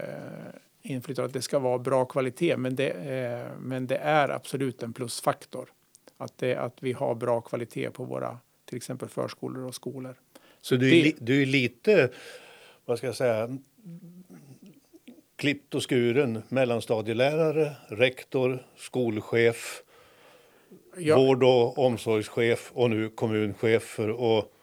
inflyttare 0.82 1.26
att 1.26 1.32
det 1.32 1.42
ska 1.42 1.58
vara 1.58 1.78
bra 1.78 2.04
kvalitet. 2.04 2.56
Men 2.56 2.76
det, 2.76 2.90
eh, 2.90 3.58
men 3.60 3.86
det 3.86 3.96
är 3.96 4.28
absolut 4.28 4.82
en 4.82 4.92
plusfaktor 4.92 5.68
att, 6.16 6.38
det, 6.38 6.56
att 6.56 6.76
vi 6.80 6.92
har 6.92 7.14
bra 7.14 7.40
kvalitet 7.40 7.90
på 7.90 8.04
våra 8.04 8.38
till 8.64 8.76
exempel 8.76 9.08
förskolor 9.08 9.64
och 9.64 9.74
skolor. 9.74 10.14
Så 10.60 10.76
du 10.76 10.98
är, 10.98 11.04
det, 11.04 11.12
du 11.18 11.42
är 11.42 11.46
lite, 11.46 12.10
vad 12.84 12.98
ska 12.98 13.06
jag 13.06 13.16
säga, 13.16 13.58
klippt 15.36 15.74
och 15.74 15.90
skuren 15.90 16.42
mellanstadielärare, 16.48 17.72
rektor, 17.88 18.66
skolchef, 18.76 19.82
ja. 20.96 21.16
vård 21.16 21.42
och 21.42 21.78
omsorgschef 21.78 22.70
och 22.74 22.90
nu 22.90 23.08
kommunchef 23.08 24.00
att 24.00 24.59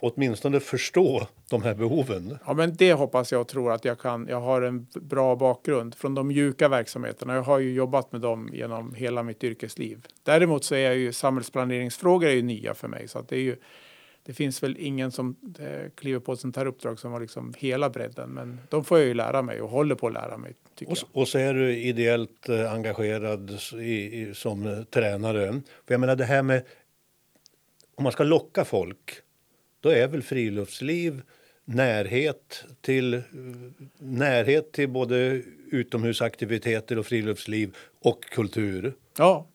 åtminstone 0.00 0.60
förstå 0.60 1.26
de 1.50 1.62
här 1.62 1.74
behoven. 1.74 2.38
Ja, 2.46 2.54
men 2.54 2.76
det 2.76 2.92
hoppas 2.92 3.32
jag 3.32 3.40
och 3.40 3.48
tror 3.48 3.72
att 3.72 3.84
jag 3.84 3.98
kan. 3.98 4.26
Jag 4.28 4.40
har 4.40 4.62
en 4.62 4.86
bra 4.94 5.36
bakgrund 5.36 5.94
från 5.94 6.14
de 6.14 6.28
mjuka 6.28 6.68
verksamheterna. 6.68 7.34
Jag 7.34 7.42
har 7.42 7.58
ju 7.58 7.72
jobbat 7.72 8.12
med 8.12 8.20
dem 8.20 8.50
genom 8.52 8.94
hela 8.94 9.22
mitt 9.22 9.44
yrkesliv. 9.44 10.06
Däremot 10.22 10.64
så 10.64 10.74
är 10.74 10.78
jag 10.78 10.96
ju 10.96 11.12
samhällsplaneringsfrågor 11.12 12.28
är 12.28 12.34
ju 12.34 12.42
nya 12.42 12.74
för 12.74 12.88
mig 12.88 13.08
så 13.08 13.18
att 13.18 13.28
det 13.28 13.36
är 13.36 13.40
ju 13.40 13.56
det 14.28 14.34
finns 14.34 14.62
väl 14.62 14.76
ingen 14.78 15.12
som 15.12 15.36
eh, 15.58 15.90
kliver 15.94 16.20
på 16.20 16.32
ett 16.32 16.40
sånt 16.40 16.56
här 16.56 16.66
uppdrag 16.66 16.98
som 16.98 17.12
har 17.12 17.20
liksom 17.20 17.54
hela 17.58 17.90
bredden. 17.90 18.30
Men 18.30 18.60
de 18.68 18.84
får 18.84 18.98
jag 18.98 19.06
ju 19.06 19.14
lära 19.14 19.42
mig 19.42 19.60
och 19.60 19.70
håller 19.70 19.94
på 19.94 20.06
att 20.06 20.12
lära 20.12 20.36
mig. 20.36 20.54
Och, 20.86 20.96
och, 21.12 21.28
så 21.28 21.38
är 21.38 21.54
du 21.54 21.76
ideellt 21.76 22.48
eh, 22.48 22.72
engagerad 22.72 23.58
i, 23.72 24.20
i, 24.20 24.34
som 24.34 24.66
eh, 24.66 24.82
tränare. 24.82 25.52
För 25.86 25.94
jag 25.94 26.00
menar 26.00 26.16
det 26.16 26.24
här 26.24 26.42
med 26.42 26.62
om 27.94 28.04
man 28.04 28.12
ska 28.12 28.24
locka 28.24 28.64
folk 28.64 29.22
då 29.80 29.88
är 29.88 30.08
väl 30.08 30.22
friluftsliv 30.22 31.22
närhet 31.64 32.64
till, 32.80 33.22
närhet 33.98 34.72
till 34.72 34.88
både 34.88 35.42
utomhusaktiviteter 35.70 36.98
och 36.98 37.06
friluftsliv 37.06 37.76
och 38.00 38.24
kultur. 38.24 38.94
Ja, 39.18 39.46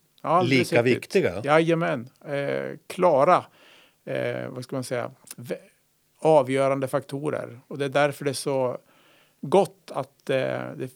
Lika 0.43 0.82
viktiga. 0.82 1.41
Jajamän. 1.43 2.09
Eh, 2.26 2.78
klara, 2.88 3.45
eh, 4.05 4.49
vad 4.49 4.63
ska 4.63 4.76
man 4.76 4.84
säga, 4.84 5.11
avgörande 6.19 6.88
faktorer. 6.88 7.59
Och 7.67 7.78
det 7.78 7.86
är 7.86 7.89
därför 7.89 8.26
det 8.26 8.32
är 8.32 8.34
så 8.34 8.78
gott 9.41 9.91
att 9.93 10.30
eh, 10.30 10.36
det, 10.76 10.89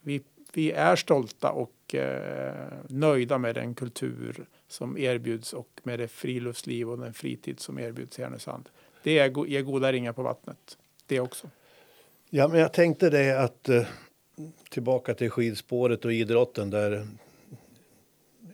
vi, 0.00 0.22
vi 0.52 0.72
är 0.72 0.96
stolta 0.96 1.50
och 1.50 1.70
eh, 1.94 2.52
nöjda 2.88 3.38
med 3.38 3.54
den 3.54 3.74
kultur 3.74 4.46
som 4.68 4.98
erbjuds 4.98 5.52
och 5.52 5.68
med 5.82 5.98
det 5.98 6.08
friluftsliv 6.08 6.90
och 6.90 6.98
den 6.98 7.14
fritid 7.14 7.60
som 7.60 7.78
erbjuds 7.78 8.18
i 8.18 8.22
Härnösand. 8.22 8.68
Det 9.02 9.18
är, 9.18 9.46
ger 9.46 9.62
goda 9.62 9.92
ringar 9.92 10.12
på 10.12 10.22
vattnet, 10.22 10.78
det 11.06 11.20
också. 11.20 11.50
Ja, 12.30 12.48
men 12.48 12.60
jag 12.60 12.72
tänkte 12.72 13.10
det 13.10 13.40
att 13.40 13.68
eh, 13.68 13.86
tillbaka 14.70 15.14
till 15.14 15.30
skidspåret 15.30 16.04
och 16.04 16.12
idrotten 16.12 16.70
där 16.70 17.06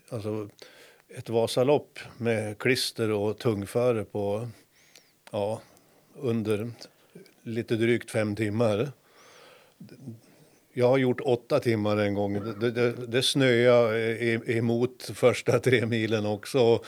alltså 0.08 0.48
ett 1.08 1.28
Vasalopp 1.28 1.98
med 2.18 2.58
klister 2.58 3.10
och 3.10 3.38
tungföre 3.38 4.04
på 4.04 4.48
ja, 5.30 5.60
under 6.14 6.70
lite 7.42 7.76
drygt 7.76 8.10
fem 8.10 8.36
timmar. 8.36 8.92
Jag 10.76 10.88
har 10.88 10.98
gjort 10.98 11.20
åtta 11.20 11.60
timmar 11.60 11.96
en 11.96 12.14
gång. 12.14 12.58
Det, 12.60 12.70
det, 12.70 12.92
det 12.92 13.22
snöade 13.22 14.16
eh, 14.16 14.56
emot 14.56 15.10
första 15.14 15.58
tre 15.60 15.86
milen 15.86 16.26
också. 16.26 16.80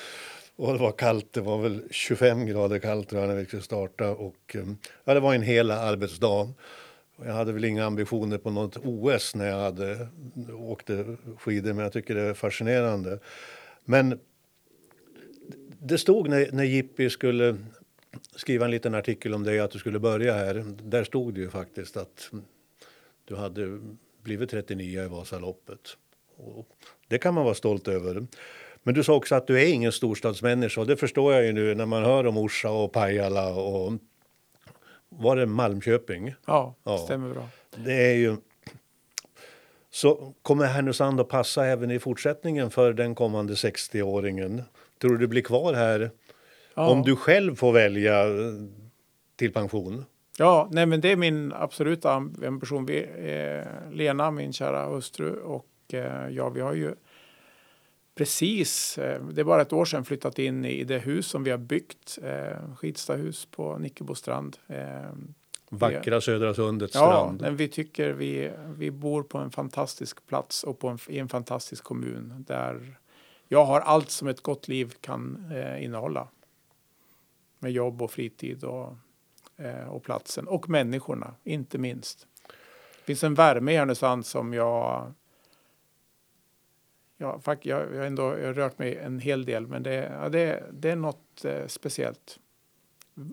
Och 0.56 0.72
det 0.72 0.78
var 0.78 0.92
kallt, 0.92 1.32
det 1.32 1.40
var 1.40 1.58
väl 1.58 1.82
25 1.90 2.46
grader 2.46 2.78
kallt 2.78 3.12
när 3.12 3.34
vi 3.34 3.44
skulle 3.44 3.62
starta. 3.62 4.10
Och, 4.10 4.56
eh, 4.56 4.66
ja, 5.04 5.14
det 5.14 5.20
var 5.20 5.34
en 5.34 5.42
hel 5.42 5.70
arbetsdag. 5.70 6.52
Jag 7.24 7.32
hade 7.32 7.52
väl 7.52 7.64
inga 7.64 7.84
ambitioner 7.84 8.38
på 8.38 8.50
något 8.50 8.76
OS 8.76 9.34
när 9.34 9.46
jag 9.46 9.58
hade, 9.58 10.08
åkte 10.52 11.16
skidor, 11.38 11.72
men 11.72 11.82
jag 11.82 11.92
tycker 11.92 12.14
det 12.14 12.22
är 12.22 12.34
fascinerande. 12.34 13.18
Men 13.84 14.18
det 15.78 15.98
stod 15.98 16.28
när, 16.28 16.52
när 16.52 16.64
Jippi 16.64 17.10
skulle 17.10 17.56
skriva 18.36 18.64
en 18.64 18.70
liten 18.70 18.94
artikel 18.94 19.34
om 19.34 19.44
dig, 19.44 19.60
att 19.60 19.70
du 19.70 19.78
skulle 19.78 19.98
börja 19.98 20.34
här. 20.34 20.64
Där 20.82 21.04
stod 21.04 21.34
det 21.34 21.40
ju 21.40 21.50
faktiskt 21.50 21.96
att 21.96 22.30
du 23.26 23.36
hade 23.36 23.80
blivit 24.22 24.50
39 24.50 25.04
i 25.04 25.08
Vasaloppet. 25.08 25.96
Och 26.36 26.68
det 27.08 27.18
kan 27.18 27.34
man 27.34 27.44
vara 27.44 27.54
stolt 27.54 27.88
över. 27.88 28.26
Men 28.82 28.94
du 28.94 29.04
sa 29.04 29.14
också 29.14 29.34
att 29.34 29.46
du 29.46 29.62
är 29.62 29.72
ingen 29.72 29.92
storstadsmänniska 29.92 30.80
och 30.80 30.86
det 30.86 30.96
förstår 30.96 31.34
jag 31.34 31.44
ju 31.44 31.52
nu 31.52 31.74
när 31.74 31.86
man 31.86 32.04
hör 32.04 32.26
om 32.26 32.36
Orsa 32.36 32.70
och 32.70 32.92
Pajala 32.92 33.54
och 33.54 33.92
var 35.08 35.36
det 35.36 35.46
Malmköping? 35.46 36.34
Ja, 36.46 36.74
ja. 36.84 36.98
stämmer 36.98 37.34
bra. 37.34 37.48
Det 37.76 38.10
är 38.10 38.14
ju... 38.14 38.36
Så 39.90 40.34
kommer 40.42 40.66
Härnösand 40.66 41.20
att 41.20 41.28
passa 41.28 41.66
även 41.66 41.90
i 41.90 41.98
fortsättningen 41.98 42.70
för 42.70 42.92
den 42.92 43.14
kommande 43.14 43.54
60-åringen? 43.54 44.62
Tror 45.00 45.10
du 45.10 45.18
du 45.18 45.26
blir 45.26 45.42
kvar 45.42 45.74
här 45.74 46.10
ja. 46.74 46.88
om 46.88 47.02
du 47.02 47.16
själv 47.16 47.54
får 47.54 47.72
välja 47.72 48.24
till 49.36 49.52
pension? 49.52 50.04
Ja, 50.38 50.68
nej 50.72 50.86
men 50.86 51.00
det 51.00 51.12
är 51.12 51.16
min 51.16 51.52
absoluta 51.52 52.12
ambition. 52.12 52.86
Vi, 52.86 52.98
eh, 53.02 53.92
Lena, 53.92 54.30
min 54.30 54.52
kära 54.52 54.86
hustru 54.86 55.32
och 55.32 55.68
eh, 55.92 56.28
ja, 56.28 56.48
vi 56.48 56.60
har 56.60 56.74
ju 56.74 56.94
precis, 58.14 58.98
eh, 58.98 59.24
det 59.26 59.40
är 59.40 59.44
bara 59.44 59.62
ett 59.62 59.72
år 59.72 59.84
sedan, 59.84 60.04
flyttat 60.04 60.38
in 60.38 60.64
i 60.64 60.84
det 60.84 60.98
hus 60.98 61.26
som 61.26 61.44
vi 61.44 61.50
har 61.50 61.58
byggt. 61.58 62.18
Eh, 62.22 62.74
Skidstahus 62.76 63.46
på 63.46 63.78
Nickebostrand. 63.78 64.56
Eh, 64.66 65.12
Vackra 65.70 66.20
Södra 66.20 66.54
Sundets 66.54 66.94
ja, 66.94 67.00
strand. 67.00 67.40
Men 67.40 67.56
vi 67.56 67.68
tycker 67.68 68.12
vi, 68.12 68.50
vi 68.76 68.90
bor 68.90 69.22
på 69.22 69.38
en 69.38 69.50
fantastisk 69.50 70.26
plats 70.26 70.64
och 70.64 70.78
på 70.78 70.88
en, 70.88 70.98
i 71.08 71.18
en 71.18 71.28
fantastisk 71.28 71.84
kommun 71.84 72.44
där 72.46 72.98
jag 73.48 73.64
har 73.64 73.80
allt 73.80 74.10
som 74.10 74.28
ett 74.28 74.40
gott 74.40 74.68
liv 74.68 74.92
kan 75.00 75.52
eh, 75.54 75.84
innehålla. 75.84 76.28
Med 77.58 77.72
jobb 77.72 78.02
och 78.02 78.10
fritid 78.10 78.64
och, 78.64 78.96
Eh, 79.58 79.88
och 79.88 80.02
platsen 80.02 80.48
och 80.48 80.68
människorna, 80.68 81.34
inte 81.44 81.78
minst. 81.78 82.26
Det 82.98 83.04
finns 83.04 83.24
en 83.24 83.34
värme 83.34 83.72
i 83.72 83.76
Härnösand 83.76 84.26
som 84.26 84.54
jag 84.54 85.12
ja, 87.16 87.40
jag, 87.44 87.94
jag 87.94 88.16
har 88.18 88.52
rört 88.52 88.78
mig 88.78 88.96
en 88.96 89.18
hel 89.18 89.44
del, 89.44 89.66
men 89.66 89.82
det, 89.82 90.12
ja, 90.22 90.28
det, 90.28 90.62
det 90.72 90.90
är 90.90 90.96
något 90.96 91.44
eh, 91.44 91.66
speciellt. 91.66 92.38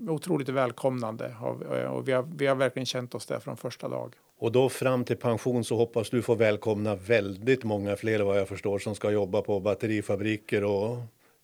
Otroligt 0.10 0.50
välkomnande 0.50 1.26
eh, 1.26 1.92
och 1.94 2.08
vi 2.08 2.12
har, 2.12 2.30
vi 2.36 2.48
har 2.48 2.56
verkligen 2.56 2.86
känt 2.86 3.16
oss 3.16 3.26
där 3.26 3.40
från 3.40 3.58
första 3.58 3.90
dag. 3.90 4.16
Och 4.38 4.52
då 4.52 4.70
fram 4.70 5.04
till 5.04 5.18
pension 5.18 5.64
så 5.64 5.78
hoppas 5.78 6.10
du 6.10 6.22
få 6.22 6.36
välkomna 6.36 6.96
väldigt 6.96 7.64
många 7.64 7.96
fler 7.96 8.20
vad 8.20 8.40
jag 8.40 8.48
förstår 8.48 8.80
som 8.80 8.96
ska 8.96 9.12
jobba 9.12 9.42
på 9.42 9.60
batterifabriker 9.60 10.64
och 10.64 10.98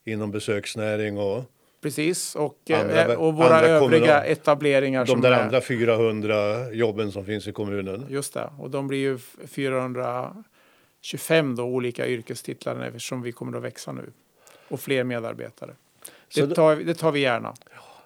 inom 0.03 0.31
besöksnäring 0.31 1.17
och 1.17 1.43
Precis, 1.81 2.35
och, 2.35 2.57
Andra- 2.73 3.13
eh, 3.13 3.19
och 3.19 3.33
våra 3.33 3.45
andra 3.55 3.67
övriga 3.67 3.99
kommunal- 4.05 4.31
etableringar. 4.31 5.05
De 5.05 5.11
som 5.11 5.21
där 5.21 5.31
är, 5.31 5.43
andra 5.43 5.61
400 5.61 6.71
jobben 6.71 7.11
som 7.11 7.25
finns 7.25 7.47
i 7.47 7.51
kommunen. 7.51 8.05
Just 8.09 8.33
det, 8.33 8.49
och 8.59 8.69
de 8.69 8.87
blir 8.87 8.99
ju 8.99 9.17
425 9.47 11.55
då, 11.55 11.63
olika 11.63 12.07
yrkestitlar 12.07 12.83
eftersom 12.85 13.21
vi 13.21 13.31
kommer 13.31 13.57
att 13.57 13.63
växa 13.63 13.91
nu. 13.91 14.11
Och 14.67 14.79
fler 14.79 15.03
medarbetare. 15.03 15.71
Det 16.35 16.45
då- 16.45 16.55
tar, 16.55 16.75
det 16.75 16.93
tar 16.93 17.11
vi 17.11 17.19
gärna. 17.19 17.53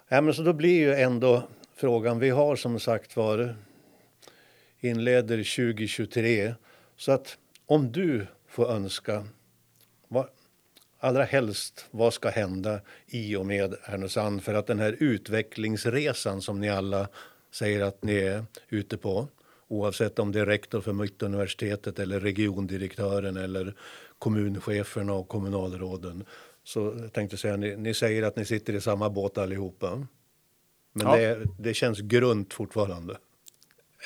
Ja, 0.08 0.20
men 0.20 0.34
så 0.34 0.42
då 0.42 0.52
blir 0.52 0.78
ju 0.78 0.94
ändå 0.94 1.42
frågan, 1.76 2.18
vi 2.18 2.30
har 2.30 2.56
som 2.56 2.80
sagt 2.80 3.16
var 3.16 3.56
inleder 4.80 5.36
2023. 5.66 6.54
Så 6.96 7.12
att 7.12 7.38
om 7.66 7.92
du 7.92 8.26
får 8.48 8.70
önska, 8.72 9.24
vad, 10.08 10.26
allra 11.04 11.24
helst 11.24 11.86
vad 11.90 12.14
ska 12.14 12.28
hända 12.28 12.80
i 13.06 13.36
och 13.36 13.46
med 13.46 13.74
Härnösand 13.82 14.42
för 14.42 14.54
att 14.54 14.66
den 14.66 14.78
här 14.78 14.96
utvecklingsresan 15.00 16.42
som 16.42 16.60
ni 16.60 16.70
alla 16.70 17.08
säger 17.52 17.82
att 17.84 18.02
ni 18.04 18.16
är 18.16 18.44
ute 18.68 18.96
på 18.96 19.28
oavsett 19.68 20.18
om 20.18 20.32
det 20.32 20.40
är 20.40 20.46
rektor 20.46 20.80
för 20.80 20.92
Mittuniversitetet 20.92 21.98
eller 21.98 22.20
regiondirektören 22.20 23.36
eller 23.36 23.74
kommuncheferna 24.18 25.12
och 25.12 25.28
kommunalråden. 25.28 26.24
Så 26.64 26.96
jag 27.00 27.12
tänkte 27.12 27.36
säga, 27.36 27.56
ni, 27.56 27.76
ni 27.76 27.94
säger 27.94 28.22
att 28.22 28.36
ni 28.36 28.44
sitter 28.44 28.72
i 28.72 28.80
samma 28.80 29.10
båt 29.10 29.38
allihopa. 29.38 30.06
Men 30.92 31.06
Ja. 31.06 31.16
det, 31.16 31.46
det 31.58 31.74
känns 31.74 32.00
grunt 32.00 32.54
fortfarande. 32.54 33.12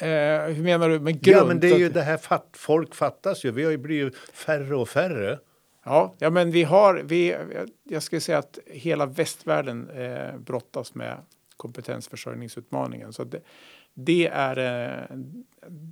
Eh, 0.01 0.55
hur 0.55 0.63
menar 0.63 0.89
du 0.89 1.01
med 1.01 1.21
grund? 1.21 1.39
Ja, 1.39 1.45
men 1.45 1.61
det 1.61 1.71
är 1.71 1.79
ju 1.79 1.89
det 1.89 2.03
här, 2.03 2.17
fatt, 2.17 2.49
folk 2.53 2.95
fattas 2.95 3.45
ju. 3.45 3.51
Vi 3.51 3.65
har 3.65 3.71
ju 3.71 3.79
blivit 3.79 4.17
färre 4.17 4.77
och 4.77 4.89
färre. 4.89 5.39
Ja, 5.89 6.15
ja 6.19 6.31
men 6.31 6.51
vi 6.51 6.63
har, 6.63 6.95
vi, 6.95 7.37
jag 7.85 8.03
skulle 8.03 8.21
säga 8.21 8.39
att 8.39 8.59
hela 8.67 9.07
västvärlden 9.07 9.91
eh, 9.91 10.39
brottas 10.39 10.95
med 10.95 11.17
kompetensförsörjningsutmaningen. 11.57 13.13
Så 13.13 13.25
det, 13.25 13.41
det, 13.95 14.27
är, 14.27 14.59
eh, 14.59 15.17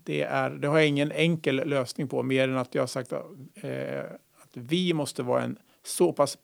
det, 0.04 0.22
är, 0.22 0.50
det 0.50 0.68
har 0.68 0.78
jag 0.78 0.88
ingen 0.88 1.12
enkel 1.12 1.56
lösning 1.68 2.08
på 2.08 2.22
mer 2.22 2.48
än 2.48 2.56
att 2.56 2.74
jag 2.74 2.82
har 2.82 2.86
sagt 2.86 3.12
eh, 3.12 4.04
att 4.42 4.50
vi 4.52 4.92
måste 4.92 5.22
vara 5.22 5.42
en 5.42 5.58
så 5.84 6.12
pass 6.12 6.38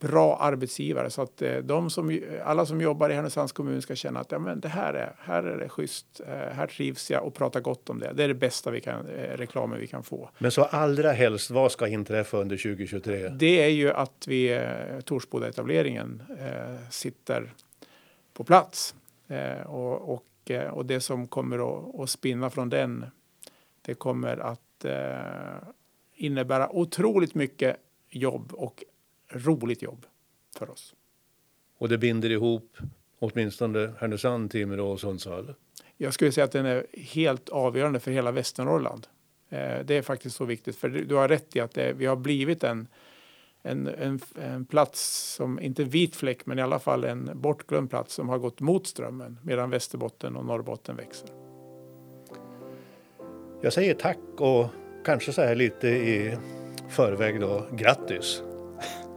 bra 0.00 0.36
arbetsgivare 0.36 1.10
så 1.10 1.22
att 1.22 1.42
eh, 1.42 1.56
de 1.56 1.90
som, 1.90 2.20
alla 2.44 2.66
som 2.66 2.80
jobbar 2.80 3.10
i 3.10 3.14
Härnösands 3.14 3.52
kommun 3.52 3.82
ska 3.82 3.94
känna 3.94 4.20
att 4.20 4.32
ja, 4.32 4.38
men 4.38 4.60
det 4.60 4.68
här, 4.68 4.94
är, 4.94 5.14
här 5.18 5.42
är 5.42 5.58
det 5.58 5.68
schysst, 5.68 6.20
eh, 6.20 6.34
här 6.34 6.66
trivs 6.66 7.10
jag 7.10 7.26
och 7.26 7.34
prata 7.34 7.60
gott 7.60 7.90
om 7.90 7.98
det. 7.98 8.12
Det 8.14 8.24
är 8.24 8.28
det 8.28 8.34
bästa 8.34 8.70
vi 8.70 8.80
kan, 8.80 9.08
eh, 9.08 9.36
reklamen 9.36 9.80
vi 9.80 9.86
kan 9.86 10.02
få. 10.02 10.30
Men 10.38 10.50
så 10.50 10.62
allra 10.62 11.12
helst, 11.12 11.50
vad 11.50 11.72
ska 11.72 11.88
inträffa 11.88 12.36
under 12.36 12.56
2023? 12.56 13.28
Det 13.28 13.62
är 13.64 13.68
ju 13.68 13.90
att 13.90 14.24
vi, 14.26 14.68
Torsboda-etableringen 15.04 16.22
sitter 16.90 17.52
på 18.32 18.44
plats. 18.44 18.94
Och, 19.66 20.14
och, 20.14 20.50
och 20.70 20.86
det 20.86 21.00
som 21.00 21.28
kommer 21.28 21.58
att, 21.58 22.00
att 22.00 22.10
spinna 22.10 22.50
från 22.50 22.68
den, 22.68 23.06
det 23.82 23.94
kommer 23.94 24.36
att 24.36 24.84
innebära 26.14 26.70
otroligt 26.72 27.34
mycket 27.34 27.76
jobb 28.10 28.52
och 28.52 28.84
roligt 29.30 29.82
jobb 29.82 30.06
för 30.58 30.70
oss. 30.70 30.94
Och 31.78 31.88
det 31.88 31.98
binder 31.98 32.30
ihop 32.30 32.78
åtminstone 33.18 33.92
Härnösand, 33.98 34.50
Timrå 34.50 34.90
och 34.90 35.00
Sundsvall. 35.00 35.54
Jag 35.96 36.14
skulle 36.14 36.32
säga 36.32 36.44
att 36.44 36.52
den 36.52 36.66
är 36.66 36.86
helt 36.92 37.48
avgörande 37.48 38.00
för 38.00 38.10
hela 38.10 38.32
Västernorrland. 38.32 39.06
Eh, 39.48 39.84
det 39.84 39.94
är 39.94 40.02
faktiskt 40.02 40.36
så 40.36 40.44
viktigt, 40.44 40.76
för 40.76 40.88
du 40.88 41.04
du 41.04 41.14
har 41.14 41.28
rätt 41.28 41.56
i 41.56 41.60
att 41.60 41.74
det, 41.74 41.92
vi 41.92 42.06
har 42.06 42.16
blivit 42.16 42.64
en, 42.64 42.88
en, 43.62 43.86
en, 43.86 44.20
en 44.42 44.64
plats 44.64 45.34
som, 45.34 45.60
inte 45.60 45.84
vit 45.84 46.16
fläck, 46.16 46.46
men 46.46 46.58
i 46.58 46.62
alla 46.62 46.78
fall 46.78 47.04
en 47.04 47.30
bortglömd 47.34 47.90
plats 47.90 48.14
som 48.14 48.28
har 48.28 48.38
gått 48.38 48.60
mot 48.60 48.86
strömmen 48.86 49.38
medan 49.42 49.70
Västerbotten 49.70 50.36
och 50.36 50.44
Norrbotten 50.44 50.96
växer. 50.96 51.28
Jag 53.62 53.72
säger 53.72 53.94
tack 53.94 54.18
och 54.38 54.66
kanske 55.04 55.32
så 55.32 55.42
här 55.42 55.54
lite 55.54 55.88
i 55.88 56.36
förväg 56.88 57.40
då, 57.40 57.66
grattis! 57.72 58.42